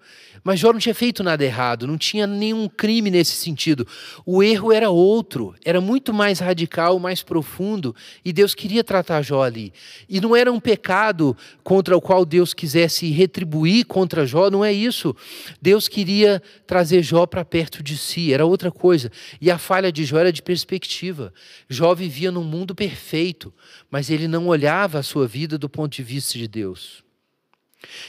Mas 0.48 0.62
Jó 0.62 0.72
não 0.72 0.80
tinha 0.80 0.96
feito 0.96 1.26
nada 1.26 1.44
errado, 1.44 1.86
não 1.86 1.98
tinha 1.98 2.26
nenhum 2.26 2.70
crime 2.70 3.12
nesse 3.12 3.34
sentido. 3.34 3.86
O 4.26 4.42
erro 4.42 4.72
era 4.72 4.90
outro, 4.90 5.54
era 5.66 5.82
muito 5.82 6.14
mais 6.14 6.40
radical, 6.40 6.98
mais 7.00 7.22
profundo, 7.22 7.94
e 8.24 8.32
Deus 8.32 8.56
queria 8.56 8.82
tratar 8.82 9.22
Jó 9.22 9.44
ali. 9.44 9.74
E 10.08 10.22
não 10.22 10.34
era 10.34 10.50
um 10.50 10.58
pecado 10.58 11.36
contra 11.66 11.98
o 11.98 12.00
qual 12.00 12.24
Deus 12.24 12.54
quisesse 12.54 13.12
retribuir 13.12 13.88
contra 13.88 14.26
Jó, 14.26 14.50
não 14.50 14.64
é 14.64 14.72
isso. 14.72 15.14
Deus 15.62 15.90
queria 15.90 16.42
trazer 16.66 17.04
Jó 17.04 17.26
para 17.26 17.44
perto 17.44 17.84
de 17.84 17.98
si, 17.98 18.32
era 18.32 18.46
outra 18.46 18.72
coisa. 18.72 19.12
E 19.42 19.52
a 19.52 19.58
falha 19.58 19.92
de 19.92 20.06
Jó 20.06 20.18
era 20.18 20.32
de 20.32 20.42
perspectiva. 20.42 21.34
Jó 21.68 21.94
vivia 21.94 22.32
num 22.32 22.46
mundo 22.46 22.74
perfeito, 22.74 23.54
mas 23.92 24.10
ele 24.10 24.30
não 24.30 24.48
olhava 24.48 25.00
a 25.00 25.04
sua 25.04 25.28
vida 25.28 25.58
do 25.58 25.68
ponto 25.68 25.94
de 25.94 26.04
vista 26.04 26.38
de 26.38 26.48
Deus. 26.48 27.06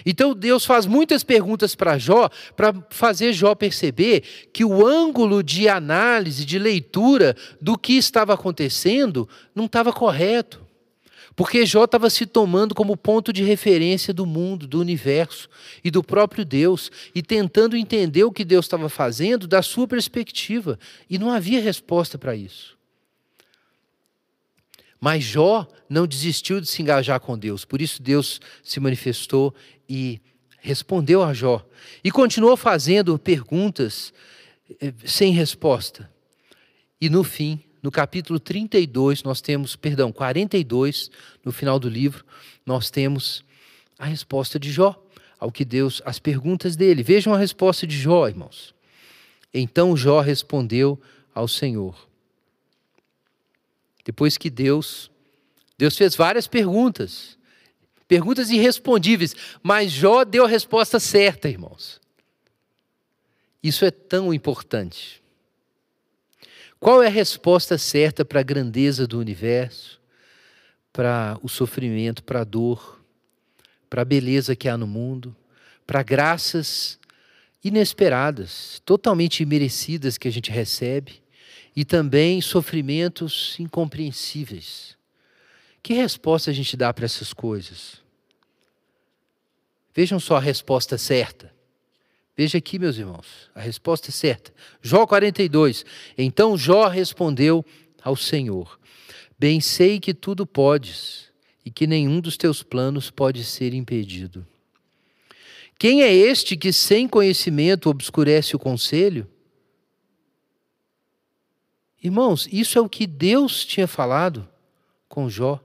Então 0.04 0.34
Deus 0.34 0.64
faz 0.64 0.86
muitas 0.86 1.22
perguntas 1.22 1.74
para 1.74 1.98
Jó, 1.98 2.28
para 2.56 2.74
fazer 2.90 3.32
Jó 3.32 3.54
perceber 3.54 4.22
que 4.52 4.64
o 4.64 4.86
ângulo 4.86 5.42
de 5.42 5.68
análise, 5.68 6.44
de 6.44 6.58
leitura 6.58 7.36
do 7.60 7.76
que 7.76 7.94
estava 7.94 8.34
acontecendo 8.34 9.28
não 9.54 9.66
estava 9.66 9.92
correto. 9.92 10.66
Porque 11.36 11.64
Jó 11.64 11.84
estava 11.84 12.10
se 12.10 12.26
tomando 12.26 12.74
como 12.74 12.96
ponto 12.96 13.32
de 13.32 13.44
referência 13.44 14.12
do 14.12 14.26
mundo, 14.26 14.66
do 14.66 14.80
universo 14.80 15.48
e 15.84 15.90
do 15.90 16.02
próprio 16.02 16.44
Deus, 16.44 16.90
e 17.14 17.22
tentando 17.22 17.76
entender 17.76 18.24
o 18.24 18.32
que 18.32 18.44
Deus 18.44 18.64
estava 18.64 18.88
fazendo 18.88 19.46
da 19.46 19.62
sua 19.62 19.86
perspectiva, 19.86 20.76
e 21.08 21.16
não 21.16 21.30
havia 21.30 21.60
resposta 21.60 22.18
para 22.18 22.34
isso. 22.34 22.77
Mas 25.00 25.24
Jó 25.24 25.66
não 25.88 26.06
desistiu 26.06 26.60
de 26.60 26.66
se 26.66 26.82
engajar 26.82 27.20
com 27.20 27.38
Deus, 27.38 27.64
por 27.64 27.80
isso 27.80 28.02
Deus 28.02 28.40
se 28.62 28.80
manifestou 28.80 29.54
e 29.88 30.20
respondeu 30.60 31.22
a 31.22 31.32
Jó. 31.32 31.64
E 32.02 32.10
continuou 32.10 32.56
fazendo 32.56 33.18
perguntas 33.18 34.12
eh, 34.80 34.92
sem 35.04 35.32
resposta. 35.32 36.10
E 37.00 37.08
no 37.08 37.22
fim, 37.22 37.60
no 37.82 37.90
capítulo 37.90 38.40
32, 38.40 39.22
nós 39.22 39.40
temos, 39.40 39.76
perdão, 39.76 40.10
42, 40.10 41.10
no 41.44 41.52
final 41.52 41.78
do 41.78 41.88
livro, 41.88 42.24
nós 42.66 42.90
temos 42.90 43.44
a 43.98 44.04
resposta 44.04 44.58
de 44.58 44.70
Jó 44.70 45.00
ao 45.38 45.52
que 45.52 45.64
Deus, 45.64 46.02
as 46.04 46.18
perguntas 46.18 46.74
dele. 46.74 47.02
Vejam 47.02 47.32
a 47.32 47.38
resposta 47.38 47.86
de 47.86 47.96
Jó, 47.96 48.26
irmãos. 48.26 48.74
Então 49.54 49.96
Jó 49.96 50.20
respondeu 50.20 51.00
ao 51.32 51.46
Senhor. 51.46 52.07
Depois 54.08 54.38
que 54.38 54.48
Deus, 54.48 55.10
Deus 55.76 55.94
fez 55.94 56.16
várias 56.16 56.46
perguntas, 56.46 57.36
perguntas 58.08 58.48
irrespondíveis, 58.48 59.36
mas 59.62 59.92
Jó 59.92 60.24
deu 60.24 60.46
a 60.46 60.48
resposta 60.48 60.98
certa, 60.98 61.46
irmãos. 61.46 62.00
Isso 63.62 63.84
é 63.84 63.90
tão 63.90 64.32
importante. 64.32 65.22
Qual 66.80 67.02
é 67.02 67.08
a 67.08 67.10
resposta 67.10 67.76
certa 67.76 68.24
para 68.24 68.40
a 68.40 68.42
grandeza 68.42 69.06
do 69.06 69.18
universo, 69.18 70.00
para 70.90 71.38
o 71.42 71.48
sofrimento, 71.50 72.24
para 72.24 72.40
a 72.40 72.44
dor, 72.44 73.04
para 73.90 74.00
a 74.00 74.06
beleza 74.06 74.56
que 74.56 74.70
há 74.70 74.78
no 74.78 74.86
mundo, 74.86 75.36
para 75.86 76.02
graças 76.02 76.98
inesperadas, 77.62 78.80
totalmente 78.86 79.42
imerecidas 79.42 80.16
que 80.16 80.28
a 80.28 80.32
gente 80.32 80.50
recebe? 80.50 81.20
E 81.78 81.84
também 81.84 82.40
sofrimentos 82.40 83.54
incompreensíveis. 83.60 84.96
Que 85.80 85.94
resposta 85.94 86.50
a 86.50 86.52
gente 86.52 86.76
dá 86.76 86.92
para 86.92 87.04
essas 87.04 87.32
coisas? 87.32 88.02
Vejam 89.94 90.18
só 90.18 90.38
a 90.38 90.40
resposta 90.40 90.98
certa. 90.98 91.54
Veja 92.36 92.58
aqui, 92.58 92.80
meus 92.80 92.98
irmãos, 92.98 93.48
a 93.54 93.60
resposta 93.60 94.08
é 94.08 94.10
certa. 94.10 94.52
Jó 94.82 95.06
42. 95.06 95.86
Então 96.18 96.58
Jó 96.58 96.88
respondeu 96.88 97.64
ao 98.02 98.16
Senhor: 98.16 98.76
Bem 99.38 99.60
sei 99.60 100.00
que 100.00 100.12
tudo 100.12 100.44
podes 100.44 101.30
e 101.64 101.70
que 101.70 101.86
nenhum 101.86 102.20
dos 102.20 102.36
teus 102.36 102.60
planos 102.60 103.08
pode 103.08 103.44
ser 103.44 103.72
impedido. 103.72 104.44
Quem 105.78 106.02
é 106.02 106.12
este 106.12 106.56
que 106.56 106.72
sem 106.72 107.06
conhecimento 107.06 107.88
obscurece 107.88 108.56
o 108.56 108.58
conselho? 108.58 109.30
Irmãos, 112.02 112.48
isso 112.52 112.78
é 112.78 112.80
o 112.80 112.88
que 112.88 113.06
Deus 113.06 113.64
tinha 113.64 113.86
falado 113.86 114.48
com 115.08 115.28
Jó 115.28 115.60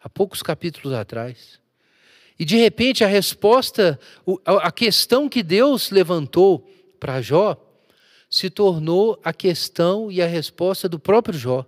há 0.00 0.08
poucos 0.08 0.42
capítulos 0.42 0.92
atrás. 0.92 1.60
E 2.38 2.44
de 2.44 2.56
repente 2.56 3.04
a 3.04 3.06
resposta, 3.06 3.98
a 4.46 4.72
questão 4.72 5.28
que 5.28 5.42
Deus 5.42 5.90
levantou 5.90 6.68
para 6.98 7.20
Jó, 7.20 7.56
se 8.28 8.48
tornou 8.48 9.20
a 9.22 9.32
questão 9.32 10.10
e 10.10 10.22
a 10.22 10.26
resposta 10.26 10.88
do 10.88 10.98
próprio 10.98 11.38
Jó. 11.38 11.66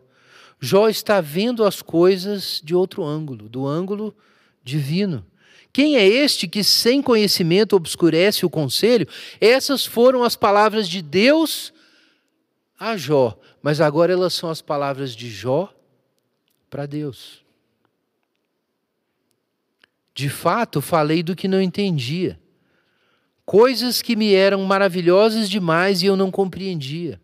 Jó 0.58 0.88
está 0.88 1.20
vendo 1.20 1.62
as 1.62 1.82
coisas 1.82 2.60
de 2.64 2.74
outro 2.74 3.04
ângulo, 3.04 3.48
do 3.48 3.66
ângulo 3.66 4.16
divino. 4.62 5.24
Quem 5.72 5.96
é 5.96 6.06
este 6.06 6.48
que 6.48 6.64
sem 6.64 7.02
conhecimento 7.02 7.76
obscurece 7.76 8.46
o 8.46 8.50
conselho? 8.50 9.06
Essas 9.40 9.84
foram 9.84 10.22
as 10.22 10.36
palavras 10.36 10.88
de 10.88 11.02
Deus 11.02 11.72
a 12.78 12.96
Jó, 12.96 13.38
mas 13.64 13.80
agora 13.80 14.12
elas 14.12 14.34
são 14.34 14.50
as 14.50 14.60
palavras 14.60 15.16
de 15.16 15.30
Jó 15.30 15.74
para 16.68 16.84
Deus. 16.84 17.42
De 20.14 20.28
fato, 20.28 20.82
falei 20.82 21.22
do 21.22 21.34
que 21.34 21.48
não 21.48 21.62
entendia, 21.62 22.38
coisas 23.46 24.02
que 24.02 24.16
me 24.16 24.34
eram 24.34 24.62
maravilhosas 24.64 25.48
demais 25.48 26.02
e 26.02 26.06
eu 26.06 26.14
não 26.14 26.30
compreendia. 26.30 27.18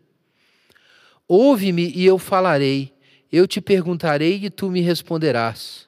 Ouve-me 1.27 1.91
e 1.91 2.03
eu 2.03 2.17
falarei, 2.17 2.91
eu 3.31 3.45
te 3.45 3.61
perguntarei 3.61 4.45
e 4.45 4.49
tu 4.49 4.71
me 4.71 4.81
responderás. 4.81 5.87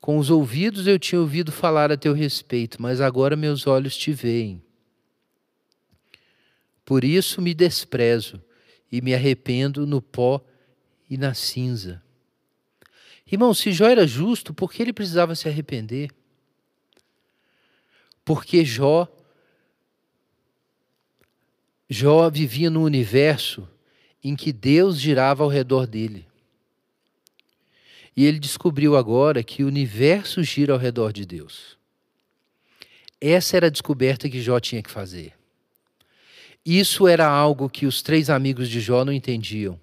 Com 0.00 0.16
os 0.16 0.30
ouvidos 0.30 0.86
eu 0.86 0.96
tinha 0.96 1.20
ouvido 1.20 1.50
falar 1.50 1.90
a 1.90 1.96
teu 1.96 2.12
respeito, 2.12 2.80
mas 2.80 3.00
agora 3.00 3.34
meus 3.34 3.66
olhos 3.66 3.96
te 3.96 4.12
veem. 4.12 4.62
Por 6.84 7.02
isso 7.02 7.42
me 7.42 7.52
desprezo 7.52 8.40
e 8.90 9.00
me 9.00 9.14
arrependo 9.14 9.86
no 9.86 10.02
pó 10.02 10.44
e 11.08 11.16
na 11.16 11.34
cinza. 11.34 12.02
Irmão, 13.30 13.54
se 13.54 13.72
Jó 13.72 13.86
era 13.86 14.06
justo, 14.06 14.52
por 14.52 14.72
que 14.72 14.82
ele 14.82 14.92
precisava 14.92 15.34
se 15.34 15.48
arrepender? 15.48 16.10
Porque 18.24 18.64
Jó 18.64 19.08
Jó 21.88 22.30
vivia 22.30 22.70
num 22.70 22.84
universo 22.84 23.68
em 24.22 24.36
que 24.36 24.52
Deus 24.52 24.96
girava 24.96 25.42
ao 25.42 25.48
redor 25.48 25.88
dele. 25.88 26.28
E 28.16 28.24
ele 28.24 28.38
descobriu 28.38 28.96
agora 28.96 29.42
que 29.42 29.64
o 29.64 29.66
universo 29.66 30.42
gira 30.44 30.72
ao 30.72 30.78
redor 30.78 31.12
de 31.12 31.26
Deus. 31.26 31.76
Essa 33.20 33.56
era 33.56 33.66
a 33.66 33.70
descoberta 33.70 34.28
que 34.28 34.40
Jó 34.40 34.60
tinha 34.60 34.82
que 34.82 34.90
fazer. 34.90 35.39
Isso 36.64 37.08
era 37.08 37.26
algo 37.26 37.68
que 37.68 37.86
os 37.86 38.02
três 38.02 38.28
amigos 38.28 38.68
de 38.68 38.80
Jó 38.80 39.04
não 39.04 39.12
entendiam. 39.12 39.80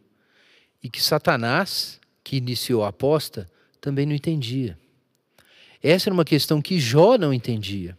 E 0.82 0.90
que 0.90 1.02
Satanás, 1.02 2.00
que 2.24 2.38
iniciou 2.38 2.84
a 2.84 2.90
aposta, 2.90 3.50
também 3.82 4.06
não 4.06 4.14
entendia. 4.14 4.78
Essa 5.82 6.10
era 6.10 6.14
uma 6.14 6.26
questão 6.26 6.62
que 6.62 6.80
Jó 6.80 7.18
não 7.18 7.34
entendia. 7.34 7.98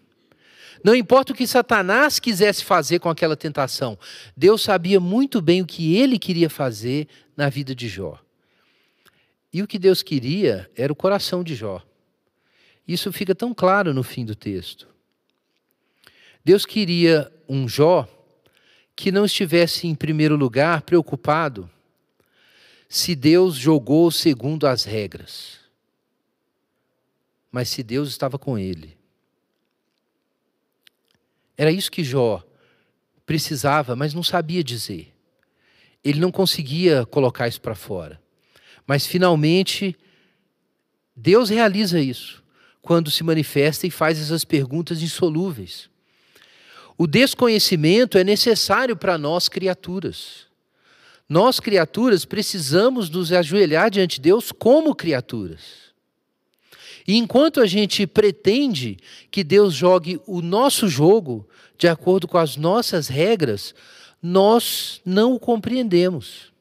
Não 0.85 0.95
importa 0.95 1.33
o 1.33 1.37
que 1.37 1.47
Satanás 1.47 2.18
quisesse 2.20 2.64
fazer 2.64 3.01
com 3.01 3.09
aquela 3.09 3.37
tentação, 3.37 3.99
Deus 4.37 4.62
sabia 4.62 5.01
muito 5.01 5.41
bem 5.41 5.62
o 5.62 5.66
que 5.66 5.97
ele 5.97 6.18
queria 6.18 6.49
fazer 6.49 7.09
na 7.37 7.49
vida 7.49 7.74
de 7.74 7.89
Jó. 7.89 8.18
E 9.53 9.62
o 9.62 9.66
que 9.66 9.79
Deus 9.79 10.03
queria 10.03 10.70
era 10.76 10.93
o 10.93 10.97
coração 10.97 11.43
de 11.43 11.55
Jó. 11.55 11.83
Isso 12.87 13.12
fica 13.12 13.35
tão 13.35 13.53
claro 13.53 13.93
no 13.93 14.03
fim 14.03 14.24
do 14.24 14.35
texto. 14.35 14.89
Deus 16.45 16.64
queria 16.64 17.31
um 17.49 17.68
Jó 17.68 18.09
que 18.99 19.13
não 19.13 19.25
estivesse 19.25 19.87
em 19.87 19.95
primeiro 19.95 20.35
lugar 20.35 20.83
preocupado 20.83 21.71
se 22.89 23.15
Deus 23.15 23.55
jogou 23.55 24.11
segundo 24.11 24.67
as 24.67 24.83
regras, 24.83 25.61
mas 27.49 27.69
se 27.69 27.85
Deus 27.85 28.09
estava 28.09 28.37
com 28.41 28.59
ele. 28.59 28.99
Era 31.57 31.71
isso 31.71 31.93
que 31.93 32.03
Jó 32.03 32.43
precisava, 33.25 33.95
mas 33.95 34.15
não 34.15 34.23
sabia 34.25 34.65
dizer. 34.65 35.15
Ele 36.03 36.19
não 36.19 36.33
conseguia 36.33 37.07
colocar 37.07 37.47
isso 37.47 37.61
para 37.61 37.77
fora. 37.77 38.21
Mas 38.85 39.07
finalmente, 39.07 39.97
Deus 41.15 41.51
realiza 41.51 42.01
isso 42.01 42.43
quando 42.83 43.13
se 43.13 43.23
manifesta 43.23 43.87
e 43.87 43.93
faz 43.93 44.21
essas 44.21 44.45
perguntas 44.45 45.01
insolúveis. 45.01 45.89
O 46.99 47.07
desconhecimento 47.07 48.19
é 48.19 48.25
necessário 48.25 48.97
para 48.97 49.17
nós, 49.17 49.49
criaturas. 49.49 50.49
Nós, 51.29 51.61
criaturas, 51.61 52.25
precisamos 52.25 53.09
nos 53.09 53.33
ajoelhar 53.33 53.89
diante 53.89 54.17
de 54.17 54.23
Deus 54.23 54.51
como 54.51 54.95
criaturas. 54.97 55.89
E 57.07 57.17
enquanto 57.17 57.61
a 57.61 57.67
gente 57.67 58.07
pretende 58.07 58.99
que 59.31 59.45
Deus 59.45 59.73
jogue 59.75 60.21
o 60.27 60.43
nosso 60.43 60.89
jogo 60.89 61.49
de 61.79 61.87
acordo 61.87 62.27
com 62.27 62.37
as 62.37 62.57
nossas 62.57 63.07
regras, 63.07 63.75
nós 64.21 65.01
não 65.07 65.35
o 65.35 65.39
compreendemos. 65.39 66.53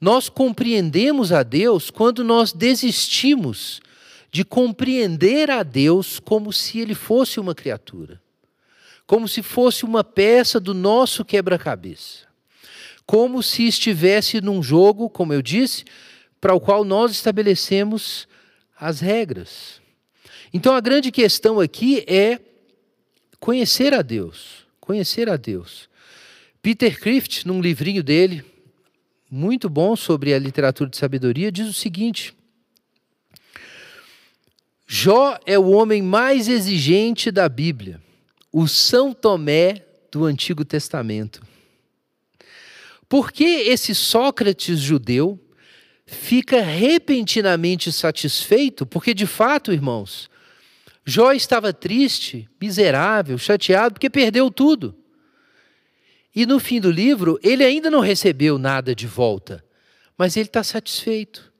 Nós 0.00 0.28
compreendemos 0.28 1.32
a 1.32 1.42
Deus 1.42 1.90
quando 1.90 2.22
nós 2.22 2.52
desistimos 2.52 3.80
de 4.30 4.44
compreender 4.44 5.50
a 5.50 5.62
Deus 5.62 6.20
como 6.20 6.52
se 6.52 6.80
ele 6.80 6.94
fosse 6.94 7.40
uma 7.40 7.54
criatura, 7.54 8.20
como 9.06 9.28
se 9.28 9.42
fosse 9.42 9.84
uma 9.84 10.02
peça 10.02 10.58
do 10.58 10.72
nosso 10.72 11.24
quebra-cabeça, 11.24 12.26
como 13.06 13.42
se 13.42 13.66
estivesse 13.66 14.40
num 14.40 14.62
jogo, 14.62 15.10
como 15.10 15.32
eu 15.32 15.42
disse, 15.42 15.84
para 16.40 16.54
o 16.54 16.60
qual 16.60 16.84
nós 16.84 17.10
estabelecemos 17.12 18.26
as 18.78 19.00
regras. 19.00 19.80
Então 20.52 20.74
a 20.74 20.80
grande 20.80 21.10
questão 21.10 21.60
aqui 21.60 22.04
é 22.06 22.38
conhecer 23.40 23.92
a 23.92 24.02
Deus, 24.02 24.66
conhecer 24.80 25.28
a 25.28 25.36
Deus. 25.36 25.88
Peter 26.62 26.98
Crift, 26.98 27.46
num 27.46 27.60
livrinho 27.60 28.02
dele, 28.02 28.44
muito 29.30 29.68
bom 29.68 29.96
sobre 29.96 30.32
a 30.32 30.38
literatura 30.38 30.88
de 30.88 30.96
sabedoria, 30.96 31.50
diz 31.50 31.68
o 31.68 31.72
seguinte: 31.72 32.34
Jó 34.86 35.38
é 35.44 35.58
o 35.58 35.70
homem 35.70 36.00
mais 36.00 36.48
exigente 36.48 37.30
da 37.30 37.48
Bíblia, 37.48 38.00
o 38.56 38.68
São 38.68 39.12
Tomé 39.12 39.84
do 40.12 40.24
Antigo 40.24 40.64
Testamento. 40.64 41.44
Por 43.08 43.32
que 43.32 43.42
esse 43.42 43.96
Sócrates 43.96 44.78
judeu 44.78 45.44
fica 46.06 46.62
repentinamente 46.62 47.90
satisfeito, 47.90 48.86
porque 48.86 49.12
de 49.12 49.26
fato, 49.26 49.72
irmãos, 49.72 50.30
Jó 51.04 51.32
estava 51.32 51.72
triste, 51.72 52.48
miserável, 52.60 53.36
chateado, 53.38 53.94
porque 53.94 54.08
perdeu 54.08 54.48
tudo. 54.52 54.96
E 56.32 56.46
no 56.46 56.60
fim 56.60 56.80
do 56.80 56.92
livro, 56.92 57.40
ele 57.42 57.64
ainda 57.64 57.90
não 57.90 57.98
recebeu 57.98 58.56
nada 58.56 58.94
de 58.94 59.08
volta, 59.08 59.64
mas 60.16 60.36
ele 60.36 60.46
está 60.46 60.62
satisfeito. 60.62 61.52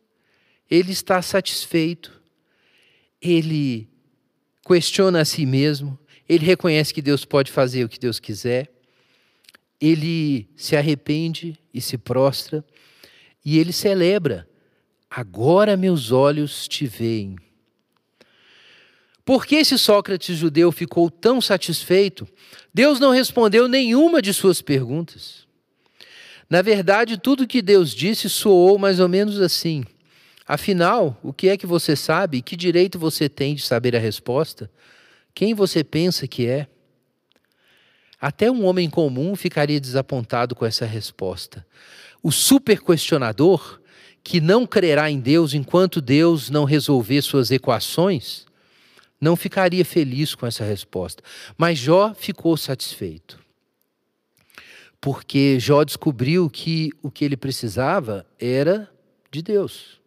Ele 0.71 0.93
está 0.93 1.21
satisfeito. 1.21 2.23
Ele 3.21 3.89
questiona 4.65 5.23
a 5.23 5.25
si 5.25 5.45
mesmo, 5.45 5.99
ele 6.29 6.45
reconhece 6.45 6.93
que 6.93 7.03
Deus 7.03 7.25
pode 7.25 7.51
fazer 7.51 7.85
o 7.85 7.89
que 7.89 7.99
Deus 7.99 8.19
quiser, 8.19 8.71
ele 9.81 10.49
se 10.57 10.77
arrepende 10.77 11.59
e 11.73 11.81
se 11.81 11.99
prostra 11.99 12.65
e 13.45 13.59
ele 13.59 13.73
celebra: 13.73 14.49
Agora 15.11 15.77
meus 15.77 16.11
olhos 16.11 16.67
te 16.67 16.87
veem. 16.87 17.37
Por 19.25 19.47
que 19.47 19.57
esse 19.57 19.79
Sócrates 19.79 20.37
judeu 20.37 20.71
ficou 20.71 21.11
tão 21.11 21.41
satisfeito? 21.41 22.29
Deus 22.73 23.01
não 23.01 23.11
respondeu 23.11 23.67
nenhuma 23.67 24.21
de 24.21 24.35
suas 24.35 24.61
perguntas. 24.61 25.47
Na 26.49 26.61
verdade, 26.61 27.17
tudo 27.17 27.47
que 27.47 27.63
Deus 27.63 27.95
disse 27.95 28.29
soou 28.29 28.79
mais 28.79 29.01
ou 29.01 29.09
menos 29.09 29.41
assim. 29.41 29.85
Afinal, 30.47 31.19
o 31.23 31.33
que 31.33 31.49
é 31.49 31.57
que 31.57 31.67
você 31.67 31.97
sabe? 31.97 32.43
Que 32.43 32.55
direito 32.55 32.99
você 32.99 33.31
tem 33.31 33.55
de 33.55 33.63
saber 33.63 33.97
a 33.97 33.99
resposta? 33.99 34.71
Quem 35.35 35.53
você 35.53 35.83
pensa 35.83 36.29
que 36.29 36.47
é? 36.47 36.69
Até 38.21 38.51
um 38.51 38.65
homem 38.65 38.89
comum 38.89 39.35
ficaria 39.35 39.81
desapontado 39.81 40.55
com 40.55 40.65
essa 40.65 40.87
resposta. 40.87 41.67
O 42.23 42.31
super 42.31 42.81
questionador, 42.81 43.81
que 44.23 44.41
não 44.41 44.67
crerá 44.67 45.11
em 45.11 45.21
Deus 45.21 45.53
enquanto 45.53 46.01
Deus 46.01 46.49
não 46.49 46.65
resolver 46.65 47.21
suas 47.21 47.51
equações, 47.51 48.47
não 49.21 49.37
ficaria 49.37 49.85
feliz 49.85 50.35
com 50.35 50.47
essa 50.47 50.65
resposta. 50.65 51.23
Mas 51.59 51.79
Jó 51.79 52.15
ficou 52.15 52.57
satisfeito. 52.57 53.39
Porque 55.01 55.59
Jó 55.61 55.85
descobriu 55.85 56.49
que 56.49 56.91
o 57.03 57.11
que 57.11 57.25
ele 57.25 57.37
precisava 57.37 58.27
era 58.39 58.89
de 59.31 59.43
Deus. 59.43 60.01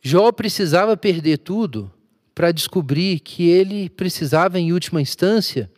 Jó 0.00 0.32
precisava 0.32 0.96
perder 0.96 1.38
tudo 1.38 1.92
para 2.34 2.52
descobrir 2.52 3.20
que 3.20 3.48
ele 3.48 3.88
precisava, 3.88 4.58
em 4.58 4.72
última 4.72 5.00
instância, 5.00 5.70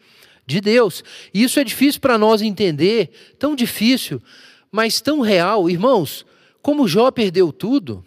de 0.47 0.61
Deus. 0.61 1.03
E 1.35 1.43
isso 1.43 1.59
é 1.59 1.65
difícil 1.65 2.01
para 2.01 2.17
nós 2.17 2.41
entender, 2.41 3.11
tão 3.39 3.55
difícil, 3.55 4.23
mas 4.71 5.01
tão 5.01 5.21
real. 5.21 5.69
Irmãos, 5.69 6.25
como 6.63 6.89
Jó 6.89 7.11
perdeu 7.11 7.53
tudo, 7.53 8.05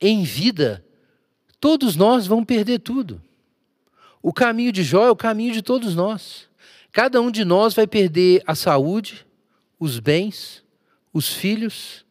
em 0.00 0.22
vida, 0.22 0.84
todos 1.60 1.96
nós 1.96 2.26
vamos 2.26 2.44
perder 2.44 2.80
tudo. 2.80 3.22
O 4.22 4.32
caminho 4.32 4.72
de 4.72 4.82
Jó 4.82 5.06
é 5.06 5.10
o 5.10 5.16
caminho 5.16 5.52
de 5.52 5.62
todos 5.62 5.94
nós. 5.94 6.48
Cada 6.90 7.20
um 7.20 7.30
de 7.30 7.44
nós 7.44 7.74
vai 7.74 7.86
perder 7.86 8.42
a 8.46 8.54
saúde, 8.54 9.26
os 9.78 9.98
bens, 9.98 10.62
os 11.12 11.32
filhos, 11.32 12.04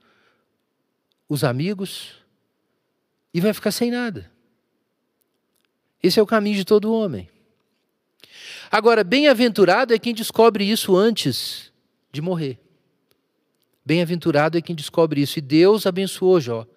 os 1.27 1.43
amigos, 1.43 2.13
e 3.33 3.39
vai 3.39 3.53
ficar 3.53 3.71
sem 3.71 3.89
nada. 3.89 4.32
Esse 6.03 6.19
é 6.19 6.21
o 6.21 6.27
caminho 6.27 6.57
de 6.57 6.65
todo 6.65 6.93
homem. 6.93 7.29
Agora, 8.69 9.03
bem-aventurado 9.03 9.93
é 9.93 9.99
quem 9.99 10.13
descobre 10.13 10.69
isso 10.69 10.95
antes 10.95 11.71
de 12.11 12.21
morrer. 12.21 12.59
Bem-aventurado 13.85 14.57
é 14.57 14.61
quem 14.61 14.75
descobre 14.75 15.21
isso. 15.21 15.39
E 15.39 15.41
Deus 15.41 15.85
abençoou 15.85 16.41
Jó. 16.41 16.67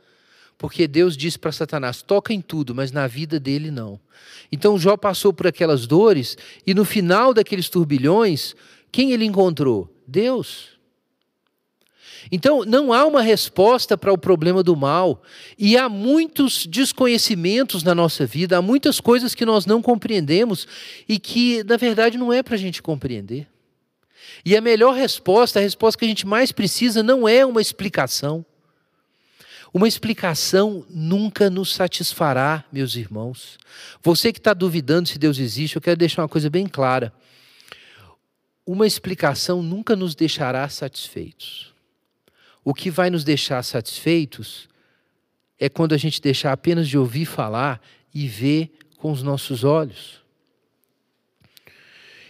Porque 0.57 0.87
Deus 0.87 1.17
disse 1.17 1.39
para 1.39 1.53
Satanás: 1.53 2.03
toca 2.03 2.33
em 2.33 2.41
tudo, 2.41 2.75
mas 2.75 2.93
na 2.93 3.07
vida 3.07 3.41
dele 3.41 3.71
não. 3.71 4.01
Então 4.51 4.79
Jó 4.79 4.97
passou 4.97 5.33
por 5.33 5.47
aquelas 5.47 5.87
dores 5.87 6.37
e 6.67 6.73
no 6.73 6.85
final 6.85 7.35
daqueles 7.35 7.69
turbilhões, 7.69 8.55
quem 8.93 9.13
ele 9.13 9.25
encontrou? 9.25 9.93
Deus. 10.07 10.76
Então, 12.31 12.65
não 12.65 12.93
há 12.93 13.05
uma 13.07 13.23
resposta 13.23 13.97
para 13.97 14.13
o 14.13 14.19
problema 14.19 14.63
do 14.63 14.75
mal, 14.75 15.23
e 15.59 15.77
há 15.77 15.89
muitos 15.89 16.67
desconhecimentos 16.67 17.83
na 17.83 17.95
nossa 17.95 18.27
vida, 18.27 18.59
há 18.59 18.63
muitas 18.63 19.01
coisas 19.01 19.35
que 19.35 19.45
nós 19.45 19.67
não 19.67 19.81
compreendemos 19.81 20.67
e 21.09 21.19
que, 21.19 21.63
na 21.65 21.77
verdade, 21.77 22.19
não 22.19 22.33
é 22.33 22.43
para 22.43 22.55
a 22.55 22.59
gente 22.59 22.83
compreender. 22.83 23.47
E 24.45 24.57
a 24.57 24.61
melhor 24.61 24.95
resposta, 24.95 25.59
a 25.59 25.63
resposta 25.63 25.99
que 25.99 26.05
a 26.05 26.09
gente 26.09 26.27
mais 26.27 26.53
precisa, 26.53 27.03
não 27.03 27.29
é 27.29 27.45
uma 27.45 27.61
explicação. 27.61 28.45
Uma 29.73 29.87
explicação 29.87 30.87
nunca 30.89 31.51
nos 31.51 31.75
satisfará, 31.75 32.65
meus 32.73 32.97
irmãos. 32.97 33.59
Você 34.03 34.33
que 34.33 34.39
está 34.39 34.55
duvidando 34.55 35.09
se 35.09 35.19
Deus 35.19 35.39
existe, 35.39 35.77
eu 35.77 35.83
quero 35.83 35.99
deixar 35.99 36.23
uma 36.23 36.29
coisa 36.29 36.49
bem 36.49 36.67
clara. 36.67 37.13
Uma 38.65 38.87
explicação 38.87 39.63
nunca 39.63 39.95
nos 39.95 40.15
deixará 40.15 40.69
satisfeitos. 40.69 41.76
O 42.67 42.75
que 42.75 42.91
vai 42.91 43.11
nos 43.11 43.23
deixar 43.23 43.63
satisfeitos 43.63 44.69
é 45.57 45.69
quando 45.69 45.95
a 45.95 45.97
gente 45.97 46.21
deixar 46.21 46.51
apenas 46.51 46.89
de 46.89 46.99
ouvir 46.99 47.25
falar 47.25 47.81
e 48.13 48.27
ver 48.27 48.73
com 48.97 49.13
os 49.13 49.23
nossos 49.23 49.63
olhos. 49.63 50.21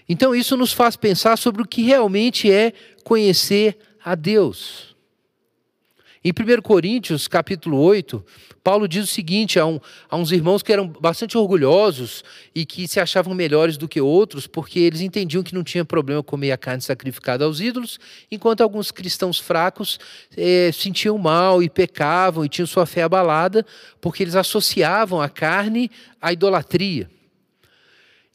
Então 0.06 0.34
isso 0.34 0.54
nos 0.54 0.74
faz 0.74 0.94
pensar 0.94 1.38
sobre 1.38 1.62
o 1.62 1.66
que 1.66 1.80
realmente 1.80 2.52
é 2.52 2.74
conhecer 3.02 3.78
a 4.04 4.14
Deus. 4.14 4.85
Em 6.26 6.32
1 6.32 6.60
Coríntios, 6.60 7.28
capítulo 7.28 7.78
8, 7.78 8.20
Paulo 8.64 8.88
diz 8.88 9.04
o 9.04 9.06
seguinte 9.06 9.60
a, 9.60 9.64
um, 9.64 9.78
a, 10.10 10.16
uns 10.16 10.32
irmãos 10.32 10.60
que 10.60 10.72
eram 10.72 10.88
bastante 10.88 11.38
orgulhosos 11.38 12.24
e 12.52 12.66
que 12.66 12.88
se 12.88 12.98
achavam 12.98 13.32
melhores 13.32 13.76
do 13.76 13.86
que 13.86 14.00
outros, 14.00 14.48
porque 14.48 14.80
eles 14.80 15.02
entendiam 15.02 15.44
que 15.44 15.54
não 15.54 15.62
tinha 15.62 15.84
problema 15.84 16.24
comer 16.24 16.50
a 16.50 16.56
carne 16.56 16.82
sacrificada 16.82 17.44
aos 17.44 17.60
ídolos, 17.60 18.00
enquanto 18.28 18.60
alguns 18.60 18.90
cristãos 18.90 19.38
fracos 19.38 20.00
é, 20.36 20.72
sentiam 20.72 21.16
mal 21.16 21.62
e 21.62 21.70
pecavam 21.70 22.44
e 22.44 22.48
tinham 22.48 22.66
sua 22.66 22.86
fé 22.86 23.04
abalada, 23.04 23.64
porque 24.00 24.24
eles 24.24 24.34
associavam 24.34 25.22
a 25.22 25.28
carne 25.28 25.88
à 26.20 26.32
idolatria. 26.32 27.08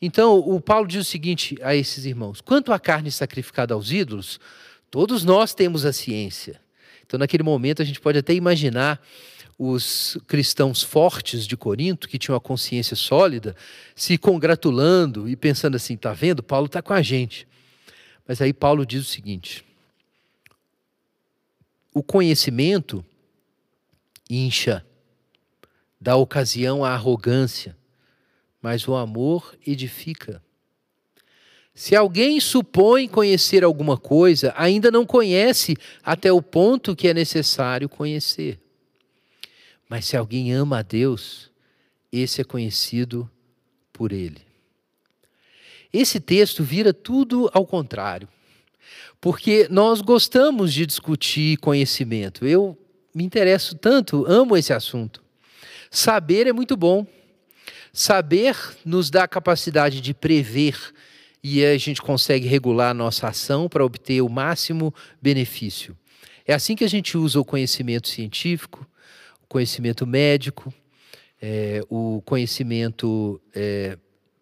Então, 0.02 0.40
o 0.40 0.62
Paulo 0.62 0.88
diz 0.88 1.02
o 1.06 1.12
seguinte 1.12 1.58
a 1.62 1.76
esses 1.76 2.06
irmãos: 2.06 2.40
quanto 2.40 2.72
à 2.72 2.80
carne 2.80 3.12
sacrificada 3.12 3.74
aos 3.74 3.92
ídolos, 3.92 4.40
todos 4.90 5.26
nós 5.26 5.54
temos 5.54 5.84
a 5.84 5.92
ciência. 5.92 6.58
Então, 7.12 7.20
naquele 7.20 7.44
momento, 7.44 7.82
a 7.82 7.86
gente 7.86 8.00
pode 8.00 8.18
até 8.18 8.34
imaginar 8.34 8.98
os 9.60 10.18
cristãos 10.28 10.82
fortes 10.82 11.46
de 11.46 11.58
Corinto, 11.58 12.08
que 12.08 12.18
tinham 12.18 12.38
a 12.38 12.40
consciência 12.40 12.96
sólida, 12.96 13.54
se 13.94 14.18
congratulando 14.18 15.28
e 15.28 15.36
pensando 15.36 15.76
assim: 15.76 15.96
está 15.96 16.14
vendo? 16.14 16.42
Paulo 16.42 16.68
está 16.68 16.82
com 16.82 16.94
a 16.94 17.02
gente. 17.02 17.46
Mas 18.26 18.42
aí 18.42 18.54
Paulo 18.54 18.86
diz 18.86 19.02
o 19.02 19.12
seguinte: 19.12 19.62
o 21.94 22.02
conhecimento 22.02 23.04
incha, 24.30 24.82
dá 26.00 26.16
ocasião 26.16 26.86
à 26.86 26.92
arrogância, 26.92 27.76
mas 28.62 28.88
o 28.88 28.96
amor 28.96 29.54
edifica. 29.68 30.42
Se 31.82 31.96
alguém 31.96 32.40
supõe 32.40 33.08
conhecer 33.08 33.64
alguma 33.64 33.98
coisa, 33.98 34.54
ainda 34.56 34.92
não 34.92 35.04
conhece 35.04 35.76
até 36.04 36.32
o 36.32 36.40
ponto 36.40 36.96
que 36.96 37.08
é 37.08 37.14
necessário 37.14 37.90
conhecer. 37.90 38.60
Mas 39.90 40.06
se 40.06 40.16
alguém 40.16 40.54
ama 40.54 40.78
a 40.78 40.82
Deus, 40.84 41.50
esse 42.12 42.40
é 42.40 42.44
conhecido 42.44 43.28
por 43.92 44.12
Ele. 44.12 44.44
Esse 45.92 46.20
texto 46.20 46.64
vira 46.64 46.94
tudo 46.94 47.50
ao 47.52 47.66
contrário, 47.66 48.30
porque 49.20 49.68
nós 49.72 50.02
gostamos 50.02 50.72
de 50.72 50.86
discutir 50.86 51.58
conhecimento. 51.58 52.46
Eu 52.46 52.78
me 53.12 53.24
interesso 53.24 53.76
tanto, 53.76 54.24
amo 54.28 54.56
esse 54.56 54.72
assunto. 54.72 55.24
Saber 55.90 56.46
é 56.46 56.54
muito 56.54 56.78
bom. 56.78 57.08
Saber 57.92 58.56
nos 58.86 59.10
dá 59.10 59.24
a 59.24 59.28
capacidade 59.28 60.00
de 60.00 60.14
prever 60.14 60.78
e 61.44 61.66
a 61.66 61.78
gente 61.78 62.02
consegue 62.02 62.48
regular 62.48 62.92
a 62.92 62.94
nossa 62.94 63.28
ação 63.28 63.68
para 63.68 63.86
obter 63.86 64.22
o 64.22 64.30
máximo 64.30 64.94
benefício. 65.22 65.98
É 66.46 66.54
assim 66.54 66.76
que 66.76 66.84
a 66.84 66.90
gente 66.90 67.18
usa 67.18 67.40
o 67.40 67.46
conhecimento 67.46 68.08
científico, 68.08 68.88
o 69.44 69.48
conhecimento 69.48 70.06
médico, 70.06 70.74
é, 71.42 71.82
o 71.90 72.22
conhecimento 72.26 73.42
é, 73.56 73.98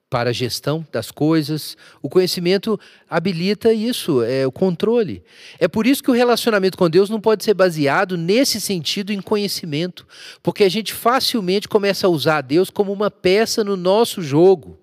para 0.10 0.32
a 0.32 0.34
gestão 0.34 0.86
das 0.92 1.12
coisas. 1.12 1.78
O 2.02 2.10
conhecimento 2.10 2.80
habilita 3.10 3.72
isso, 3.72 4.24
é 4.24 4.46
o 4.46 4.52
controle. 4.52 5.24
É 5.60 5.68
por 5.68 5.86
isso 5.86 6.04
que 6.04 6.12
o 6.12 6.14
relacionamento 6.14 6.78
com 6.78 6.90
Deus 6.90 7.10
não 7.10 7.22
pode 7.22 7.44
ser 7.44 7.54
baseado 7.54 8.18
nesse 8.18 8.60
sentido 8.60 9.14
em 9.14 9.22
conhecimento, 9.22 10.08
porque 10.42 10.64
a 10.64 10.70
gente 10.70 10.94
facilmente 10.94 11.68
começa 11.68 12.08
a 12.08 12.10
usar 12.10 12.42
Deus 12.42 12.70
como 12.70 12.92
uma 12.92 13.12
peça 13.12 13.64
no 13.64 13.78
nosso 13.78 14.22
jogo. 14.22 14.78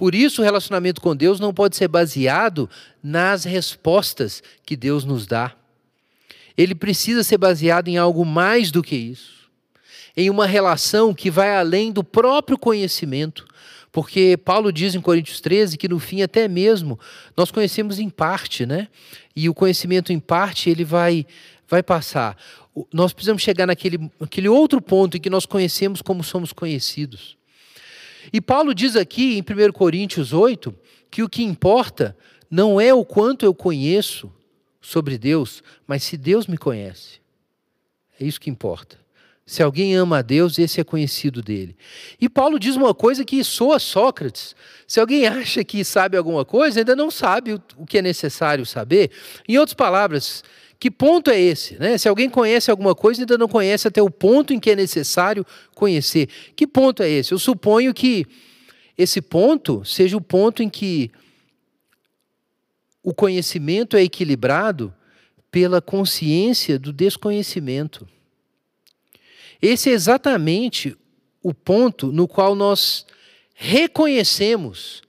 Por 0.00 0.14
isso, 0.14 0.40
o 0.40 0.44
relacionamento 0.46 0.98
com 0.98 1.14
Deus 1.14 1.38
não 1.38 1.52
pode 1.52 1.76
ser 1.76 1.86
baseado 1.86 2.70
nas 3.02 3.44
respostas 3.44 4.42
que 4.64 4.74
Deus 4.74 5.04
nos 5.04 5.26
dá. 5.26 5.54
Ele 6.56 6.74
precisa 6.74 7.22
ser 7.22 7.36
baseado 7.36 7.88
em 7.88 7.98
algo 7.98 8.24
mais 8.24 8.70
do 8.70 8.82
que 8.82 8.96
isso. 8.96 9.50
Em 10.16 10.30
uma 10.30 10.46
relação 10.46 11.12
que 11.12 11.30
vai 11.30 11.54
além 11.54 11.92
do 11.92 12.02
próprio 12.02 12.56
conhecimento. 12.56 13.46
Porque 13.92 14.38
Paulo 14.42 14.72
diz 14.72 14.94
em 14.94 15.02
Coríntios 15.02 15.38
13 15.38 15.76
que 15.76 15.86
no 15.86 15.98
fim 15.98 16.22
até 16.22 16.48
mesmo 16.48 16.98
nós 17.36 17.50
conhecemos 17.50 17.98
em 17.98 18.08
parte, 18.08 18.64
né? 18.64 18.88
E 19.36 19.50
o 19.50 19.54
conhecimento 19.54 20.14
em 20.14 20.18
parte 20.18 20.70
ele 20.70 20.82
vai 20.82 21.26
vai 21.68 21.82
passar. 21.82 22.38
Nós 22.90 23.12
precisamos 23.12 23.42
chegar 23.42 23.66
naquele, 23.66 24.10
naquele 24.18 24.48
outro 24.48 24.80
ponto 24.80 25.18
em 25.18 25.20
que 25.20 25.28
nós 25.28 25.44
conhecemos 25.44 26.00
como 26.00 26.24
somos 26.24 26.54
conhecidos. 26.54 27.38
E 28.32 28.40
Paulo 28.40 28.74
diz 28.74 28.96
aqui 28.96 29.38
em 29.38 29.40
1 29.40 29.72
Coríntios 29.72 30.32
8 30.32 30.74
que 31.10 31.22
o 31.22 31.28
que 31.28 31.42
importa 31.42 32.16
não 32.50 32.80
é 32.80 32.92
o 32.92 33.04
quanto 33.04 33.44
eu 33.44 33.54
conheço 33.54 34.32
sobre 34.80 35.18
Deus, 35.18 35.62
mas 35.86 36.02
se 36.02 36.16
Deus 36.16 36.46
me 36.46 36.56
conhece. 36.56 37.20
É 38.18 38.24
isso 38.24 38.40
que 38.40 38.50
importa. 38.50 38.98
Se 39.46 39.64
alguém 39.64 39.96
ama 39.96 40.18
a 40.18 40.22
Deus, 40.22 40.60
esse 40.60 40.80
é 40.80 40.84
conhecido 40.84 41.42
dele. 41.42 41.76
E 42.20 42.28
Paulo 42.28 42.56
diz 42.56 42.76
uma 42.76 42.94
coisa 42.94 43.24
que 43.24 43.42
soa 43.42 43.80
Sócrates. 43.80 44.54
Se 44.86 45.00
alguém 45.00 45.26
acha 45.26 45.64
que 45.64 45.84
sabe 45.84 46.16
alguma 46.16 46.44
coisa, 46.44 46.78
ainda 46.78 46.94
não 46.94 47.10
sabe 47.10 47.60
o 47.76 47.84
que 47.84 47.98
é 47.98 48.02
necessário 48.02 48.64
saber. 48.64 49.10
Em 49.48 49.58
outras 49.58 49.74
palavras, 49.74 50.44
que 50.80 50.90
ponto 50.90 51.30
é 51.30 51.38
esse? 51.38 51.78
Né? 51.78 51.98
Se 51.98 52.08
alguém 52.08 52.30
conhece 52.30 52.70
alguma 52.70 52.94
coisa, 52.94 53.20
ainda 53.20 53.36
não 53.36 53.46
conhece 53.46 53.86
até 53.86 54.00
o 54.00 54.08
ponto 54.08 54.54
em 54.54 54.58
que 54.58 54.70
é 54.70 54.74
necessário 54.74 55.44
conhecer. 55.74 56.26
Que 56.56 56.66
ponto 56.66 57.02
é 57.02 57.10
esse? 57.10 57.32
Eu 57.32 57.38
suponho 57.38 57.92
que 57.92 58.26
esse 58.96 59.20
ponto 59.20 59.84
seja 59.84 60.16
o 60.16 60.22
ponto 60.22 60.62
em 60.62 60.70
que 60.70 61.10
o 63.02 63.12
conhecimento 63.12 63.94
é 63.94 64.02
equilibrado 64.02 64.92
pela 65.50 65.82
consciência 65.82 66.78
do 66.78 66.94
desconhecimento. 66.94 68.08
Esse 69.60 69.90
é 69.90 69.92
exatamente 69.92 70.96
o 71.42 71.52
ponto 71.52 72.10
no 72.10 72.26
qual 72.26 72.54
nós 72.54 73.04
reconhecemos 73.52 75.02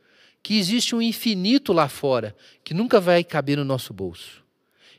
que 0.43 0.57
existe 0.57 0.93
um 0.93 1.01
infinito 1.01 1.72
lá 1.72 1.88
fora 1.88 2.36
que 2.61 2.74
nunca 2.74 2.99
vai 2.99 3.24
caber 3.24 3.57
no 3.57 3.63
nosso 3.63 3.93
bolso 3.93 4.41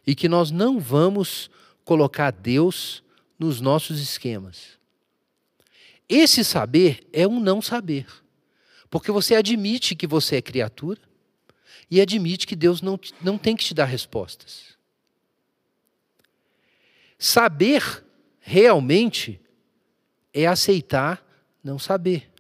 e 0.06 0.14
que 0.14 0.28
nós 0.28 0.50
não 0.50 0.80
vamos 0.80 1.50
colocar 1.84 2.30
Deus 2.30 3.02
nos 3.38 3.60
nossos 3.60 4.00
esquemas. 4.00 4.78
Esse 6.08 6.44
saber 6.44 7.06
é 7.12 7.26
um 7.26 7.40
não 7.40 7.62
saber, 7.62 8.06
porque 8.90 9.10
você 9.10 9.34
admite 9.34 9.94
que 9.94 10.06
você 10.06 10.36
é 10.36 10.42
criatura 10.42 11.00
e 11.90 12.00
admite 12.00 12.46
que 12.46 12.56
Deus 12.56 12.82
não, 12.82 12.98
não 13.20 13.38
tem 13.38 13.56
que 13.56 13.64
te 13.64 13.74
dar 13.74 13.84
respostas. 13.84 14.76
Saber 17.18 18.04
realmente 18.40 19.40
é 20.34 20.46
aceitar 20.46 21.24
não 21.62 21.78
saber. 21.78 22.30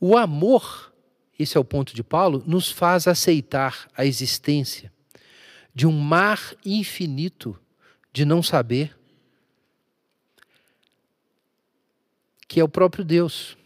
O 0.00 0.16
amor, 0.16 0.92
esse 1.38 1.56
é 1.56 1.60
o 1.60 1.64
ponto 1.64 1.94
de 1.94 2.02
Paulo, 2.02 2.42
nos 2.46 2.70
faz 2.70 3.06
aceitar 3.06 3.88
a 3.96 4.04
existência 4.04 4.92
de 5.74 5.86
um 5.86 5.92
mar 5.92 6.54
infinito 6.64 7.58
de 8.12 8.24
não 8.24 8.42
saber, 8.42 8.96
que 12.46 12.60
é 12.60 12.64
o 12.64 12.68
próprio 12.68 13.04
Deus. 13.04 13.56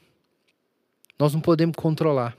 Nós 1.19 1.35
não 1.35 1.41
podemos 1.41 1.75
controlar. 1.77 2.37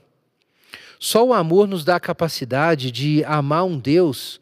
Só 0.98 1.24
o 1.26 1.34
amor 1.34 1.68
nos 1.68 1.84
dá 1.84 1.96
a 1.96 2.00
capacidade 2.00 2.90
de 2.90 3.22
amar 3.24 3.64
um 3.64 3.78
Deus 3.78 4.40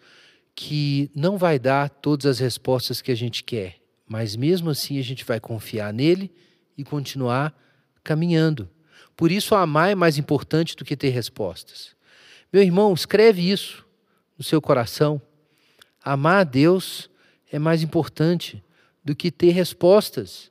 que 0.54 1.10
não 1.14 1.36
vai 1.36 1.58
dar 1.58 1.90
todas 1.90 2.26
as 2.26 2.38
respostas 2.38 3.02
que 3.02 3.10
a 3.10 3.14
gente 3.14 3.44
quer, 3.44 3.78
mas 4.08 4.36
mesmo 4.36 4.70
assim 4.70 4.98
a 4.98 5.02
gente 5.02 5.24
vai 5.24 5.38
confiar 5.38 5.92
nele 5.92 6.32
e 6.78 6.84
continuar 6.84 7.54
caminhando. 8.02 8.70
Por 9.16 9.32
isso, 9.32 9.54
amar 9.54 9.90
é 9.90 9.94
mais 9.94 10.16
importante 10.16 10.76
do 10.76 10.84
que 10.84 10.96
ter 10.96 11.08
respostas. 11.08 11.94
Meu 12.52 12.62
irmão, 12.62 12.92
escreve 12.94 13.50
isso 13.50 13.85
no 14.36 14.44
seu 14.44 14.60
coração. 14.60 15.20
Amar 16.02 16.40
a 16.40 16.44
Deus 16.44 17.10
é 17.50 17.58
mais 17.58 17.82
importante 17.82 18.62
do 19.04 19.14
que 19.14 19.30
ter 19.30 19.50
respostas. 19.50 20.50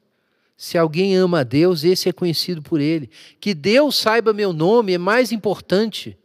Se 0.57 0.77
alguém 0.77 1.15
ama 1.15 1.41
a 1.41 1.43
Deus, 1.43 1.83
esse 1.83 2.07
é 2.07 2.13
conhecido 2.13 2.61
por 2.61 2.79
Ele. 2.79 3.09
Que 3.39 3.53
Deus 3.53 3.95
saiba 3.95 4.33
meu 4.33 4.53
nome 4.53 4.93
é 4.93 4.97
mais 4.97 5.31
importante 5.31 6.17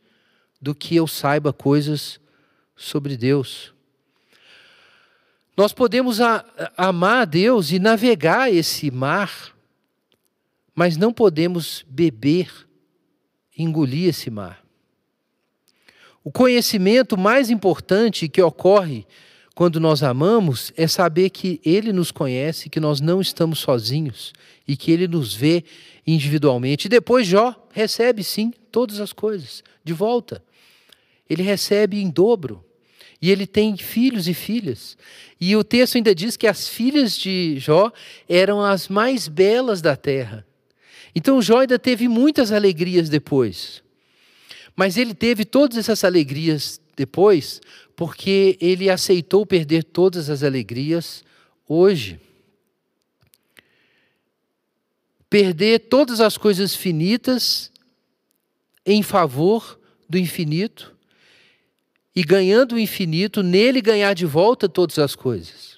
do 0.60 0.74
que 0.74 0.94
eu 0.94 1.06
saiba 1.06 1.52
coisas 1.52 2.20
sobre 2.76 3.16
Deus. 3.16 3.74
Nós 5.56 5.72
podemos 5.72 6.20
a, 6.20 6.44
a, 6.76 6.88
amar 6.88 7.22
a 7.22 7.24
Deus 7.24 7.70
e 7.70 7.78
navegar 7.78 8.52
esse 8.52 8.90
mar, 8.90 9.54
mas 10.74 10.96
não 10.96 11.12
podemos 11.12 11.84
beber, 11.88 12.50
engolir 13.56 14.08
esse 14.08 14.30
mar. 14.30 14.64
O 16.22 16.30
conhecimento 16.30 17.16
mais 17.16 17.48
importante 17.48 18.28
que 18.28 18.42
ocorre 18.42 19.06
quando 19.54 19.80
nós 19.80 20.02
amamos 20.02 20.72
é 20.76 20.86
saber 20.86 21.30
que 21.30 21.60
Ele 21.64 21.92
nos 21.92 22.10
conhece, 22.10 22.68
que 22.68 22.78
nós 22.78 23.00
não 23.00 23.20
estamos 23.20 23.58
sozinhos 23.58 24.32
e 24.68 24.76
que 24.76 24.90
Ele 24.90 25.08
nos 25.08 25.34
vê 25.34 25.64
individualmente. 26.06 26.86
E 26.86 26.88
depois 26.88 27.26
Jó 27.26 27.54
recebe 27.72 28.22
sim 28.22 28.52
todas 28.70 29.00
as 29.00 29.12
coisas 29.12 29.62
de 29.82 29.92
volta. 29.92 30.42
Ele 31.28 31.42
recebe 31.42 32.00
em 32.00 32.10
dobro. 32.10 32.64
E 33.22 33.30
ele 33.30 33.46
tem 33.46 33.76
filhos 33.76 34.26
e 34.26 34.32
filhas. 34.32 34.96
E 35.38 35.54
o 35.54 35.62
texto 35.62 35.96
ainda 35.96 36.14
diz 36.14 36.36
que 36.36 36.46
as 36.46 36.68
filhas 36.68 37.16
de 37.16 37.58
Jó 37.58 37.92
eram 38.28 38.62
as 38.62 38.88
mais 38.88 39.28
belas 39.28 39.82
da 39.82 39.94
terra. 39.94 40.46
Então 41.14 41.42
Jó 41.42 41.60
ainda 41.60 41.78
teve 41.78 42.08
muitas 42.08 42.50
alegrias 42.50 43.08
depois. 43.08 43.82
Mas 44.74 44.96
ele 44.96 45.14
teve 45.14 45.44
todas 45.44 45.78
essas 45.78 46.04
alegrias 46.04 46.80
depois 46.96 47.60
porque 47.96 48.56
ele 48.60 48.88
aceitou 48.88 49.44
perder 49.44 49.84
todas 49.84 50.30
as 50.30 50.42
alegrias 50.42 51.22
hoje. 51.68 52.18
Perder 55.28 55.80
todas 55.80 56.20
as 56.20 56.38
coisas 56.38 56.74
finitas 56.74 57.70
em 58.86 59.02
favor 59.02 59.78
do 60.08 60.16
infinito 60.16 60.96
e 62.14 62.24
ganhando 62.24 62.74
o 62.74 62.78
infinito, 62.78 63.42
nele 63.42 63.80
ganhar 63.80 64.14
de 64.14 64.26
volta 64.26 64.68
todas 64.68 64.98
as 64.98 65.14
coisas. 65.14 65.69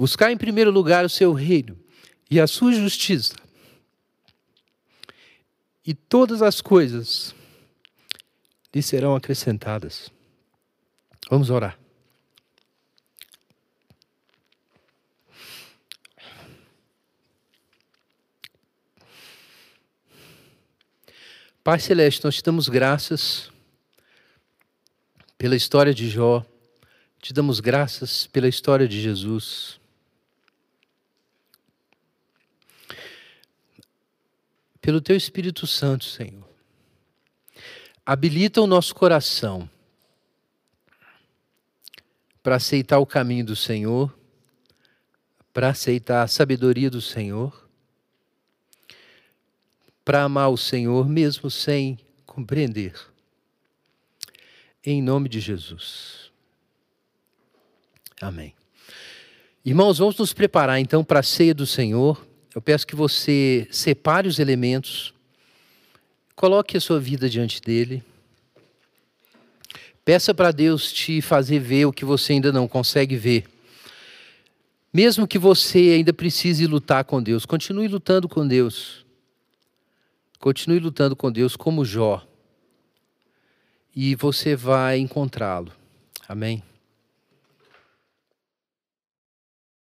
Buscar 0.00 0.32
em 0.32 0.36
primeiro 0.38 0.70
lugar 0.70 1.04
o 1.04 1.10
seu 1.10 1.34
reino 1.34 1.78
e 2.30 2.40
a 2.40 2.46
sua 2.46 2.72
justiça, 2.72 3.34
e 5.86 5.92
todas 5.92 6.40
as 6.40 6.62
coisas 6.62 7.34
lhe 8.74 8.80
serão 8.80 9.14
acrescentadas. 9.14 10.10
Vamos 11.28 11.50
orar. 11.50 11.78
Pai 21.62 21.78
Celeste, 21.78 22.24
nós 22.24 22.36
te 22.36 22.42
damos 22.42 22.70
graças 22.70 23.52
pela 25.36 25.54
história 25.54 25.92
de 25.92 26.08
Jó, 26.08 26.42
te 27.20 27.34
damos 27.34 27.60
graças 27.60 28.26
pela 28.28 28.48
história 28.48 28.88
de 28.88 28.98
Jesus. 28.98 29.79
Pelo 34.80 35.00
teu 35.00 35.16
Espírito 35.16 35.66
Santo, 35.66 36.04
Senhor. 36.04 36.48
Habilita 38.04 38.60
o 38.60 38.66
nosso 38.66 38.94
coração 38.94 39.68
para 42.42 42.56
aceitar 42.56 42.98
o 42.98 43.06
caminho 43.06 43.44
do 43.44 43.54
Senhor, 43.54 44.16
para 45.52 45.68
aceitar 45.68 46.22
a 46.22 46.28
sabedoria 46.28 46.90
do 46.90 47.00
Senhor 47.00 47.70
para 50.10 50.24
amar 50.24 50.50
o 50.50 50.56
Senhor 50.56 51.08
mesmo 51.08 51.48
sem 51.48 51.96
compreender. 52.26 52.94
Em 54.84 55.00
nome 55.00 55.28
de 55.28 55.38
Jesus. 55.38 56.32
Amém. 58.20 58.52
Irmãos, 59.64 59.98
vamos 59.98 60.18
nos 60.18 60.32
preparar 60.32 60.80
então 60.80 61.04
para 61.04 61.20
a 61.20 61.22
ceia 61.22 61.54
do 61.54 61.64
Senhor. 61.64 62.26
Eu 62.54 62.60
peço 62.60 62.86
que 62.86 62.96
você 62.96 63.68
separe 63.70 64.26
os 64.26 64.38
elementos, 64.38 65.14
coloque 66.34 66.76
a 66.76 66.80
sua 66.80 66.98
vida 66.98 67.28
diante 67.28 67.60
dele. 67.60 68.02
Peça 70.04 70.34
para 70.34 70.50
Deus 70.50 70.92
te 70.92 71.22
fazer 71.22 71.60
ver 71.60 71.84
o 71.84 71.92
que 71.92 72.04
você 72.04 72.32
ainda 72.32 72.50
não 72.50 72.66
consegue 72.66 73.16
ver. 73.16 73.44
Mesmo 74.92 75.28
que 75.28 75.38
você 75.38 75.92
ainda 75.94 76.12
precise 76.12 76.66
lutar 76.66 77.04
com 77.04 77.22
Deus, 77.22 77.46
continue 77.46 77.86
lutando 77.86 78.28
com 78.28 78.46
Deus. 78.46 79.06
Continue 80.40 80.80
lutando 80.80 81.14
com 81.14 81.30
Deus 81.30 81.54
como 81.54 81.84
Jó. 81.84 82.26
E 83.94 84.16
você 84.16 84.56
vai 84.56 84.98
encontrá-lo. 84.98 85.70
Amém? 86.26 86.62